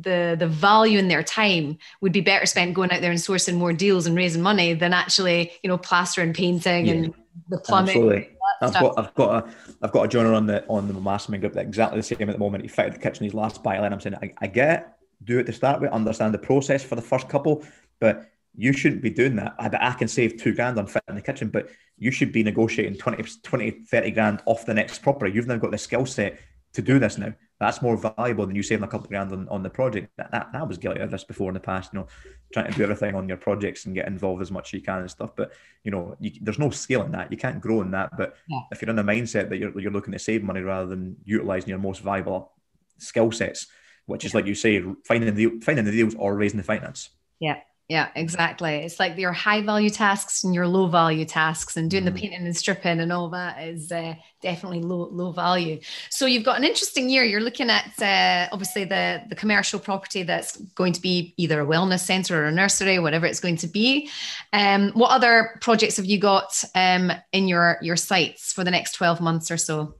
the 0.02 0.36
the 0.38 0.48
value 0.48 1.00
in 1.00 1.08
their 1.08 1.24
time 1.24 1.78
would 2.02 2.12
be 2.12 2.22
better 2.22 2.46
spent 2.46 2.74
going 2.74 2.92
out 2.92 3.02
there 3.02 3.12
and 3.12 3.20
sourcing 3.20 3.56
more 3.56 3.74
deals 3.74 4.06
and 4.06 4.16
raising 4.16 4.42
money 4.42 4.74
than 4.74 4.94
actually 4.94 5.52
you 5.64 5.68
know 5.68 5.78
plastering 5.78 6.30
and 6.30 6.36
painting 6.36 6.86
Yeah. 6.86 6.94
and 6.94 7.14
the 7.50 7.58
plumbing 7.60 7.90
Absolutely. 7.96 8.30
I've 8.62 8.74
got 8.74 9.00
I've 9.00 9.14
got 9.16 9.48
a 9.48 9.54
I've 9.82 9.92
got 9.92 10.04
a 10.04 10.08
joiner 10.08 10.34
on 10.34 10.46
the 10.46 10.66
on 10.68 10.88
the 10.88 10.94
mastermind 10.94 11.42
group 11.42 11.54
that 11.54 11.66
exactly 11.66 12.00
the 12.00 12.04
same 12.04 12.30
at 12.30 12.34
the 12.34 12.38
moment. 12.38 12.64
He 12.64 12.68
fitted 12.68 12.94
the 12.94 13.00
kitchen 13.00 13.24
his 13.24 13.34
last 13.34 13.64
buy 13.64 13.76
and 13.76 13.94
I'm 13.94 14.02
saying 14.02 14.16
I, 14.22 14.34
I 14.40 14.48
get 14.48 14.80
it, 14.80 14.88
do 15.24 15.40
it 15.40 15.46
to 15.46 15.54
start 15.54 15.82
with, 15.82 15.92
understand 15.92 16.34
the 16.34 16.40
process 16.40 16.84
for 16.84 16.96
the 16.96 17.02
first 17.02 17.30
couple, 17.30 17.64
but 18.00 18.30
you 18.56 18.74
shouldn't 18.74 19.02
be 19.02 19.10
doing 19.10 19.36
that. 19.38 19.56
I, 19.60 19.70
I 19.80 19.94
can 19.94 20.08
save 20.08 20.38
two 20.38 20.54
grand 20.54 20.78
on 20.78 20.88
fitting 20.88 21.16
the 21.16 21.22
kitchen, 21.22 21.50
but 21.50 21.70
you 21.98 22.12
should 22.12 22.32
be 22.32 22.44
negotiating 22.44 22.98
20, 22.98 23.24
20 23.44 23.72
30 23.86 24.12
grand 24.12 24.42
off 24.46 24.66
the 24.66 24.74
next 24.74 25.02
property. 25.02 25.34
You've 25.34 25.48
now 25.48 25.58
got 25.58 25.72
the 25.72 25.78
skill 25.78 26.06
set 26.06 26.40
to 26.74 26.82
do 26.82 27.00
this 27.00 27.18
now. 27.18 27.34
That's 27.60 27.82
more 27.82 27.98
valuable 27.98 28.46
than 28.46 28.56
you 28.56 28.64
saving 28.64 28.86
a 28.86 28.88
couple 28.88 29.06
of 29.06 29.10
grand 29.10 29.34
on, 29.34 29.48
on 29.50 29.64
the 29.64 29.70
project. 29.70 30.12
That, 30.18 30.32
that, 30.32 30.54
that 30.54 30.68
was 30.68 30.78
guilty 30.78 31.02
of 31.02 31.12
this 31.12 31.26
before 31.26 31.50
in 31.50 31.56
the 31.56 31.60
past, 31.60 31.92
you 31.92 32.00
know, 32.00 32.08
trying 32.54 32.72
to 32.72 32.78
do 32.78 32.84
everything 32.84 33.16
on 33.16 33.28
your 33.28 33.38
projects 33.38 33.86
and 33.86 33.94
get 33.94 34.08
involved 34.08 34.42
as 34.42 34.50
much 34.50 34.70
as 34.70 34.80
you 34.80 34.82
can 34.82 35.00
and 35.00 35.12
stuff. 35.12 35.32
But, 35.36 35.52
you 35.84 35.92
know, 35.92 36.16
you, 36.22 36.32
there's 36.42 36.58
no 36.58 36.70
scale 36.70 37.04
in 37.04 37.12
that. 37.12 37.32
You 37.32 37.38
can't 37.38 37.60
grow 37.60 37.82
in 37.82 37.92
that. 37.92 38.16
But 38.18 38.38
yeah. 38.48 38.62
if 38.72 38.82
you're 38.82 38.90
in 38.90 38.96
the 38.96 39.04
mindset 39.04 39.50
that 39.50 39.58
you're, 39.58 39.78
you're 39.78 39.92
looking 39.92 40.14
to 40.14 40.20
save 40.20 40.42
money 40.42 40.62
rather 40.62 40.88
than 40.88 41.18
utilizing 41.26 41.70
your 41.70 41.80
most 41.80 42.02
valuable 42.02 42.54
skill 42.98 43.32
sets, 43.32 43.68
which 44.06 44.24
is 44.24 44.34
like 44.34 44.46
you 44.46 44.56
say, 44.56 44.82
finding 45.06 45.36
the, 45.36 45.60
finding 45.60 45.84
the 45.84 45.92
deals 45.92 46.16
or 46.16 46.36
raising 46.36 46.58
the 46.58 46.64
finance. 46.64 47.10
Yeah. 47.42 47.60
Yeah, 47.90 48.10
exactly. 48.14 48.76
It's 48.76 49.00
like 49.00 49.18
your 49.18 49.32
high 49.32 49.64
value 49.64 49.90
tasks 49.90 50.44
and 50.44 50.54
your 50.54 50.68
low 50.68 50.86
value 50.86 51.26
tasks, 51.26 51.76
and 51.76 51.90
doing 51.90 52.04
mm. 52.04 52.14
the 52.14 52.22
painting 52.22 52.46
and 52.46 52.56
stripping 52.56 53.00
and 53.00 53.12
all 53.12 53.30
that 53.30 53.64
is 53.64 53.92
uh, 53.92 54.14
definitely 54.44 54.82
low 54.82 55.10
low 55.12 55.32
value. 55.32 55.80
So 56.12 56.28
you've 56.28 56.44
got 56.44 56.60
an 56.60 56.64
interesting 56.64 57.10
year. 57.10 57.24
You're 57.24 57.42
looking 57.42 57.72
at 57.72 58.00
uh, 58.00 58.48
obviously 58.54 58.84
the 58.84 59.24
the 59.28 59.36
commercial 59.36 59.80
property 59.80 60.22
that's 60.22 60.56
going 60.76 60.94
to 60.94 61.02
be 61.02 61.34
either 61.38 61.62
a 61.62 61.66
wellness 61.66 62.02
center 62.02 62.44
or 62.44 62.46
a 62.46 62.52
nursery, 62.52 63.00
whatever 63.00 63.26
it's 63.26 63.40
going 63.40 63.58
to 63.58 63.68
be. 63.68 64.08
Um, 64.54 64.92
what 64.92 65.10
other 65.10 65.58
projects 65.60 65.98
have 65.98 66.06
you 66.06 66.20
got 66.20 66.64
um, 66.76 67.12
in 67.32 67.48
your 67.48 67.80
your 67.82 67.96
sites 67.96 68.54
for 68.54 68.64
the 68.64 68.72
next 68.72 68.94
twelve 68.94 69.20
months 69.20 69.50
or 69.50 69.58
so? 69.58 69.96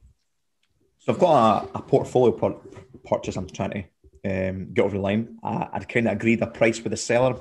So 1.00 1.14
I've 1.14 1.20
got 1.20 1.64
a, 1.74 1.80
a 1.80 1.82
portfolio 1.82 2.34
pro- 2.34 2.62
purchase. 3.04 3.36
I'm 3.36 3.50
trying 3.50 3.72
to 4.24 4.50
um, 4.50 4.74
get 4.76 4.86
over 4.86 4.96
the 4.96 5.02
line. 5.02 5.40
I, 5.42 5.70
I'd 5.74 5.90
kind 5.90 6.08
of 6.08 6.14
agreed 6.14 6.40
a 6.44 6.48
price 6.48 6.80
with 6.84 6.92
the 6.92 6.98
seller 6.98 7.36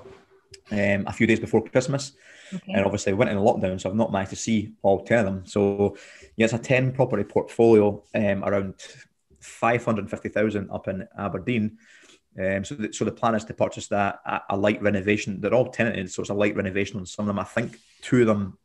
um, 0.71 1.05
a 1.07 1.13
few 1.13 1.27
days 1.27 1.41
before 1.41 1.65
Christmas. 1.65 2.13
Okay. 2.53 2.73
And 2.73 2.85
obviously 2.85 3.13
went 3.13 3.31
in 3.31 3.37
a 3.37 3.43
lockdown, 3.43 3.81
so 3.81 3.91
I've 3.91 3.97
not 3.97 4.13
managed 4.13 4.31
to 4.31 4.37
see 4.37 4.73
all 4.83 5.05
10 5.05 5.19
of 5.19 5.25
them. 5.27 5.47
So 5.47 5.97
yeah, 6.37 6.45
it's 6.45 6.55
a 6.55 6.59
10 6.59 6.93
property 6.93 7.25
portfolio 7.25 8.03
um, 8.15 8.45
around 8.45 8.75
550,000 9.41 10.71
up 10.71 10.89
in 10.89 11.07
Aberdeen. 11.19 11.79
Um, 12.39 12.65
so, 12.65 12.75
the, 12.75 12.93
so 12.93 13.05
the 13.05 13.13
plan 13.13 13.35
is 13.35 13.45
to 13.47 13.55
purchase 13.55 13.89
that 13.89 14.21
a, 14.25 14.41
a, 14.51 14.57
light 14.57 14.81
renovation. 14.81 15.41
They're 15.41 15.55
all 15.55 15.71
tenanted, 15.71 16.11
so 16.11 16.23
it's 16.23 16.31
a 16.31 16.35
light 16.35 16.55
renovation 16.55 16.99
on 16.99 17.07
some 17.07 17.25
of 17.25 17.27
them. 17.29 17.39
I 17.39 17.45
think 17.45 17.79
two 18.01 18.21
of 18.21 18.27
them 18.29 18.59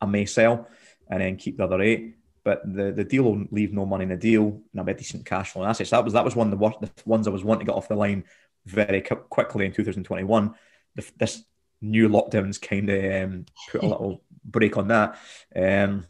I 0.00 0.06
may 0.06 0.24
sell 0.24 0.66
and 1.10 1.20
then 1.20 1.36
keep 1.36 1.58
the 1.58 1.64
other 1.64 1.80
eight. 1.80 2.16
But 2.44 2.62
the, 2.64 2.90
the 2.90 3.04
deal 3.04 3.22
will 3.22 3.44
leave 3.50 3.72
no 3.72 3.86
money 3.86 4.02
in 4.02 4.08
the 4.08 4.16
deal 4.16 4.46
and 4.46 4.80
I'll 4.80 4.84
be 4.84 4.92
a 4.92 4.96
decent 4.96 5.24
cash 5.24 5.52
flow 5.52 5.62
and 5.62 5.70
assets. 5.70 5.90
That 5.90 6.04
was 6.04 6.14
that 6.14 6.24
was 6.24 6.34
one 6.34 6.48
of 6.48 6.50
the, 6.50 6.56
worst, 6.56 6.80
the 6.80 6.90
ones 7.04 7.28
I 7.28 7.30
was 7.30 7.44
wanting 7.44 7.66
to 7.66 7.70
get 7.70 7.76
off 7.76 7.86
the 7.86 7.94
line 7.94 8.24
very 8.66 9.00
quickly 9.00 9.66
in 9.66 9.72
2021 9.72 10.54
the, 10.94 11.10
this 11.18 11.44
new 11.80 12.08
lockdowns 12.08 12.60
kind 12.60 12.88
of 12.88 13.24
um, 13.24 13.46
put 13.70 13.82
a 13.82 13.86
little 13.86 14.22
break 14.44 14.76
on 14.76 14.88
that. 14.88 15.18
Um, 15.54 16.06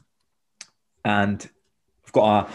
and 1.05 1.49
we've 2.05 2.13
got 2.13 2.51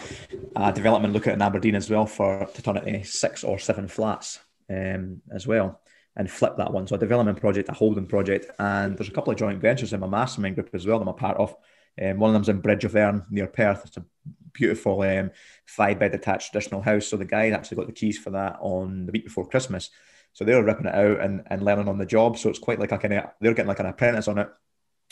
a, 0.56 0.68
a, 0.68 0.72
development 0.72 1.12
look 1.12 1.26
at 1.26 1.34
in 1.34 1.42
Aberdeen 1.42 1.74
as 1.74 1.90
well 1.90 2.06
for 2.06 2.46
to 2.46 2.62
turn 2.62 2.76
it 2.76 2.86
into 2.86 3.06
six 3.06 3.44
or 3.44 3.58
seven 3.58 3.88
flats 3.88 4.40
um, 4.70 5.20
as 5.32 5.46
well 5.46 5.80
and 6.16 6.30
flip 6.30 6.56
that 6.56 6.72
one. 6.72 6.86
So 6.86 6.96
a 6.96 6.98
development 6.98 7.40
project, 7.40 7.68
a 7.68 7.72
holding 7.72 8.06
project, 8.06 8.46
and 8.58 8.98
there's 8.98 9.08
a 9.08 9.12
couple 9.12 9.32
of 9.32 9.38
joint 9.38 9.60
ventures 9.60 9.92
in 9.92 10.00
my 10.00 10.06
mastermind 10.06 10.56
group 10.56 10.70
as 10.74 10.86
well 10.86 10.98
that 10.98 11.02
I'm 11.02 11.08
a 11.08 11.12
part 11.12 11.38
of. 11.38 11.54
Um, 12.00 12.18
one 12.18 12.30
of 12.30 12.34
them's 12.34 12.48
in 12.48 12.60
Bridge 12.60 12.84
of 12.84 12.94
Earn 12.94 13.24
near 13.30 13.46
Perth. 13.46 13.82
It's 13.86 13.96
a 13.96 14.04
beautiful 14.52 15.00
um, 15.02 15.30
five 15.66 15.98
bed 15.98 16.12
detached 16.12 16.52
traditional 16.52 16.82
house. 16.82 17.06
So 17.06 17.16
the 17.16 17.24
guy 17.24 17.50
actually 17.50 17.76
got 17.76 17.86
the 17.86 17.92
keys 17.92 18.18
for 18.18 18.30
that 18.30 18.56
on 18.60 19.06
the 19.06 19.12
week 19.12 19.24
before 19.24 19.48
Christmas. 19.48 19.90
So 20.38 20.44
they're 20.44 20.62
ripping 20.62 20.86
it 20.86 20.94
out 20.94 21.18
and, 21.18 21.42
and 21.48 21.64
learning 21.64 21.88
on 21.88 21.98
the 21.98 22.06
job. 22.06 22.38
So 22.38 22.48
it's 22.48 22.60
quite 22.60 22.78
like 22.78 22.92
a 22.92 22.98
kind 22.98 23.12
of 23.12 23.24
they're 23.40 23.54
getting 23.54 23.66
like 23.66 23.80
an 23.80 23.86
apprentice 23.86 24.28
on 24.28 24.38
it, 24.38 24.48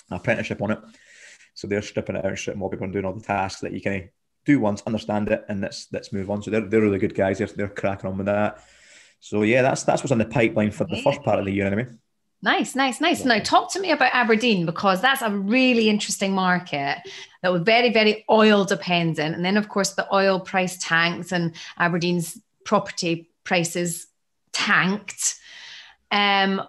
an 0.09 0.19
apprenticeship 0.19 0.63
on 0.63 0.71
it. 0.71 0.79
So 1.55 1.67
they're 1.67 1.83
stripping 1.83 2.15
it 2.15 2.25
out 2.25 2.31
and 2.31 2.39
stripping 2.39 2.63
people 2.71 2.85
and 2.85 2.93
doing 2.93 3.05
all 3.05 3.13
the 3.13 3.25
tasks 3.25 3.61
that 3.63 3.73
you 3.73 3.81
can 3.81 4.09
do 4.45 4.61
once, 4.61 4.85
understand 4.87 5.29
it, 5.29 5.45
and 5.49 5.61
let's 5.61 5.89
let's 5.91 6.13
move 6.13 6.31
on. 6.31 6.45
So 6.45 6.53
they're, 6.53 6.61
they're 6.61 6.81
really 6.81 7.01
good 7.01 7.17
guys. 7.17 7.39
They're, 7.39 7.49
they're 7.49 7.69
cracking 7.69 8.09
on 8.09 8.19
with 8.19 8.27
that. 8.27 8.63
So 9.19 9.43
yeah, 9.43 9.63
that's 9.63 9.83
that's 9.83 10.01
what's 10.01 10.13
on 10.13 10.19
the 10.19 10.27
pipeline 10.27 10.71
for 10.71 10.85
the 10.85 11.03
first 11.03 11.21
part 11.23 11.41
of 11.41 11.45
the 11.45 11.53
year, 11.53 11.67
anyway. 11.67 11.89
Nice, 12.41 12.77
nice, 12.77 13.01
nice. 13.01 13.25
Now, 13.25 13.41
talk 13.41 13.73
to 13.73 13.81
me 13.81 13.91
about 13.91 14.15
Aberdeen 14.15 14.65
because 14.65 15.01
that's 15.01 15.23
a 15.23 15.31
really 15.31 15.89
interesting 15.89 16.33
market 16.35 16.99
that 17.43 17.51
was 17.51 17.63
very, 17.63 17.93
very 17.93 18.25
oil 18.31 18.65
dependent. 18.65 19.35
And 19.35 19.45
then, 19.45 19.57
of 19.57 19.69
course, 19.69 19.95
the 19.95 20.07
oil 20.15 20.39
price 20.39 20.79
tanks 20.79 21.33
and 21.33 21.53
Aberdeen's 21.79 22.41
property 22.65 23.29
prices 23.43 24.07
tanked. 24.57 25.35
Um, 26.11 26.63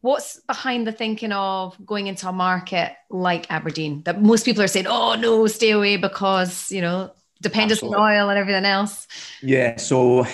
what's 0.00 0.40
behind 0.40 0.86
the 0.86 0.92
thinking 0.92 1.32
of 1.32 1.76
going 1.86 2.08
into 2.08 2.28
a 2.28 2.32
market 2.32 2.92
like 3.08 3.48
Aberdeen 3.50 4.02
that 4.02 4.20
most 4.20 4.44
people 4.44 4.62
are 4.62 4.68
saying, 4.68 4.86
oh 4.88 5.14
no, 5.14 5.46
stay 5.46 5.70
away 5.70 5.96
because, 5.96 6.72
you 6.72 6.80
know, 6.80 7.12
dependence 7.40 7.82
on 7.82 7.94
oil 7.94 8.28
and 8.28 8.38
everything 8.38 8.64
else? 8.64 9.06
Yeah. 9.40 9.76
So 9.76 10.26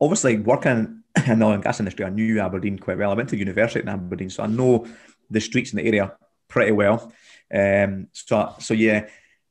obviously 0.00 0.38
working 0.38 1.02
in 1.26 1.38
the 1.38 1.44
oil 1.44 1.52
and 1.52 1.62
gas 1.62 1.78
industry, 1.78 2.06
I 2.06 2.10
knew 2.10 2.40
Aberdeen 2.40 2.78
quite 2.78 2.96
well. 2.96 3.10
I 3.10 3.14
went 3.14 3.28
to 3.28 3.36
university 3.36 3.80
in 3.80 3.88
Aberdeen, 3.88 4.30
so 4.30 4.42
I 4.42 4.46
know 4.46 4.86
the 5.30 5.40
streets 5.40 5.72
in 5.72 5.76
the 5.76 5.86
area 5.86 6.16
pretty 6.48 6.72
well. 6.72 7.12
Um, 7.54 8.08
so, 8.12 8.54
so 8.58 8.72
yeah. 8.72 9.06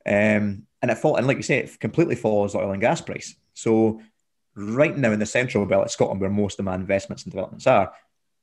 Um, 0.05 0.65
and 0.81 0.89
it 0.89 0.97
fall, 0.97 1.17
and 1.17 1.27
like 1.27 1.37
you 1.37 1.43
say, 1.43 1.59
it 1.59 1.79
completely 1.79 2.15
follows 2.15 2.53
the 2.53 2.59
oil 2.59 2.71
and 2.71 2.81
gas 2.81 3.01
price. 3.01 3.35
So 3.53 4.01
right 4.55 4.97
now 4.97 5.11
in 5.11 5.19
the 5.19 5.25
central 5.25 5.65
belt 5.65 5.85
of 5.85 5.91
Scotland, 5.91 6.21
where 6.21 6.29
most 6.29 6.59
of 6.59 6.65
my 6.65 6.75
investments 6.75 7.23
and 7.23 7.31
developments 7.31 7.67
are, 7.67 7.91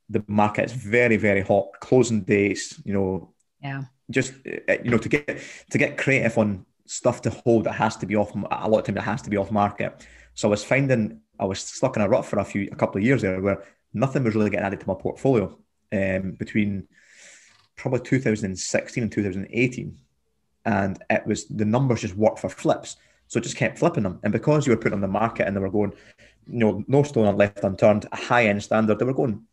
the 0.09 0.25
market 0.27 0.67
is 0.67 0.73
very, 0.73 1.17
very 1.17 1.43
hot. 1.43 1.69
Closing 1.81 2.23
days, 2.23 2.81
you 2.85 2.95
know, 2.95 3.33
yeah, 3.63 3.83
just 4.11 4.33
eh, 4.47 4.79
you 4.83 4.91
know 4.91 4.99
to 4.99 5.09
get 5.09 5.41
to 5.71 5.79
get 5.79 5.99
creative 5.99 6.39
on 6.39 6.65
stuff 6.87 7.21
to 7.23 7.31
hold 7.31 7.65
that 7.65 7.73
has 7.73 7.97
to 7.97 8.07
be 8.07 8.17
off 8.17 8.35
a 8.35 8.69
lot 8.69 8.79
of 8.79 8.85
time 8.85 8.95
that 8.95 9.03
has 9.03 9.23
to 9.23 9.31
be 9.31 9.37
off 9.37 9.51
market. 9.51 10.07
So 10.35 10.49
I 10.49 10.51
was 10.51 10.65
finding 10.65 11.21
I 11.39 11.45
was 11.45 11.61
stuck 11.61 11.97
in 11.97 12.03
a 12.03 12.09
rut 12.09 12.25
for 12.25 12.39
a 12.39 12.45
few 12.45 12.69
a 12.73 12.77
couple 12.77 12.99
of 12.99 13.05
years 13.05 13.23
there 13.23 13.41
where 13.41 13.65
nothing 13.93 14.25
was 14.25 14.35
really 14.35 14.51
getting 14.51 14.67
added 14.67 14.81
to 14.81 14.87
my 14.87 14.95
portfolio 14.95 15.57
um, 15.93 16.33
between 16.33 16.89
probably 17.77 18.01
2016 18.01 19.03
and 19.03 19.13
2018, 19.13 19.99
and 20.65 21.03
it 21.11 21.27
was 21.27 21.47
the 21.47 21.65
numbers 21.65 22.01
just 22.01 22.17
worked 22.17 22.41
for 22.41 22.49
flips. 22.49 22.97
So 23.29 23.41
just 23.41 23.57
kept 23.57 23.79
flipping 23.79 24.03
them. 24.03 24.21
And 24.23 24.33
because 24.33 24.67
you 24.67 24.73
were 24.73 24.79
putting 24.79 24.95
on 24.95 25.01
the 25.01 25.09
market 25.09 25.47
and 25.47 25.55
they 25.55 25.61
were 25.61 25.71
going, 25.71 25.93
you 26.51 26.59
know, 26.59 26.85
no 26.89 27.03
stone 27.03 27.37
left 27.37 27.63
unturned, 27.63 28.07
a 28.11 28.17
high 28.17 28.47
end 28.47 28.63
standard, 28.63 28.99
they 28.99 29.05
were 29.05 29.15
going 29.15 29.47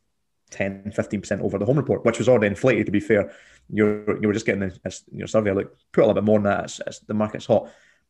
10, 0.51 0.93
15% 0.95 1.41
over 1.41 1.57
the 1.57 1.65
home 1.65 1.77
report, 1.77 2.05
which 2.05 2.17
was 2.17 2.29
already 2.29 2.47
inflated, 2.47 2.85
to 2.85 2.91
be 2.91 2.99
fair. 2.99 3.31
You're, 3.69 4.21
you 4.21 4.27
were 4.27 4.33
just 4.33 4.45
getting 4.45 4.61
the, 4.61 5.01
your 5.11 5.27
survey, 5.27 5.51
like, 5.51 5.67
put 5.91 6.03
a 6.03 6.07
little 6.07 6.21
bit 6.21 6.23
more 6.23 6.39
than 6.39 6.45
that, 6.45 6.65
it's, 6.65 6.81
it's, 6.87 6.99
the 6.99 7.13
market's 7.13 7.45
hot. 7.45 7.69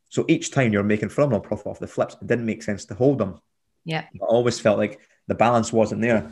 So 0.10 0.25
each 0.28 0.51
time 0.51 0.71
you're 0.71 0.84
making 0.84 1.10
phenomenal 1.10 1.41
profit 1.41 1.67
off 1.67 1.80
the 1.80 1.88
flips, 1.88 2.15
it 2.21 2.28
didn't 2.28 2.45
make 2.45 2.62
sense 2.62 2.86
to 2.86 2.93
hold 2.93 3.17
them. 3.17 3.39
Yeah. 3.86 4.06
I 4.13 4.25
always 4.25 4.60
felt 4.60 4.78
like 4.78 4.99
the 5.28 5.36
balance 5.36 5.73
wasn't 5.73 6.01
there. 6.01 6.32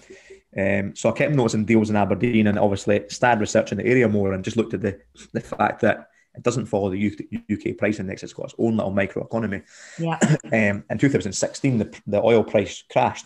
Um, 0.55 0.95
so 0.95 1.09
I 1.09 1.13
kept 1.13 1.33
noticing 1.33 1.65
deals 1.65 1.89
in 1.89 1.95
Aberdeen 1.95 2.47
and 2.47 2.59
obviously 2.59 3.05
started 3.09 3.41
researching 3.41 3.79
the 3.79 3.85
area 3.85 4.07
more 4.07 4.33
and 4.33 4.43
just 4.43 4.57
looked 4.57 4.75
at 4.75 4.81
the, 4.81 4.99
the 5.31 5.41
fact 5.41 5.81
that 5.81 6.09
it 6.35 6.43
doesn't 6.43 6.65
follow 6.65 6.89
the 6.89 7.31
UK 7.51 7.77
price 7.77 7.99
index. 7.99 8.23
It's 8.23 8.33
got 8.33 8.45
its 8.45 8.55
own 8.57 8.77
little 8.77 8.91
microeconomy. 8.91 9.63
Yeah. 9.99 10.17
um, 10.45 10.83
in 10.89 10.97
2016, 10.97 11.77
the, 11.77 11.99
the 12.07 12.21
oil 12.21 12.43
price 12.43 12.83
crashed. 12.91 13.25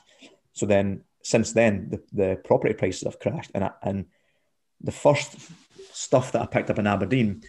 So 0.53 0.65
then, 0.65 1.03
since 1.23 1.53
then, 1.53 1.89
the, 1.89 2.03
the 2.11 2.41
property 2.43 2.73
prices 2.73 3.03
have 3.03 3.19
crashed. 3.19 3.51
And, 3.55 3.69
and 3.81 4.05
the 4.81 4.91
first 4.91 5.35
stuff 5.93 6.31
that 6.33 6.41
I 6.41 6.45
picked 6.45 6.69
up 6.69 6.79
in 6.79 6.87
Aberdeen 6.87 7.43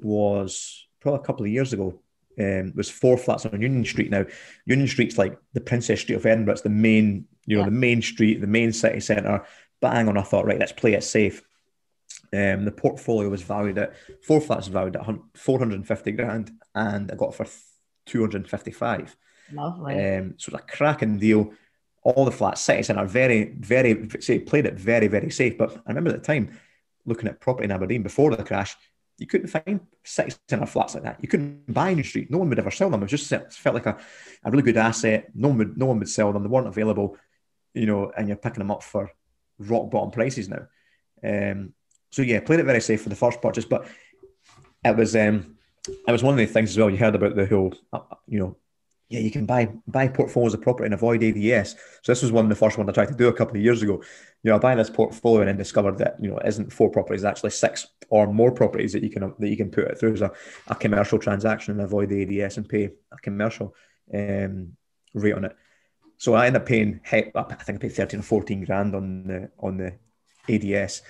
was 0.00 0.86
probably 1.00 1.20
a 1.20 1.24
couple 1.24 1.46
of 1.46 1.52
years 1.52 1.72
ago. 1.72 2.00
Um, 2.38 2.74
was 2.76 2.90
four 2.90 3.16
flats 3.16 3.46
on 3.46 3.62
Union 3.62 3.84
Street. 3.86 4.10
Now, 4.10 4.26
Union 4.66 4.88
Street's 4.88 5.16
like 5.16 5.38
the 5.54 5.60
Princes 5.60 6.00
Street 6.00 6.16
of 6.16 6.26
Edinburgh. 6.26 6.52
It's 6.52 6.62
the 6.62 6.68
main, 6.68 7.24
you 7.46 7.56
know, 7.56 7.62
yeah. 7.62 7.70
the 7.70 7.70
main 7.70 8.02
street, 8.02 8.42
the 8.42 8.46
main 8.46 8.72
city 8.72 9.00
centre. 9.00 9.46
Bang 9.80 10.06
on, 10.08 10.18
I 10.18 10.22
thought, 10.22 10.44
right, 10.44 10.58
let's 10.58 10.72
play 10.72 10.92
it 10.92 11.02
safe. 11.02 11.42
Um, 12.32 12.64
the 12.64 12.72
portfolio 12.72 13.28
was 13.28 13.42
valued 13.42 13.78
at 13.78 13.94
four 14.24 14.40
flats 14.40 14.66
valued 14.66 14.96
at 14.96 15.06
450 15.34 16.12
grand, 16.12 16.52
and 16.74 17.10
I 17.10 17.14
got 17.14 17.34
for 17.34 17.46
255. 18.06 19.16
Lovely. 19.52 19.94
Um, 19.94 20.34
so 20.38 20.52
it's 20.52 20.62
a 20.62 20.76
cracking 20.76 21.18
deal. 21.18 21.52
All 22.02 22.24
the 22.24 22.32
flats, 22.32 22.60
city 22.60 22.82
centre, 22.82 23.02
are 23.02 23.06
very, 23.06 23.54
very, 23.58 24.08
say, 24.20 24.38
played 24.38 24.66
it 24.66 24.74
very, 24.74 25.08
very 25.08 25.30
safe. 25.30 25.58
But 25.58 25.76
I 25.86 25.90
remember 25.90 26.10
at 26.10 26.22
the 26.22 26.26
time 26.26 26.56
looking 27.04 27.28
at 27.28 27.40
property 27.40 27.64
in 27.64 27.72
Aberdeen 27.72 28.02
before 28.02 28.34
the 28.34 28.44
crash, 28.44 28.76
you 29.18 29.26
couldn't 29.26 29.48
find 29.48 29.80
city 30.04 30.34
centre 30.48 30.66
flats 30.66 30.94
like 30.94 31.04
that. 31.04 31.18
You 31.20 31.28
couldn't 31.28 31.72
buy 31.72 31.90
in 31.90 31.98
the 31.98 32.04
street. 32.04 32.30
No 32.30 32.38
one 32.38 32.48
would 32.48 32.58
ever 32.58 32.70
sell 32.70 32.90
them. 32.90 33.02
It 33.02 33.08
just 33.08 33.30
it 33.32 33.52
felt 33.52 33.74
like 33.74 33.86
a, 33.86 33.98
a 34.44 34.50
really 34.50 34.62
good 34.62 34.76
asset. 34.76 35.30
No 35.34 35.48
one 35.48 35.58
would, 35.58 35.78
no 35.78 35.86
one 35.86 35.98
would 35.98 36.08
sell 36.08 36.32
them. 36.32 36.42
They 36.42 36.48
weren't 36.48 36.68
available, 36.68 37.16
you 37.74 37.86
know, 37.86 38.12
and 38.16 38.28
you're 38.28 38.36
picking 38.36 38.58
them 38.58 38.70
up 38.70 38.82
for 38.82 39.10
rock 39.58 39.90
bottom 39.90 40.10
prices 40.10 40.48
now. 40.48 40.66
Um, 41.24 41.72
so 42.16 42.22
yeah, 42.22 42.40
played 42.40 42.60
it 42.60 42.64
very 42.64 42.80
safe 42.80 43.02
for 43.02 43.10
the 43.10 43.14
first 43.14 43.42
purchase, 43.42 43.66
but 43.66 43.86
it 44.82 44.96
was 44.96 45.14
um, 45.14 45.58
it 45.86 46.10
was 46.10 46.22
one 46.22 46.32
of 46.32 46.38
the 46.38 46.46
things 46.46 46.70
as 46.70 46.78
well. 46.78 46.88
You 46.88 46.96
heard 46.96 47.14
about 47.14 47.36
the 47.36 47.44
whole, 47.44 47.74
uh, 47.92 48.00
you 48.26 48.38
know, 48.38 48.56
yeah, 49.10 49.20
you 49.20 49.30
can 49.30 49.44
buy 49.44 49.68
buy 49.86 50.08
portfolios 50.08 50.54
of 50.54 50.62
property 50.62 50.86
and 50.86 50.94
avoid 50.94 51.22
ADS. 51.22 51.72
So 52.02 52.12
this 52.12 52.22
was 52.22 52.32
one 52.32 52.46
of 52.46 52.48
the 52.48 52.54
first 52.56 52.78
ones 52.78 52.88
I 52.88 52.94
tried 52.94 53.08
to 53.08 53.14
do 53.14 53.28
a 53.28 53.34
couple 53.34 53.58
of 53.58 53.62
years 53.62 53.82
ago. 53.82 54.02
You 54.42 54.50
know, 54.50 54.56
I 54.56 54.58
buy 54.58 54.74
this 54.74 54.88
portfolio 54.88 55.40
and 55.40 55.48
then 55.48 55.58
discovered 55.58 55.98
that 55.98 56.16
you 56.18 56.30
know 56.30 56.38
it 56.38 56.48
isn't 56.48 56.72
four 56.72 56.90
properties, 56.90 57.20
it's 57.20 57.28
actually 57.28 57.50
six 57.50 57.86
or 58.08 58.32
more 58.32 58.50
properties 58.50 58.94
that 58.94 59.02
you 59.02 59.10
can 59.10 59.34
that 59.38 59.48
you 59.50 59.56
can 59.58 59.70
put 59.70 59.84
it 59.84 60.00
through 60.00 60.14
as 60.14 60.22
a, 60.22 60.32
a 60.68 60.74
commercial 60.74 61.18
transaction 61.18 61.72
and 61.72 61.82
avoid 61.82 62.08
the 62.08 62.42
ADS 62.42 62.56
and 62.56 62.66
pay 62.66 62.92
a 63.12 63.16
commercial 63.18 63.74
um, 64.14 64.72
rate 65.12 65.34
on 65.34 65.44
it. 65.44 65.56
So 66.16 66.32
I 66.32 66.46
ended 66.46 66.62
up 66.62 66.66
paying, 66.66 66.98
I 67.12 67.20
think 67.20 67.76
I 67.76 67.76
paid 67.76 67.92
13 67.92 68.20
or 68.20 68.22
14 68.22 68.64
grand 68.64 68.94
on 68.94 69.24
the 69.26 69.50
on 69.58 69.76
the 69.76 69.98
ADS. 70.48 71.02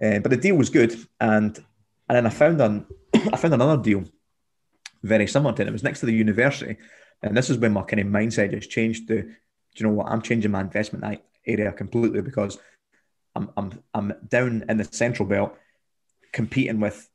Uh, 0.00 0.18
but 0.18 0.30
the 0.30 0.36
deal 0.36 0.56
was 0.56 0.70
good. 0.70 0.94
And 1.20 1.56
and 2.08 2.16
then 2.16 2.26
I 2.26 2.30
found 2.30 2.60
an, 2.60 2.86
I 3.14 3.36
found 3.36 3.54
another 3.54 3.82
deal 3.82 4.04
very 5.02 5.26
similar 5.26 5.54
to 5.54 5.62
it. 5.62 5.68
It 5.68 5.72
was 5.72 5.82
next 5.82 6.00
to 6.00 6.06
the 6.06 6.12
university. 6.12 6.76
And 7.22 7.36
this 7.36 7.50
is 7.50 7.58
when 7.58 7.72
my 7.72 7.82
kind 7.82 8.00
of 8.00 8.06
mindset 8.06 8.50
just 8.50 8.70
changed 8.70 9.08
to, 9.08 9.22
do 9.22 9.34
you 9.76 9.86
know 9.86 9.92
what, 9.92 10.08
I'm 10.08 10.22
changing 10.22 10.50
my 10.50 10.60
investment 10.60 11.20
area 11.46 11.72
completely 11.72 12.20
because 12.20 12.58
I'm, 13.34 13.50
I'm, 13.56 13.82
I'm 13.92 14.12
down 14.28 14.64
in 14.68 14.76
the 14.76 14.84
central 14.84 15.28
belt 15.28 15.56
competing 16.32 16.80
with 16.80 17.08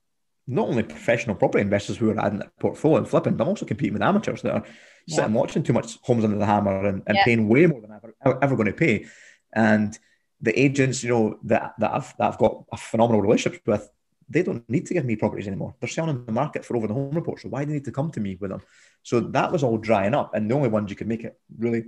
not 0.47 0.67
only 0.67 0.83
professional 0.83 1.35
property 1.35 1.61
investors 1.61 1.97
who 1.97 2.09
are 2.09 2.19
adding 2.19 2.39
their 2.39 2.51
portfolio 2.59 2.97
and 2.97 3.07
flipping, 3.07 3.35
but 3.35 3.43
I'm 3.43 3.49
also 3.49 3.65
competing 3.65 3.93
with 3.93 4.01
amateurs 4.01 4.41
that 4.41 4.53
are 4.53 4.63
yeah. 5.05 5.17
sitting 5.17 5.33
watching 5.33 5.61
too 5.61 5.73
much 5.73 5.99
Homes 6.01 6.23
Under 6.23 6.37
the 6.37 6.45
Hammer 6.45 6.85
and, 6.85 7.03
and 7.05 7.17
yeah. 7.17 7.23
paying 7.23 7.47
way 7.47 7.67
more 7.67 7.81
than 7.81 7.91
I'm 7.91 8.01
ever, 8.23 8.39
ever 8.41 8.55
going 8.55 8.65
to 8.65 8.73
pay. 8.73 9.05
And 9.53 9.97
the 10.41 10.57
agents, 10.59 11.03
you 11.03 11.09
know, 11.09 11.39
that, 11.43 11.73
that 11.79 11.91
I've 11.91 12.15
that 12.17 12.27
I've 12.27 12.37
got 12.37 12.63
a 12.71 12.77
phenomenal 12.77 13.21
relationship 13.21 13.61
with, 13.65 13.89
they 14.29 14.43
don't 14.43 14.67
need 14.69 14.85
to 14.87 14.93
give 14.93 15.05
me 15.05 15.15
properties 15.15 15.47
anymore. 15.47 15.75
They're 15.79 15.89
selling 15.89 16.15
in 16.15 16.25
the 16.25 16.31
market 16.31 16.63
for 16.63 16.77
over 16.77 16.87
the 16.87 16.93
home 16.93 17.11
report. 17.11 17.41
So 17.41 17.49
why 17.49 17.63
do 17.63 17.67
they 17.67 17.73
need 17.73 17.85
to 17.85 17.91
come 17.91 18.11
to 18.11 18.19
me 18.19 18.37
with 18.39 18.51
them? 18.51 18.61
So 19.03 19.19
that 19.19 19.51
was 19.51 19.63
all 19.63 19.77
drying 19.77 20.13
up. 20.13 20.35
And 20.35 20.49
the 20.49 20.55
only 20.55 20.69
ones 20.69 20.89
you 20.89 20.95
could 20.95 21.07
make 21.07 21.23
it 21.23 21.39
really 21.57 21.85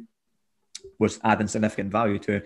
was 1.00 1.20
adding 1.24 1.48
significant 1.48 1.92
value 1.92 2.20
to 2.20 2.42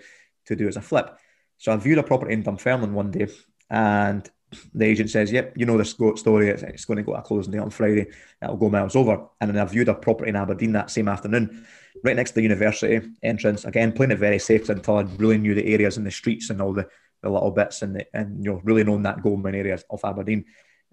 to 0.46 0.56
do 0.56 0.68
as 0.68 0.76
a 0.76 0.82
flip. 0.82 1.18
So 1.58 1.72
I 1.72 1.76
viewed 1.76 1.98
a 1.98 2.02
property 2.02 2.34
in 2.34 2.42
Dunfermline 2.42 2.92
one 2.92 3.10
day 3.10 3.28
and 3.70 4.30
the 4.74 4.84
agent 4.84 5.10
says, 5.10 5.32
Yep, 5.32 5.54
you 5.56 5.66
know 5.66 5.76
this 5.76 5.90
story, 5.90 6.48
it's, 6.48 6.62
it's 6.62 6.84
going 6.84 6.98
to 6.98 7.02
go 7.02 7.12
to 7.12 7.18
a 7.18 7.22
closing 7.22 7.52
day 7.52 7.58
on 7.58 7.70
Friday, 7.70 8.06
it'll 8.42 8.56
go 8.56 8.68
miles 8.68 8.96
over. 8.96 9.26
And 9.40 9.50
then 9.50 9.58
I 9.58 9.64
viewed 9.64 9.88
a 9.88 9.94
property 9.94 10.30
in 10.30 10.36
Aberdeen 10.36 10.72
that 10.72 10.90
same 10.90 11.08
afternoon, 11.08 11.66
right 12.04 12.16
next 12.16 12.30
to 12.30 12.34
the 12.36 12.42
university 12.42 13.00
entrance. 13.22 13.64
Again, 13.64 13.92
playing 13.92 14.12
it 14.12 14.18
very 14.18 14.38
safe 14.38 14.68
until 14.68 14.98
I 14.98 15.02
really 15.02 15.38
knew 15.38 15.54
the 15.54 15.72
areas 15.72 15.96
and 15.96 16.06
the 16.06 16.10
streets 16.10 16.50
and 16.50 16.60
all 16.60 16.72
the, 16.72 16.88
the 17.22 17.30
little 17.30 17.50
bits 17.50 17.82
and, 17.82 17.96
the, 17.96 18.06
and 18.14 18.44
you 18.44 18.52
know, 18.52 18.60
really 18.64 18.84
known 18.84 19.02
that 19.02 19.22
Goldman 19.22 19.54
areas 19.54 19.84
of 19.90 20.00
Aberdeen. 20.04 20.44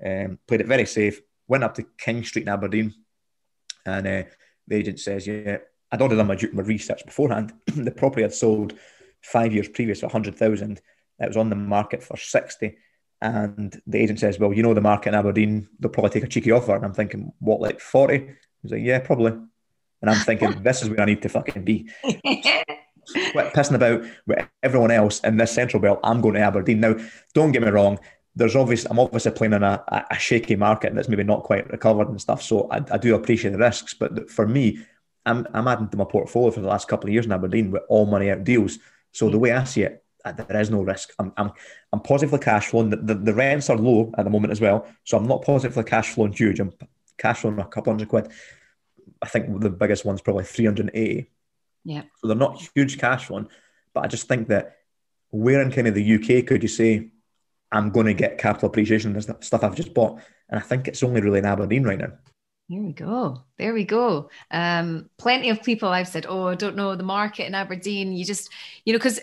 Um, 0.04 0.40
played 0.48 0.62
it 0.62 0.68
very 0.68 0.86
safe, 0.86 1.22
went 1.48 1.64
up 1.64 1.76
to 1.76 1.86
King 1.98 2.24
Street 2.24 2.44
in 2.44 2.50
Aberdeen, 2.50 2.94
and 3.86 4.08
uh, 4.08 4.24
the 4.68 4.76
agent 4.76 5.00
says, 5.00 5.28
Yeah, 5.28 5.58
I'd 5.92 6.02
already 6.02 6.16
done 6.16 6.28
my, 6.28 6.38
my 6.54 6.64
research 6.64 7.06
beforehand. 7.06 7.54
the 7.68 7.92
property 7.92 8.24
had 8.24 8.34
sold 8.34 8.74
five 9.22 9.54
years 9.54 9.70
previous 9.70 10.00
for 10.00 10.08
100,000. 10.08 10.82
It 11.20 11.28
was 11.28 11.38
on 11.38 11.50
the 11.50 11.56
market 11.56 12.04
for 12.04 12.18
60 12.18 12.76
and 13.24 13.82
the 13.88 14.00
agent 14.00 14.20
says, 14.20 14.38
Well, 14.38 14.52
you 14.52 14.62
know 14.62 14.74
the 14.74 14.82
market 14.82 15.10
in 15.10 15.16
Aberdeen, 15.16 15.70
they'll 15.80 15.90
probably 15.90 16.12
take 16.12 16.26
a 16.26 16.28
cheeky 16.28 16.52
offer. 16.52 16.76
And 16.76 16.84
I'm 16.84 16.94
thinking, 16.94 17.32
What, 17.40 17.62
like 17.62 17.80
40? 17.80 18.36
He's 18.62 18.72
like, 18.72 18.82
Yeah, 18.84 19.00
probably. 19.00 19.32
And 20.04 20.12
I'm 20.12 20.18
thinking, 20.18 20.52
This 20.64 20.84
is 20.84 20.90
where 20.90 21.02
I 21.02 21.06
need 21.06 21.24
to 21.24 21.30
fucking 21.30 21.64
be. 21.64 21.90
Quit 22.04 23.54
pissing 23.54 23.76
about 23.76 24.04
with 24.28 24.48
everyone 24.62 24.92
else 24.92 25.20
in 25.22 25.38
this 25.38 25.52
central 25.52 25.82
belt. 25.82 26.00
I'm 26.04 26.22
going 26.22 26.36
to 26.36 26.42
Aberdeen. 26.42 26.82
Now, 26.82 26.96
don't 27.34 27.52
get 27.52 27.64
me 27.64 27.70
wrong. 27.70 28.00
There's 28.36 28.56
obviously 28.56 28.90
I'm 28.92 29.00
obviously 29.00 29.32
playing 29.32 29.54
in 29.54 29.64
a, 29.64 29.84
a 30.10 30.18
shaky 30.18 30.56
market 30.56 30.94
that's 30.94 31.10
maybe 31.10 31.24
not 31.24 31.44
quite 31.44 31.70
recovered 31.70 32.10
and 32.10 32.22
stuff. 32.22 32.42
So 32.42 32.68
I, 32.70 32.78
I 32.92 32.98
do 32.98 33.16
appreciate 33.16 33.52
the 33.52 33.58
risks. 33.58 33.94
But 33.94 34.30
for 34.30 34.48
me, 34.48 34.80
I'm, 35.26 35.48
I'm 35.54 35.68
adding 35.68 35.90
to 35.90 35.98
my 35.98 36.06
portfolio 36.06 36.52
for 36.52 36.62
the 36.62 36.68
last 36.68 36.88
couple 36.88 37.10
of 37.10 37.14
years 37.14 37.26
in 37.26 37.32
Aberdeen 37.32 37.72
with 37.72 37.84
all 37.90 38.06
money 38.06 38.30
out 38.30 38.44
deals. 38.44 38.80
So 39.12 39.30
the 39.30 39.38
mm. 39.38 39.42
way 39.42 39.52
I 39.52 39.64
see 39.64 39.84
it, 39.84 40.04
uh, 40.26 40.32
there 40.32 40.60
is 40.60 40.70
no 40.70 40.82
risk. 40.82 41.14
I'm, 41.20 41.34
I'm, 41.38 41.52
I'm 41.92 42.00
positively 42.00 42.40
cash 42.40 42.68
flowing. 42.68 42.90
The, 42.90 42.98
the, 42.98 43.16
the, 43.16 43.34
rents 43.34 43.70
are 43.70 43.78
low 43.78 44.12
at 44.18 44.24
the 44.24 44.32
moment 44.32 44.52
as 44.52 44.62
well. 44.62 44.88
So 45.04 45.18
I'm 45.18 45.28
not 45.28 45.44
positively 45.44 45.84
cash 45.84 46.10
flowing 46.10 46.34
huge. 46.34 46.60
I'm 46.60 46.74
cash 47.18 47.42
flowing 47.42 47.60
a 47.60 47.66
couple 47.66 47.92
hundred 47.92 48.10
quid. 48.10 48.32
I 49.22 49.28
think 49.28 49.62
the 49.62 49.70
biggest 49.70 50.06
one's 50.06 50.22
probably 50.22 50.44
380. 50.44 51.30
Yeah. 51.86 52.04
So 52.18 52.28
they're 52.28 52.38
not 52.38 52.62
huge 52.76 52.98
cash 52.98 53.30
one, 53.30 53.50
But 53.94 54.06
I 54.06 54.08
just 54.08 54.28
think 54.28 54.48
that 54.50 54.78
where 55.30 55.62
in 55.62 55.72
kind 55.72 55.88
of 55.88 55.96
the 55.96 56.16
UK 56.16 56.46
could 56.46 56.64
you 56.64 56.70
say, 56.70 57.10
I'm 57.72 57.90
going 57.90 58.06
to 58.06 58.14
get 58.14 58.38
capital 58.38 58.70
appreciation 58.70 59.16
and 59.16 59.44
stuff 59.44 59.64
I've 59.64 59.76
just 59.76 59.94
bought? 59.94 60.22
And 60.50 60.60
I 60.60 60.64
think 60.64 60.88
it's 60.88 61.04
only 61.04 61.22
really 61.22 61.40
in 61.40 61.46
Aberdeen 61.46 61.84
right 61.84 61.98
now. 61.98 62.14
There 62.70 62.82
we 62.82 62.94
go. 62.94 63.44
There 63.58 63.74
we 63.74 63.84
go. 63.84 64.30
Um, 64.52 65.10
plenty 65.18 65.50
of 65.50 65.64
people 65.64 65.90
I've 65.90 66.08
said, 66.08 66.26
oh, 66.28 66.48
I 66.48 66.56
don't 66.56 66.76
know 66.76 66.96
the 66.96 67.04
market 67.04 67.48
in 67.48 67.56
Aberdeen. 67.56 68.14
You 68.14 68.24
just, 68.24 68.50
you 68.86 68.94
know, 68.94 69.00
because 69.00 69.20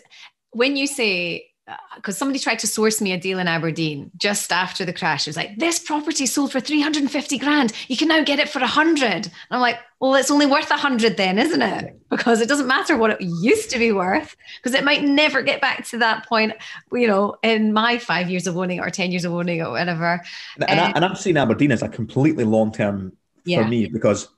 when 0.51 0.77
you 0.77 0.87
say 0.87 1.50
because 1.95 2.17
somebody 2.17 2.39
tried 2.39 2.59
to 2.61 2.67
source 2.67 3.01
me 3.01 3.13
a 3.13 3.19
deal 3.19 3.39
in 3.39 3.49
Aberdeen 3.49 4.11
just 4.17 4.53
after 4.53 4.85
the 4.85 4.93
crash. 4.93 5.27
It 5.27 5.31
was 5.31 5.37
like, 5.37 5.59
this 5.59 5.79
property 5.79 6.27
sold 6.27 6.53
for 6.53 6.61
350 6.61 7.39
grand. 7.39 7.73
You 7.89 7.97
can 7.97 8.09
now 8.09 8.23
get 8.23 8.39
it 8.39 8.49
for 8.49 8.61
100. 8.61 9.03
And 9.03 9.31
I'm 9.51 9.61
like, 9.61 9.79
well, 10.01 10.15
it's 10.15 10.31
only 10.31 10.47
worth 10.47 10.71
100 10.71 11.17
then, 11.17 11.39
isn't 11.39 11.63
it? 11.63 12.01
Because 12.09 12.41
it 12.41 12.49
doesn't 12.49 12.67
matter 12.67 12.97
what 12.97 13.11
it 13.11 13.21
used 13.21 13.71
to 13.71 13.79
be 13.79 13.93
worth, 13.93 14.35
because 14.57 14.79
it 14.79 14.85
might 14.85 15.03
never 15.03 15.43
get 15.43 15.61
back 15.61 15.87
to 15.89 15.99
that 15.99 16.27
point, 16.27 16.55
you 16.93 17.07
know, 17.07 17.37
in 17.43 17.73
my 17.73 17.99
five 17.99 18.31
years 18.31 18.47
of 18.47 18.57
owning 18.57 18.81
or 18.81 18.91
10 18.91 19.11
years 19.11 19.25
of 19.25 19.33
owning 19.33 19.61
or 19.61 19.71
whatever. 19.71 20.23
And, 20.57 20.81
um, 20.81 20.87
I, 20.87 20.93
and 20.97 21.05
I've 21.05 21.19
seen 21.19 21.37
Aberdeen 21.37 21.73
as 21.73 21.83
a 21.83 21.89
completely 21.89 22.45
long 22.45 22.73
term 22.73 23.13
yeah. 23.45 23.63
for 23.63 23.69
me 23.69 23.87
because 23.87 24.29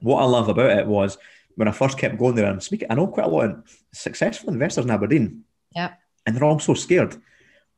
what 0.00 0.20
I 0.22 0.24
love 0.24 0.48
about 0.48 0.70
it 0.70 0.86
was 0.86 1.18
when 1.54 1.68
I 1.68 1.72
first 1.72 1.98
kept 1.98 2.18
going 2.18 2.34
there 2.34 2.50
and 2.50 2.62
speaking, 2.62 2.88
I 2.90 2.94
know 2.94 3.06
quite 3.06 3.26
a 3.26 3.30
lot 3.30 3.44
of 3.44 3.78
successful 3.92 4.52
investors 4.52 4.84
in 4.84 4.90
Aberdeen. 4.90 5.44
Yeah. 5.74 5.92
And 6.26 6.36
they're 6.36 6.44
all 6.44 6.58
so 6.58 6.74
scared. 6.74 7.16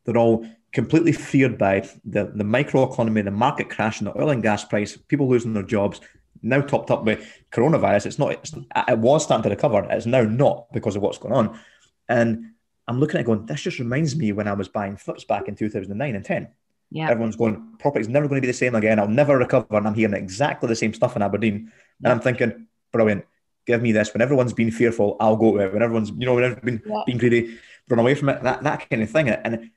They're 0.05 0.17
all 0.17 0.47
completely 0.73 1.13
feared 1.13 1.59
by 1.59 1.81
the, 2.05 2.33
the 2.35 2.45
microeconomy, 2.45 3.25
the 3.25 3.31
market 3.31 3.71
crash, 3.71 4.01
and 4.01 4.09
the 4.09 4.19
oil 4.21 4.31
and 4.31 4.43
gas 4.43 4.65
price, 4.65 4.97
people 4.97 5.29
losing 5.29 5.53
their 5.53 5.63
jobs, 5.63 6.01
now 6.43 6.61
topped 6.61 6.91
up 6.91 7.05
with 7.05 7.25
coronavirus. 7.53 8.07
It's 8.07 8.19
not, 8.19 8.33
it's, 8.33 8.53
it 8.89 8.99
was 8.99 9.23
starting 9.23 9.45
to 9.45 9.51
recover. 9.51 9.87
It's 9.91 10.07
now 10.07 10.23
not 10.23 10.73
because 10.73 10.97
of 10.97 11.03
what's 11.03 11.19
going 11.19 11.35
on. 11.35 11.59
And 12.09 12.53
I'm 12.89 12.99
looking 12.99 13.17
at 13.17 13.21
it 13.21 13.27
going, 13.27 13.47
this 13.47 13.61
just 13.61 13.79
reminds 13.79 14.17
me 14.17 14.33
when 14.33 14.49
I 14.49 14.55
was 14.55 14.69
buying 14.69 14.97
flips 14.97 15.25
back 15.25 15.47
in 15.47 15.55
2009 15.55 16.17
and 16.17 16.25
10. 16.25 16.49
Yeah. 16.91 17.11
Everyone's 17.11 17.37
going, 17.37 17.75
property's 17.79 18.09
never 18.09 18.27
going 18.27 18.41
to 18.41 18.47
be 18.47 18.51
the 18.51 18.57
same 18.57 18.75
again. 18.75 18.99
I'll 18.99 19.09
never 19.09 19.39
recover. 19.39 19.77
And 19.77 19.87
I'm 19.87 19.95
hearing 19.95 20.15
exactly 20.15 20.69
the 20.69 20.77
same 20.77 20.93
stuff 20.93 21.17
in 21.17 21.23
Aberdeen. 21.23 21.71
And 22.03 22.13
I'm 22.13 22.21
thinking, 22.21 22.67
brilliant 22.91 23.25
give 23.67 23.83
me 23.83 23.93
this. 23.93 24.13
When 24.13 24.23
everyone's 24.23 24.53
been 24.53 24.71
fearful, 24.71 25.17
I'll 25.21 25.37
go 25.37 25.57
to 25.57 25.65
it. 25.65 25.73
When 25.73 25.83
everyone's, 25.83 26.11
you 26.11 26.27
know, 26.27 26.35
when 26.35 26.45
everyone's 26.45 26.65
been, 26.65 26.83
yeah. 26.85 27.03
being 27.07 27.19
greedy, 27.19 27.59
run 27.89 27.99
away 27.99 28.15
from 28.15 28.29
it. 28.31 28.43
That 28.43 28.63
that 28.63 28.89
kind 28.89 29.03
of 29.03 29.11
thing. 29.11 29.29
And 29.29 29.71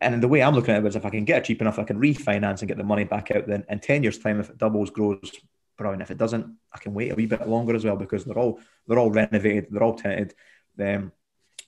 and 0.00 0.22
the 0.22 0.28
way 0.28 0.42
I'm 0.42 0.54
looking 0.54 0.74
at 0.74 0.84
it 0.84 0.88
is 0.88 0.96
if 0.96 1.06
I 1.06 1.10
can 1.10 1.24
get 1.24 1.38
it 1.38 1.44
cheap 1.44 1.60
enough, 1.60 1.78
I 1.78 1.84
can 1.84 2.00
refinance 2.00 2.60
and 2.60 2.68
get 2.68 2.76
the 2.76 2.84
money 2.84 3.04
back 3.04 3.30
out. 3.30 3.46
Then 3.46 3.64
in 3.68 3.80
ten 3.80 4.02
years' 4.02 4.18
time, 4.18 4.40
if 4.40 4.50
it 4.50 4.58
doubles, 4.58 4.90
grows, 4.90 5.30
brilliant. 5.76 6.02
If 6.02 6.10
it 6.10 6.18
doesn't, 6.18 6.56
I 6.72 6.78
can 6.78 6.94
wait 6.94 7.12
a 7.12 7.14
wee 7.14 7.26
bit 7.26 7.48
longer 7.48 7.74
as 7.74 7.84
well 7.84 7.96
because 7.96 8.24
they're 8.24 8.38
all 8.38 8.60
they're 8.86 8.98
all 8.98 9.10
renovated, 9.10 9.68
they're 9.70 9.82
all 9.82 9.94
tenanted. 9.94 10.34
Um, 10.78 11.12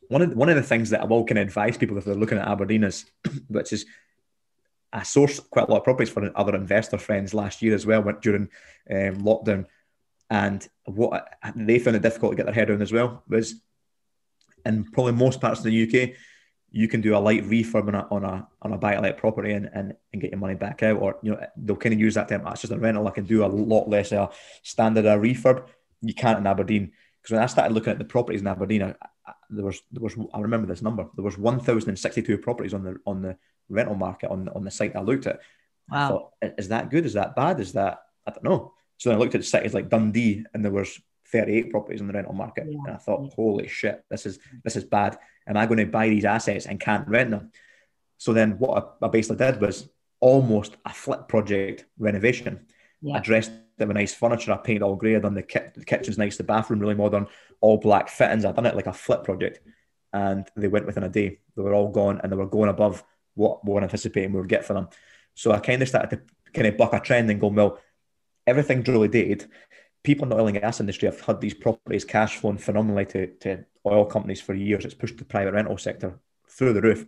one 0.09 0.23
of 0.23 0.31
the, 0.31 0.37
one 0.37 0.49
of 0.49 0.57
the 0.57 0.63
things 0.63 0.91
that 0.91 1.01
I 1.01 1.05
will 1.05 1.25
kind 1.25 1.39
of 1.39 1.49
advise 1.49 1.77
people 1.77 1.99
if 1.99 2.05
they're 2.05 2.15
looking 2.15 2.39
at 2.39 2.49
Aberdeen 2.49 2.85
is, 2.85 3.07
which 3.49 3.73
is 3.73 3.87
I 4.93 5.01
sourced 5.01 5.49
quite 5.51 5.69
a 5.69 5.71
lot 5.71 5.79
of 5.79 5.85
properties 5.85 6.13
for 6.13 6.31
other 6.37 6.55
investor 6.55 6.99
friends 6.99 7.35
last 7.35 7.63
year 7.63 7.75
as 7.75 7.87
well. 7.87 8.03
Went 8.03 8.23
during 8.23 8.49
um, 8.91 9.23
lockdown, 9.23 9.67
and 10.31 10.67
what 10.85 11.29
they 11.55 11.79
found 11.79 11.97
it 11.97 12.03
difficult 12.03 12.33
to 12.33 12.37
get 12.37 12.47
their 12.47 12.55
head 12.55 12.71
around 12.71 12.83
as 12.83 12.93
well 12.93 13.23
was 13.29 13.61
in 14.67 14.85
probably 14.85 15.13
most 15.13 15.41
parts 15.41 15.61
of 15.61 15.65
the 15.65 15.83
UK, 15.83 16.17
you 16.71 16.89
can 16.89 17.01
do 17.01 17.17
a 17.17 17.19
light 17.19 17.45
refurb 17.45 17.89
on 17.89 17.95
a 17.95 18.07
on 18.11 18.25
a 18.25 18.47
on 18.63 18.73
a 18.73 18.79
buy 18.79 18.95
to 18.95 19.01
let 19.01 19.17
property 19.17 19.53
and, 19.53 19.71
and 19.73 19.95
and 20.13 20.21
get 20.21 20.31
your 20.31 20.41
money 20.41 20.55
back 20.55 20.83
out, 20.83 21.01
or 21.01 21.19
you 21.23 21.33
know 21.33 21.47
they'll 21.57 21.77
kind 21.77 21.95
of 21.95 22.01
use 22.01 22.15
that 22.15 22.29
term. 22.29 22.43
That's 22.45 22.61
just 22.61 22.73
a 22.73 22.79
rental. 22.79 23.09
I 23.09 23.13
can 23.13 23.25
do 23.25 23.45
a 23.45 23.47
lot 23.47 23.89
less 23.89 24.13
a 24.13 24.29
standard 24.63 25.07
a 25.07 25.17
refurb. 25.17 25.67
You 26.03 26.15
can't 26.15 26.39
in 26.39 26.47
Aberdeen 26.47 26.93
because 27.23 27.33
when 27.33 27.43
I 27.43 27.47
started 27.47 27.75
looking 27.75 27.93
at 27.93 27.99
the 27.99 28.05
properties 28.05 28.41
in 28.43 28.47
Aberdeen, 28.47 28.83
I, 28.83 28.95
I, 29.27 29.33
there 29.51 29.65
was 29.65 29.81
there 29.91 30.03
was 30.03 30.17
I 30.35 30.41
remember 30.41 30.67
this 30.67 30.83
number. 30.83 31.07
There 31.15 31.25
was 31.25 31.39
one 31.39 31.61
thousand 31.61 31.91
and 31.91 31.99
sixty 31.99 32.23
two 32.23 32.39
properties 32.39 32.75
on 32.75 32.85
the 32.85 32.97
on 33.07 33.23
the 33.23 33.37
rental 33.69 33.95
market 33.95 34.31
on 34.31 34.49
on 34.51 34.65
the 34.65 34.71
site 34.71 34.97
I 34.97 35.01
looked 35.01 35.27
at. 35.27 35.41
Wow, 35.89 36.09
thought, 36.09 36.55
is 36.59 36.69
that 36.69 36.91
good? 36.91 37.07
Is 37.07 37.15
that 37.15 37.37
bad? 37.37 37.61
Is 37.61 37.73
that 37.73 38.01
I 38.27 38.33
don't 38.33 38.45
know. 38.45 38.75
So 38.99 39.09
then 39.09 39.19
I 39.19 39.21
looked 39.21 39.35
at 39.35 39.45
cities 39.45 39.75
like 39.75 39.89
Dundee, 39.89 40.45
and 40.53 40.65
there 40.65 40.73
was 40.73 41.01
38 41.33 41.71
properties 41.71 42.01
in 42.01 42.07
the 42.07 42.13
rental 42.13 42.35
market, 42.35 42.67
yeah. 42.69 42.79
and 42.87 42.95
I 42.95 42.99
thought, 42.99 43.33
holy 43.35 43.69
shit, 43.69 44.05
this 44.11 44.27
is 44.27 44.39
this 44.65 44.77
is 44.77 44.85
bad. 44.85 45.19
Am 45.47 45.57
I 45.57 45.67
going 45.67 45.79
to 45.79 45.87
buy 45.87 46.09
these 46.09 46.25
assets 46.25 46.67
and 46.67 46.81
can't 46.81 47.09
rent 47.09 47.31
them? 47.31 47.51
So 48.19 48.33
then 48.33 48.53
what 48.59 48.97
I, 49.03 49.09
basically 49.09 49.37
did 49.37 49.61
was 49.61 49.89
almost 50.21 50.77
a 50.85 50.93
flip 50.93 51.29
project 51.29 51.85
renovation. 51.99 52.67
Yeah. 53.03 53.17
I 53.17 53.21
dressed 53.21 53.53
them 53.77 53.89
with 53.89 53.97
nice 53.97 54.15
furniture. 54.15 54.53
I 54.53 54.57
painted 54.57 54.83
all 54.83 54.97
grey. 54.97 55.17
I 55.17 55.21
done 55.21 55.35
the, 55.35 55.43
ki- 55.43 55.61
the 55.75 55.85
kitchen's 55.85 56.19
nice, 56.19 56.37
the 56.37 56.45
bathroom 56.45 56.81
really 56.81 56.95
modern, 56.95 57.27
all 57.61 57.77
black 57.77 58.09
fittings. 58.09 58.45
I 58.45 58.53
done 58.53 58.67
it 58.67 58.75
like 58.75 58.87
a 58.87 58.93
flip 58.93 59.25
project, 59.25 59.61
and 60.13 60.49
they 60.57 60.69
went 60.69 60.87
within 60.87 61.05
a 61.05 61.09
day. 61.09 61.41
They 61.57 61.63
were 61.63 61.75
all 61.75 61.91
gone, 61.91 62.21
and 62.23 62.33
they 62.33 62.37
were 62.37 62.47
going 62.47 62.71
above 62.71 63.05
what 63.35 63.65
we 63.65 63.73
were 63.73 63.83
anticipating 63.83 64.33
we 64.33 64.41
would 64.41 64.49
get 64.49 64.65
for 64.65 64.73
them. 64.73 64.89
So 65.35 65.53
I 65.53 65.59
kind 65.59 65.83
of 65.83 65.89
started 65.89 66.11
to 66.17 66.53
kind 66.53 66.67
of 66.67 66.79
buck 66.79 66.95
a 66.95 67.01
trend 67.01 67.31
and 67.31 67.41
go, 67.41 67.49
well, 67.49 67.79
everything's 68.47 68.89
really 68.89 69.09
dated. 69.09 69.47
People 70.07 70.27
in 70.27 70.29
the 70.29 70.37
oil 70.37 70.47
and 70.47 70.61
gas 70.61 70.79
industry 70.79 71.07
have 71.07 71.21
had 71.21 71.41
these 71.41 71.53
properties 71.53 72.05
cash 72.05 72.37
flowing 72.37 72.59
phenomenally 72.59 73.07
to, 73.07 73.27
to 73.41 73.65
oil 73.85 74.05
companies 74.05 74.41
for 74.41 74.55
years. 74.55 74.85
It's 74.85 74.95
pushed 74.95 75.19
the 75.19 75.25
private 75.25 75.53
rental 75.53 75.77
sector 75.79 76.21
through 76.49 76.75
the 76.75 76.81
roof. 76.81 77.07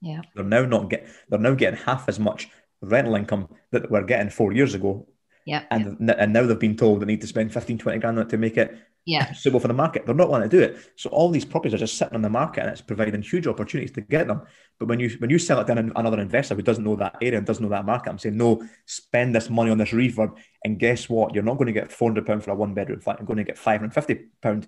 Yeah. 0.00 0.22
They're 0.34 0.44
now 0.44 0.64
not 0.64 0.90
get 0.90 1.06
they're 1.28 1.38
now 1.38 1.54
getting 1.54 1.78
half 1.78 2.08
as 2.08 2.18
much 2.18 2.48
rental 2.82 3.14
income 3.14 3.50
that 3.70 3.82
they 3.82 3.88
were 3.88 4.02
getting 4.02 4.30
four 4.30 4.52
years 4.52 4.74
ago. 4.74 5.06
Yeah. 5.46 5.62
And 5.70 6.10
and 6.10 6.32
now 6.32 6.44
they've 6.44 6.58
been 6.58 6.76
told 6.76 7.00
they 7.00 7.06
need 7.06 7.20
to 7.20 7.28
spend 7.28 7.52
15, 7.52 7.78
20 7.78 7.98
grand 8.00 8.18
on 8.18 8.26
it 8.26 8.30
to 8.30 8.36
make 8.36 8.56
it 8.56 8.76
yeah. 9.04 9.32
suitable 9.32 9.60
for 9.60 9.68
the 9.68 9.74
market. 9.74 10.04
They're 10.04 10.14
not 10.16 10.30
wanting 10.30 10.50
to 10.50 10.56
do 10.56 10.62
it. 10.64 10.92
So 10.96 11.08
all 11.10 11.30
these 11.30 11.44
properties 11.44 11.74
are 11.74 11.78
just 11.78 11.98
sitting 11.98 12.16
on 12.16 12.22
the 12.22 12.30
market 12.30 12.62
and 12.62 12.70
it's 12.70 12.80
providing 12.80 13.22
huge 13.22 13.46
opportunities 13.46 13.92
to 13.92 14.00
get 14.00 14.26
them. 14.26 14.42
But 14.80 14.88
when 14.88 14.98
you 14.98 15.10
when 15.18 15.28
you 15.28 15.38
sell 15.38 15.60
it 15.60 15.66
to 15.66 15.92
another 15.94 16.18
investor 16.18 16.54
who 16.54 16.62
doesn't 16.62 16.82
know 16.82 16.96
that 16.96 17.16
area 17.20 17.36
and 17.36 17.46
doesn't 17.46 17.62
know 17.62 17.68
that 17.68 17.84
market, 17.84 18.08
I'm 18.08 18.18
saying 18.18 18.38
no, 18.38 18.66
spend 18.86 19.34
this 19.34 19.50
money 19.50 19.70
on 19.70 19.76
this 19.76 19.90
refurb. 19.90 20.38
And 20.64 20.78
guess 20.78 21.06
what? 21.06 21.34
You're 21.34 21.44
not 21.44 21.58
going 21.58 21.66
to 21.66 21.72
get 21.74 21.92
four 21.92 22.08
hundred 22.08 22.24
pound 22.24 22.42
for 22.42 22.52
a 22.52 22.54
one 22.54 22.72
bedroom 22.72 23.00
flat. 23.00 23.18
I'm 23.20 23.26
going 23.26 23.36
to 23.36 23.44
get 23.44 23.58
five 23.58 23.80
hundred 23.80 23.92
fifty 23.92 24.14
pound. 24.40 24.66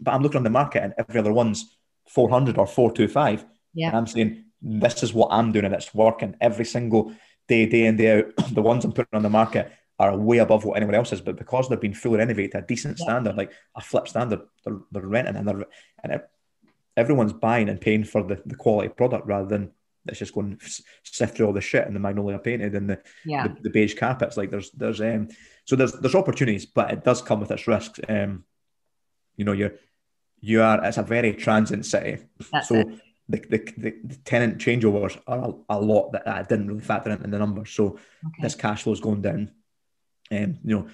But 0.00 0.14
I'm 0.14 0.22
looking 0.22 0.38
on 0.38 0.44
the 0.44 0.50
market 0.50 0.82
and 0.82 0.94
every 0.96 1.20
other 1.20 1.32
one's 1.32 1.76
four 2.08 2.30
hundred 2.30 2.56
or 2.56 2.66
four 2.66 2.90
two 2.90 3.06
five. 3.06 3.44
Yeah. 3.74 3.88
And 3.88 3.98
I'm 3.98 4.06
saying 4.06 4.46
this 4.62 5.02
is 5.02 5.12
what 5.12 5.28
I'm 5.30 5.52
doing 5.52 5.66
and 5.66 5.74
it's 5.74 5.94
working 5.94 6.36
every 6.40 6.64
single 6.64 7.12
day, 7.46 7.66
day 7.66 7.84
in, 7.84 7.98
day 7.98 8.18
out. 8.18 8.36
the 8.54 8.62
ones 8.62 8.86
I'm 8.86 8.92
putting 8.92 9.14
on 9.14 9.22
the 9.22 9.28
market 9.28 9.70
are 9.98 10.16
way 10.16 10.38
above 10.38 10.64
what 10.64 10.78
anyone 10.78 10.94
else 10.94 11.12
is, 11.12 11.20
but 11.20 11.36
because 11.36 11.68
they've 11.68 11.78
been 11.78 11.92
fully 11.92 12.16
renovated 12.16 12.52
to 12.52 12.58
a 12.58 12.62
decent 12.62 12.98
yeah. 12.98 13.04
standard, 13.04 13.36
like 13.36 13.52
a 13.76 13.82
flip 13.82 14.08
standard, 14.08 14.40
they're, 14.64 14.78
they're 14.90 15.06
renting 15.06 15.36
and 15.36 15.46
they're 15.46 15.66
and 16.02 16.22
everyone's 17.00 17.32
buying 17.32 17.68
and 17.68 17.80
paying 17.80 18.04
for 18.04 18.22
the, 18.22 18.40
the 18.46 18.54
quality 18.54 18.88
product 18.88 19.26
rather 19.26 19.48
than 19.48 19.72
it's 20.06 20.18
just 20.18 20.34
going 20.34 20.58
sift 21.02 21.36
through 21.36 21.46
all 21.46 21.52
the 21.52 21.60
shit 21.60 21.86
and 21.86 21.94
the 21.94 22.00
magnolia 22.00 22.38
painted 22.38 22.74
and 22.74 22.88
the, 22.88 23.00
yeah. 23.24 23.46
the, 23.46 23.56
the 23.62 23.70
beige 23.70 23.94
carpets. 23.94 24.36
Like 24.36 24.50
there's 24.50 24.70
there's 24.70 25.00
um 25.00 25.28
so 25.64 25.76
there's 25.76 25.92
there's 25.92 26.14
opportunities, 26.14 26.66
but 26.66 26.90
it 26.90 27.04
does 27.04 27.22
come 27.22 27.40
with 27.40 27.50
its 27.50 27.66
risks. 27.66 28.00
Um, 28.08 28.44
you 29.36 29.44
know, 29.44 29.52
you're 29.52 29.74
you 30.40 30.62
are 30.62 30.84
it's 30.84 30.96
a 30.96 31.02
very 31.02 31.34
transient 31.34 31.86
city, 31.86 32.22
That's 32.52 32.68
so. 32.68 32.76
It 32.76 33.00
the, 33.30 33.38
the, 33.38 33.72
the, 33.76 33.94
the 34.04 34.16
tenant 34.24 34.58
changeovers 34.58 35.18
are 35.26 35.50
a, 35.50 35.76
a 35.76 35.80
lot 35.80 36.12
that 36.12 36.26
I 36.26 36.42
didn't 36.42 36.66
really 36.66 36.80
factor 36.80 37.10
into 37.10 37.28
the 37.28 37.38
numbers. 37.38 37.70
So 37.70 37.86
okay. 37.86 38.42
this 38.42 38.56
cash 38.56 38.82
flow 38.82 38.92
is 38.92 39.00
going 39.00 39.22
down. 39.22 39.52
Um, 40.32 40.58
you 40.64 40.76
know, 40.76 40.88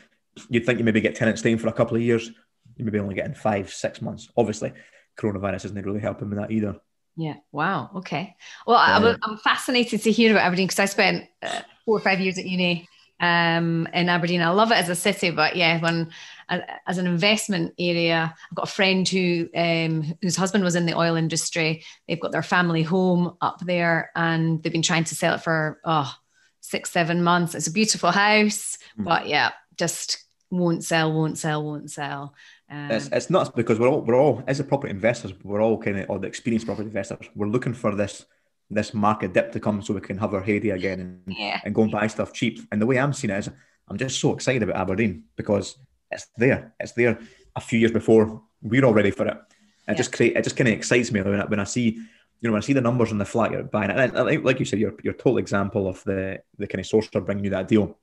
you'd 0.50 0.66
think 0.66 0.78
you 0.78 0.84
maybe 0.84 1.00
get 1.00 1.14
tenants 1.14 1.40
staying 1.40 1.58
for 1.58 1.68
a 1.68 1.72
couple 1.72 1.96
of 1.96 2.02
years. 2.02 2.30
You 2.76 2.84
maybe 2.84 2.98
only 2.98 3.14
getting 3.14 3.34
five, 3.34 3.72
six 3.72 4.02
months. 4.02 4.28
Obviously, 4.36 4.72
coronavirus 5.18 5.66
isn't 5.66 5.84
really 5.84 6.00
helping 6.00 6.30
with 6.30 6.38
that 6.38 6.50
either. 6.50 6.76
Yeah. 7.16 7.36
Wow. 7.50 7.90
Okay. 7.96 8.36
Well, 8.66 8.76
uh, 8.76 9.16
I'm 9.22 9.38
fascinated 9.38 10.02
to 10.02 10.12
hear 10.12 10.32
about 10.32 10.44
Aberdeen 10.44 10.66
because 10.66 10.80
I 10.80 10.84
spent 10.84 11.26
uh, 11.42 11.60
four 11.84 11.96
or 11.96 12.00
five 12.00 12.20
years 12.20 12.36
at 12.36 12.44
uni 12.44 12.86
um, 13.20 13.88
in 13.94 14.10
Aberdeen. 14.10 14.42
I 14.42 14.50
love 14.50 14.70
it 14.70 14.76
as 14.76 14.90
a 14.90 14.94
city, 14.94 15.30
but 15.30 15.56
yeah, 15.56 15.80
when 15.80 16.10
as 16.48 16.98
an 16.98 17.06
investment 17.06 17.74
area. 17.78 18.34
I've 18.50 18.56
got 18.56 18.68
a 18.68 18.72
friend 18.72 19.08
who 19.08 19.48
um, 19.54 20.14
whose 20.22 20.36
husband 20.36 20.64
was 20.64 20.76
in 20.76 20.86
the 20.86 20.96
oil 20.96 21.16
industry. 21.16 21.84
They've 22.06 22.20
got 22.20 22.32
their 22.32 22.42
family 22.42 22.82
home 22.82 23.36
up 23.40 23.60
there, 23.60 24.10
and 24.14 24.62
they've 24.62 24.72
been 24.72 24.82
trying 24.82 25.04
to 25.04 25.14
sell 25.14 25.34
it 25.34 25.42
for 25.42 25.80
oh 25.84 26.14
six 26.60 26.90
seven 26.90 27.22
months. 27.22 27.54
It's 27.54 27.66
a 27.66 27.72
beautiful 27.72 28.10
house, 28.10 28.78
mm. 28.98 29.04
but 29.04 29.28
yeah, 29.28 29.52
just 29.76 30.24
won't 30.50 30.84
sell, 30.84 31.12
won't 31.12 31.38
sell, 31.38 31.64
won't 31.64 31.90
sell. 31.90 32.34
Um, 32.68 32.90
it's, 32.90 33.08
it's 33.08 33.30
nuts 33.30 33.50
because 33.54 33.78
we're 33.78 33.88
all 33.88 34.00
we're 34.00 34.16
all 34.16 34.42
as 34.46 34.58
a 34.58 34.64
property 34.64 34.90
investors, 34.90 35.32
we're 35.44 35.62
all 35.62 35.78
kind 35.78 35.98
of 36.00 36.10
or 36.10 36.18
the 36.18 36.26
experienced 36.26 36.66
property 36.66 36.88
investors. 36.88 37.28
We're 37.34 37.48
looking 37.48 37.74
for 37.74 37.94
this 37.94 38.24
this 38.70 38.92
market 38.92 39.32
dip 39.32 39.52
to 39.52 39.60
come 39.60 39.80
so 39.80 39.94
we 39.94 40.00
can 40.00 40.18
have 40.18 40.34
our 40.34 40.42
heyday 40.42 40.70
again 40.70 41.00
and, 41.00 41.22
yeah. 41.28 41.60
and 41.64 41.72
go 41.72 41.82
and 41.82 41.92
buy 41.92 42.08
stuff 42.08 42.32
cheap. 42.32 42.60
And 42.72 42.82
the 42.82 42.86
way 42.86 42.98
I'm 42.98 43.12
seeing 43.12 43.32
it 43.32 43.38
is 43.38 43.50
I'm 43.88 43.96
just 43.96 44.20
so 44.20 44.34
excited 44.34 44.62
about 44.62 44.76
Aberdeen 44.76 45.24
because 45.36 45.78
it's 46.10 46.26
there. 46.36 46.74
It's 46.80 46.92
there 46.92 47.20
a 47.54 47.60
few 47.60 47.78
years 47.78 47.92
before 47.92 48.42
we're 48.62 48.84
all 48.84 48.94
ready 48.94 49.12
for 49.12 49.26
it. 49.26 49.36
It 49.36 49.92
yeah. 49.92 49.94
just 49.94 50.12
create, 50.12 50.36
it 50.36 50.42
just 50.42 50.56
kind 50.56 50.68
of 50.68 50.74
excites 50.74 51.12
me 51.12 51.22
when 51.22 51.40
I, 51.40 51.44
when 51.44 51.60
I 51.60 51.64
see, 51.64 51.90
you 51.90 52.02
know, 52.42 52.52
when 52.52 52.62
I 52.62 52.64
see 52.64 52.72
the 52.72 52.80
numbers 52.80 53.12
on 53.12 53.18
the 53.18 53.24
flat 53.24 53.52
you're 53.52 53.62
buying 53.62 53.90
it. 53.90 53.98
And 53.98 54.18
I, 54.18 54.36
like 54.36 54.58
you 54.58 54.64
said, 54.64 54.80
your 54.80 54.94
your 55.02 55.14
total 55.14 55.38
example 55.38 55.88
of 55.88 56.02
the 56.04 56.40
the 56.58 56.66
kind 56.66 56.80
of 56.80 56.86
sourcer 56.86 57.24
bringing 57.24 57.44
you 57.44 57.50
that 57.50 57.68
deal. 57.68 57.96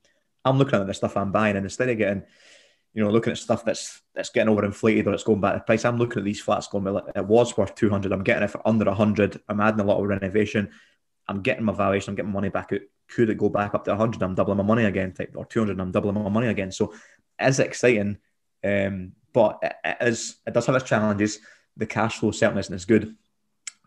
I'm 0.45 0.57
looking 0.57 0.80
at 0.80 0.88
the 0.88 0.93
stuff 0.93 1.18
I'm 1.18 1.32
buying, 1.32 1.55
and 1.55 1.66
instead 1.66 1.89
of 1.89 1.97
getting, 1.97 2.24
you 2.94 3.04
know, 3.04 3.10
looking 3.10 3.32
at 3.32 3.39
stuff 3.39 3.66
that's 3.66 4.02
that's 4.14 4.30
getting 4.30 4.54
overinflated 4.54 5.08
or 5.08 5.14
it's 5.14 5.24
going 5.24 5.41
back 5.41 5.54
to 5.54 5.60
price, 5.62 5.84
I'm 5.86 5.98
looking 5.98 6.20
at 6.20 6.26
these 6.26 6.41
flats 6.41 6.68
going, 6.68 6.84
well, 6.84 7.10
it 7.16 7.26
was 7.26 7.58
worth 7.58 7.76
200. 7.76 8.12
I'm 8.12 8.24
getting 8.24 8.44
it 8.44 8.52
for 8.52 8.66
under 8.68 8.86
100. 8.86 9.41
I'm 9.50 9.60
adding 9.60 9.80
a 9.80 9.84
lot 9.84 10.00
of 10.00 10.08
renovation. 10.08 10.70
I'm 11.28 11.41
getting 11.41 11.64
my 11.64 11.74
valuation. 11.74 12.12
I'm 12.12 12.16
getting 12.16 12.32
money 12.32 12.50
back 12.50 12.72
out. 12.72 12.82
Could 13.10 13.30
it 13.30 13.38
go 13.38 13.50
back 13.50 13.74
up 13.74 13.86
to 13.86 13.91
100? 13.91 14.22
I'm 14.22 14.36
doubling 14.36 14.58
my 14.58 14.64
money 14.64 14.86
again, 14.86 15.14
type, 15.14 15.34
or 15.36 15.46
200. 15.46 15.80
I'm 15.80 15.91
doubling 15.91 16.16
my 16.16 16.30
money 16.30 16.48
again. 16.48 16.72
So 16.72 16.94
is 17.39 17.60
exciting, 17.60 18.18
um, 18.64 19.14
but 19.34 19.60
it, 19.64 19.74
it 19.84 19.98
is 20.02 20.36
it 20.46 20.54
does 20.54 20.66
have 20.68 20.76
its 20.76 20.86
challenges. 20.86 21.39
The 21.76 21.88
cash 21.88 22.20
flow 22.20 22.32
certainly 22.32 22.62
isn't 22.62 22.76
as 22.76 22.86
good. 22.86 23.16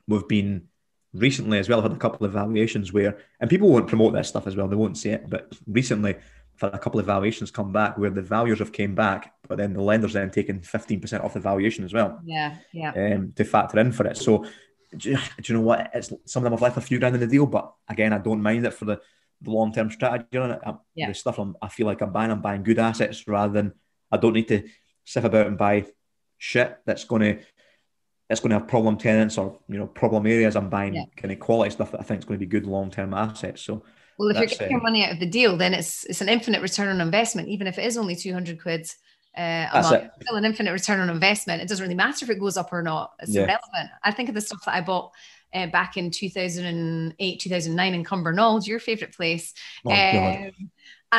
We've 0.08 0.26
been 0.26 0.68
recently 1.14 1.58
as 1.58 1.68
well 1.68 1.80
had 1.80 1.92
a 1.92 1.96
couple 1.96 2.26
of 2.26 2.32
valuations 2.32 2.92
where, 2.92 3.18
and 3.40 3.48
people 3.48 3.68
won't 3.68 3.88
promote 3.88 4.12
this 4.12 4.28
stuff 4.28 4.46
as 4.46 4.56
well. 4.56 4.68
They 4.68 4.76
won't 4.76 4.98
see 4.98 5.10
it, 5.10 5.30
but 5.30 5.52
recently 5.66 6.16
Had 6.60 6.74
a 6.74 6.78
couple 6.78 7.00
of 7.00 7.06
valuations 7.06 7.50
come 7.50 7.72
back 7.72 7.98
where 7.98 8.10
the 8.10 8.22
valuers 8.22 8.60
have 8.60 8.72
came 8.72 8.94
back, 8.94 9.34
but 9.48 9.58
then 9.58 9.72
the 9.72 9.82
lenders 9.82 10.14
then 10.14 10.30
taken 10.30 10.60
fifteen 10.60 11.00
percent 11.00 11.22
off 11.24 11.34
the 11.34 11.40
valuation 11.40 11.84
as 11.84 11.92
well. 11.92 12.20
Yeah, 12.24 12.56
yeah. 12.72 12.90
Um, 12.90 13.32
to 13.36 13.44
factor 13.44 13.78
in 13.78 13.92
for 13.92 14.06
it. 14.06 14.16
So, 14.16 14.44
do 14.96 15.10
you, 15.10 15.16
do 15.16 15.52
you 15.52 15.58
know 15.58 15.64
what? 15.64 15.90
It's 15.94 16.12
some 16.24 16.40
of 16.40 16.44
them 16.44 16.52
have 16.52 16.62
left 16.62 16.76
a 16.76 16.80
few 16.80 16.98
grand 16.98 17.14
in 17.14 17.20
the 17.20 17.26
deal, 17.26 17.46
but 17.46 17.72
again, 17.88 18.12
I 18.12 18.18
don't 18.18 18.42
mind 18.42 18.66
it 18.66 18.74
for 18.74 18.86
the 18.86 19.00
the 19.42 19.50
long 19.50 19.72
term 19.72 19.90
strategy 19.90 20.38
on 20.38 20.52
it. 20.52 20.60
yeah. 20.94 21.08
The 21.08 21.14
stuff 21.14 21.38
I'm, 21.38 21.56
I 21.60 21.68
feel 21.68 21.86
like 21.86 22.00
I'm 22.00 22.12
buying, 22.12 22.30
I'm 22.30 22.40
buying 22.40 22.62
good 22.62 22.78
assets 22.78 23.28
rather 23.28 23.52
than 23.52 23.72
I 24.10 24.16
don't 24.16 24.32
need 24.32 24.48
to 24.48 24.68
sift 25.04 25.26
about 25.26 25.46
and 25.46 25.58
buy 25.58 25.86
shit 26.38 26.78
that's 26.86 27.04
going 27.04 27.22
to 27.22 27.44
that's 28.28 28.40
going 28.40 28.50
to 28.50 28.58
have 28.58 28.68
problem 28.68 28.96
tenants 28.96 29.38
or 29.38 29.60
you 29.68 29.78
know 29.78 29.86
problem 29.86 30.26
areas. 30.26 30.56
I'm 30.56 30.70
buying 30.70 30.94
yeah. 30.94 31.04
kind 31.16 31.32
of 31.32 31.38
quality 31.38 31.70
stuff 31.70 31.92
that 31.92 32.00
I 32.00 32.04
think 32.04 32.20
is 32.20 32.24
going 32.24 32.40
to 32.40 32.46
be 32.46 32.50
good 32.50 32.66
long 32.66 32.90
term 32.90 33.14
assets. 33.14 33.62
So. 33.62 33.84
Well, 34.18 34.30
if 34.30 34.38
you're 34.38 34.46
getting 34.46 34.70
your 34.70 34.80
money 34.80 35.04
out 35.04 35.12
of 35.12 35.20
the 35.20 35.26
deal, 35.26 35.56
then 35.56 35.74
it's 35.74 36.04
it's 36.04 36.20
an 36.20 36.28
infinite 36.28 36.62
return 36.62 36.88
on 36.88 37.00
investment, 37.00 37.48
even 37.48 37.66
if 37.66 37.78
it 37.78 37.84
is 37.84 37.96
only 37.98 38.16
two 38.16 38.32
hundred 38.32 38.60
quid 38.60 38.90
uh, 39.36 39.68
a 39.72 39.82
month. 39.82 40.10
Still 40.22 40.36
an 40.36 40.44
infinite 40.44 40.72
return 40.72 41.00
on 41.00 41.10
investment. 41.10 41.62
It 41.62 41.68
doesn't 41.68 41.82
really 41.82 41.94
matter 41.94 42.24
if 42.24 42.30
it 42.30 42.40
goes 42.40 42.56
up 42.56 42.72
or 42.72 42.82
not. 42.82 43.12
It's 43.20 43.32
yeah. 43.32 43.42
irrelevant. 43.42 43.90
I 44.02 44.12
think 44.12 44.28
of 44.28 44.34
the 44.34 44.40
stuff 44.40 44.64
that 44.64 44.74
I 44.74 44.80
bought 44.80 45.12
uh, 45.52 45.66
back 45.66 45.96
in 45.96 46.10
2008, 46.10 47.40
2009 47.40 47.94
in 47.94 48.04
Cumbernauld, 48.04 48.66
your 48.66 48.78
favorite 48.78 49.14
place. 49.14 49.52
Oh, 49.84 49.90
um, 49.90 50.70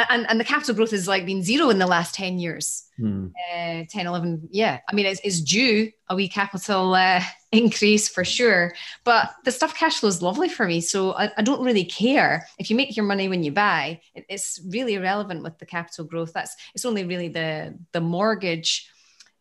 and, 0.09 0.29
and 0.29 0.39
the 0.39 0.43
capital 0.43 0.75
growth 0.75 0.91
has 0.91 1.07
like 1.07 1.25
been 1.25 1.41
zero 1.41 1.69
in 1.69 1.79
the 1.79 1.87
last 1.87 2.13
10 2.15 2.39
years 2.39 2.87
hmm. 2.97 3.27
uh, 3.53 3.83
10 3.89 4.07
11 4.07 4.49
yeah 4.51 4.79
i 4.89 4.95
mean 4.95 5.05
it's, 5.05 5.21
it's 5.23 5.41
due 5.41 5.91
a 6.09 6.15
wee 6.15 6.27
capital 6.27 6.93
uh, 6.93 7.21
increase 7.51 8.09
for 8.09 8.25
sure 8.25 8.73
but 9.03 9.33
the 9.45 9.51
stuff 9.51 9.75
cash 9.75 9.99
flow 9.99 10.09
is 10.09 10.21
lovely 10.21 10.49
for 10.49 10.65
me 10.65 10.81
so 10.81 11.13
I, 11.13 11.31
I, 11.37 11.41
don't 11.41 11.63
really 11.63 11.85
care 11.85 12.45
if 12.59 12.69
you 12.69 12.75
make 12.75 12.97
your 12.97 13.05
money 13.05 13.29
when 13.29 13.43
you 13.43 13.51
buy 13.51 14.01
it, 14.13 14.25
it's 14.27 14.59
really 14.67 14.95
irrelevant 14.95 15.43
with 15.43 15.57
the 15.57 15.65
capital 15.65 16.05
growth 16.05 16.33
that's 16.33 16.55
it's 16.75 16.85
only 16.85 17.05
really 17.05 17.29
the 17.29 17.77
the 17.93 18.01
mortgage 18.01 18.89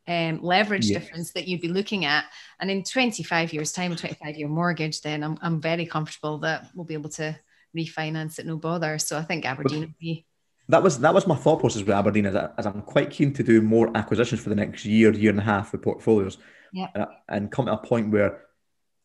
um, 0.08 0.40
leverage 0.42 0.86
yes. 0.86 1.02
difference 1.02 1.32
that 1.32 1.48
you'd 1.48 1.60
be 1.60 1.68
looking 1.68 2.04
at. 2.04 2.24
And 2.60 2.70
in 2.70 2.84
25 2.84 3.52
years' 3.52 3.72
time, 3.72 3.92
a 3.92 3.96
25 3.96 4.36
year 4.36 4.48
mortgage, 4.48 5.00
then 5.00 5.24
I'm, 5.24 5.38
I'm 5.42 5.60
very 5.60 5.86
comfortable 5.86 6.38
that 6.38 6.68
we'll 6.74 6.84
be 6.84 6.94
able 6.94 7.10
to 7.10 7.36
refinance 7.76 8.38
it 8.38 8.46
no 8.46 8.56
bother. 8.56 8.98
So 8.98 9.18
I 9.18 9.22
think 9.22 9.44
Aberdeen 9.44 9.80
would 9.80 9.98
be. 9.98 10.26
That 10.68 10.82
was 10.82 10.98
that 11.00 11.14
was 11.14 11.26
my 11.26 11.36
thought 11.36 11.60
process 11.60 11.82
with 11.82 11.90
Aberdeen, 11.90 12.26
as, 12.26 12.34
I, 12.34 12.48
as 12.58 12.66
I'm 12.66 12.82
quite 12.82 13.10
keen 13.10 13.32
to 13.34 13.42
do 13.42 13.62
more 13.62 13.90
acquisitions 13.96 14.40
for 14.40 14.48
the 14.48 14.56
next 14.56 14.84
year, 14.84 15.12
year 15.12 15.30
and 15.30 15.38
a 15.38 15.44
half 15.44 15.72
with 15.72 15.82
portfolios, 15.82 16.38
yeah, 16.72 16.88
and, 16.94 17.06
and 17.28 17.52
come 17.52 17.66
to 17.66 17.72
a 17.72 17.78
point 17.78 18.10
where 18.10 18.42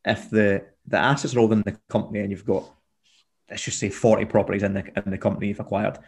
if 0.03 0.29
the 0.29 0.65
the 0.87 0.97
assets 0.97 1.35
are 1.35 1.39
all 1.39 1.51
in 1.53 1.61
the 1.61 1.77
company 1.89 2.19
and 2.19 2.31
you've 2.31 2.45
got 2.45 2.67
let's 3.49 3.63
just 3.63 3.79
say 3.79 3.89
40 3.89 4.25
properties 4.25 4.63
in 4.63 4.73
the 4.73 4.83
in 4.95 5.11
the 5.11 5.17
company 5.17 5.49
you've 5.49 5.59
acquired, 5.59 5.99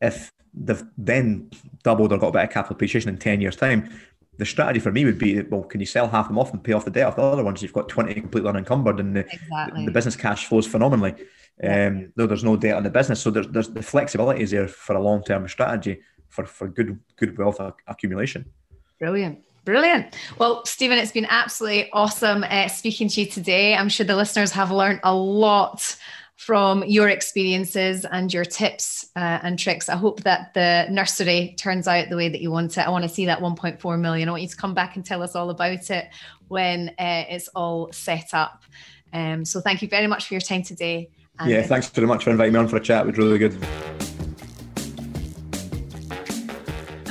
if 0.00 0.32
they've 0.54 0.82
then 0.96 1.50
doubled 1.82 2.12
or 2.12 2.18
got 2.18 2.28
a 2.28 2.32
bit 2.32 2.44
of 2.44 2.50
capital 2.50 2.76
appreciation 2.76 3.10
in 3.10 3.18
10 3.18 3.40
years' 3.40 3.56
time, 3.56 3.90
the 4.38 4.46
strategy 4.46 4.80
for 4.80 4.92
me 4.92 5.04
would 5.04 5.18
be 5.18 5.42
well, 5.42 5.62
can 5.62 5.80
you 5.80 5.86
sell 5.86 6.08
half 6.08 6.28
them 6.28 6.38
off 6.38 6.52
and 6.52 6.62
pay 6.62 6.72
off 6.72 6.84
the 6.84 6.90
debt 6.90 7.08
of 7.08 7.16
the 7.16 7.22
other 7.22 7.44
ones? 7.44 7.62
You've 7.62 7.72
got 7.72 7.88
20 7.88 8.14
completely 8.14 8.48
unencumbered 8.48 9.00
and 9.00 9.16
the, 9.16 9.26
exactly. 9.30 9.84
the 9.84 9.92
business 9.92 10.16
cash 10.16 10.46
flows 10.46 10.66
phenomenally. 10.66 11.14
Um, 11.62 12.12
though 12.16 12.26
there's 12.26 12.42
no 12.42 12.56
debt 12.56 12.76
on 12.76 12.82
the 12.82 12.90
business. 12.90 13.20
So 13.20 13.30
there's, 13.30 13.48
there's 13.48 13.68
the 13.68 13.82
flexibility 13.82 14.42
is 14.42 14.50
there 14.50 14.66
for 14.66 14.96
a 14.96 15.02
long 15.02 15.22
term 15.22 15.46
strategy 15.48 16.00
for, 16.28 16.44
for 16.44 16.68
good 16.68 16.98
good 17.16 17.38
wealth 17.38 17.60
accumulation. 17.86 18.44
Brilliant. 18.98 19.38
Brilliant. 19.64 20.14
Well, 20.38 20.64
Stephen, 20.66 20.98
it's 20.98 21.12
been 21.12 21.26
absolutely 21.28 21.90
awesome 21.92 22.44
uh, 22.44 22.68
speaking 22.68 23.08
to 23.08 23.22
you 23.22 23.26
today. 23.26 23.74
I'm 23.74 23.88
sure 23.88 24.04
the 24.04 24.16
listeners 24.16 24.50
have 24.52 24.70
learned 24.70 25.00
a 25.04 25.14
lot 25.14 25.96
from 26.36 26.84
your 26.84 27.08
experiences 27.08 28.04
and 28.04 28.32
your 28.32 28.44
tips 28.44 29.06
uh, 29.16 29.38
and 29.42 29.58
tricks. 29.58 29.88
I 29.88 29.96
hope 29.96 30.22
that 30.24 30.52
the 30.52 30.86
nursery 30.90 31.54
turns 31.56 31.88
out 31.88 32.10
the 32.10 32.16
way 32.16 32.28
that 32.28 32.40
you 32.40 32.50
want 32.50 32.76
it. 32.76 32.86
I 32.86 32.90
want 32.90 33.04
to 33.04 33.08
see 33.08 33.24
that 33.26 33.38
1.4 33.38 34.00
million. 34.00 34.28
I 34.28 34.32
want 34.32 34.42
you 34.42 34.48
to 34.48 34.56
come 34.56 34.74
back 34.74 34.96
and 34.96 35.04
tell 35.04 35.22
us 35.22 35.34
all 35.34 35.48
about 35.48 35.90
it 35.90 36.08
when 36.48 36.90
uh, 36.98 37.24
it's 37.28 37.48
all 37.48 37.90
set 37.92 38.34
up. 38.34 38.64
Um, 39.12 39.44
so 39.44 39.60
thank 39.60 39.80
you 39.80 39.88
very 39.88 40.08
much 40.08 40.26
for 40.26 40.34
your 40.34 40.40
time 40.40 40.62
today. 40.62 41.08
And 41.38 41.50
yeah, 41.50 41.62
thanks 41.62 41.88
very 41.88 42.06
much 42.06 42.24
for 42.24 42.30
inviting 42.30 42.52
me 42.52 42.60
on 42.60 42.68
for 42.68 42.76
a 42.76 42.80
chat. 42.80 43.06
It 43.06 43.10
was 43.10 43.18
really 43.18 43.38
good. 43.38 43.56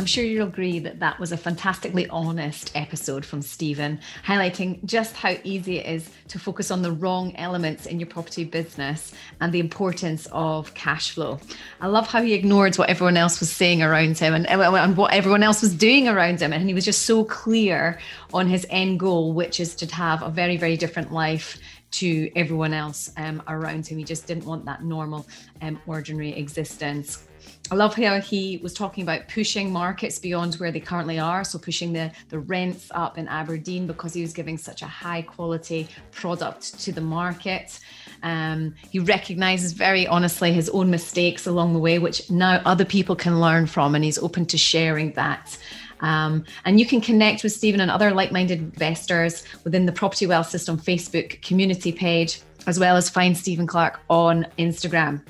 I'm 0.03 0.07
sure 0.07 0.25
you'll 0.25 0.49
agree 0.49 0.79
that 0.79 0.99
that 0.99 1.17
was 1.17 1.31
a 1.31 1.37
fantastically 1.37 2.09
honest 2.09 2.73
episode 2.75 3.25
from 3.25 3.41
Stephen, 3.41 4.01
highlighting 4.25 4.83
just 4.83 5.15
how 5.15 5.35
easy 5.45 5.77
it 5.77 5.85
is 5.85 6.09
to 6.27 6.37
focus 6.37 6.71
on 6.71 6.81
the 6.81 6.91
wrong 6.91 7.33
elements 7.37 7.85
in 7.85 8.01
your 8.01 8.07
property 8.07 8.43
business 8.43 9.13
and 9.39 9.53
the 9.53 9.61
importance 9.61 10.27
of 10.33 10.73
cash 10.73 11.11
flow. 11.11 11.39
I 11.79 11.87
love 11.87 12.09
how 12.09 12.21
he 12.21 12.33
ignored 12.33 12.75
what 12.77 12.89
everyone 12.89 13.15
else 13.15 13.39
was 13.39 13.49
saying 13.49 13.81
around 13.81 14.17
him 14.17 14.33
and, 14.33 14.45
and 14.45 14.97
what 14.97 15.13
everyone 15.13 15.41
else 15.41 15.61
was 15.61 15.73
doing 15.73 16.09
around 16.09 16.41
him. 16.41 16.51
And 16.51 16.67
he 16.67 16.73
was 16.73 16.83
just 16.83 17.03
so 17.03 17.23
clear 17.23 17.97
on 18.33 18.47
his 18.47 18.67
end 18.69 18.99
goal, 18.99 19.31
which 19.31 19.61
is 19.61 19.73
to 19.75 19.95
have 19.95 20.21
a 20.21 20.29
very, 20.29 20.57
very 20.57 20.75
different 20.75 21.13
life 21.13 21.57
to 21.93 22.31
everyone 22.35 22.73
else 22.73 23.11
um, 23.17 23.41
around 23.47 23.87
him. 23.87 23.97
He 23.97 24.03
just 24.03 24.27
didn't 24.27 24.45
want 24.45 24.65
that 24.65 24.83
normal, 24.83 25.25
um, 25.61 25.79
ordinary 25.87 26.33
existence. 26.33 27.27
I 27.71 27.75
love 27.75 27.95
how 27.95 28.19
he 28.19 28.59
was 28.61 28.73
talking 28.73 29.03
about 29.03 29.27
pushing 29.29 29.71
markets 29.71 30.19
beyond 30.19 30.55
where 30.55 30.71
they 30.71 30.79
currently 30.79 31.19
are. 31.19 31.43
So 31.43 31.57
pushing 31.57 31.93
the, 31.93 32.11
the 32.29 32.39
rents 32.39 32.89
up 32.93 33.17
in 33.17 33.27
Aberdeen 33.27 33.87
because 33.87 34.13
he 34.13 34.21
was 34.21 34.33
giving 34.33 34.57
such 34.57 34.81
a 34.81 34.87
high 34.87 35.21
quality 35.21 35.87
product 36.11 36.79
to 36.81 36.91
the 36.91 37.01
market. 37.01 37.79
Um, 38.21 38.75
he 38.89 38.99
recognizes 38.99 39.73
very 39.73 40.07
honestly 40.07 40.53
his 40.53 40.69
own 40.69 40.89
mistakes 40.89 41.47
along 41.47 41.73
the 41.73 41.79
way, 41.79 41.99
which 41.99 42.29
now 42.29 42.61
other 42.65 42.85
people 42.85 43.15
can 43.15 43.39
learn 43.39 43.65
from, 43.65 43.95
and 43.95 44.03
he's 44.03 44.17
open 44.17 44.45
to 44.47 44.57
sharing 44.57 45.13
that. 45.13 45.57
Um, 46.03 46.43
and 46.65 46.79
you 46.79 46.85
can 46.85 47.01
connect 47.01 47.41
with 47.41 47.51
Stephen 47.53 47.79
and 47.79 47.89
other 47.89 48.11
like 48.11 48.31
minded 48.31 48.59
investors 48.59 49.43
within 49.63 49.87
the 49.87 49.91
Property 49.91 50.27
Wealth 50.27 50.49
System 50.49 50.77
Facebook 50.77 51.41
community 51.41 51.91
page, 51.91 52.41
as 52.67 52.77
well 52.77 52.95
as 52.95 53.09
find 53.09 53.35
Stephen 53.35 53.65
Clark 53.65 53.99
on 54.09 54.45
Instagram. 54.59 55.23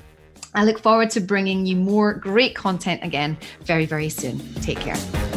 I 0.54 0.64
look 0.64 0.78
forward 0.78 1.10
to 1.10 1.20
bringing 1.20 1.64
you 1.66 1.76
more 1.76 2.12
great 2.12 2.54
content 2.54 3.02
again 3.02 3.36
very, 3.62 3.86
very 3.86 4.08
soon. 4.08 4.38
Take 4.56 4.78
care. 4.78 5.33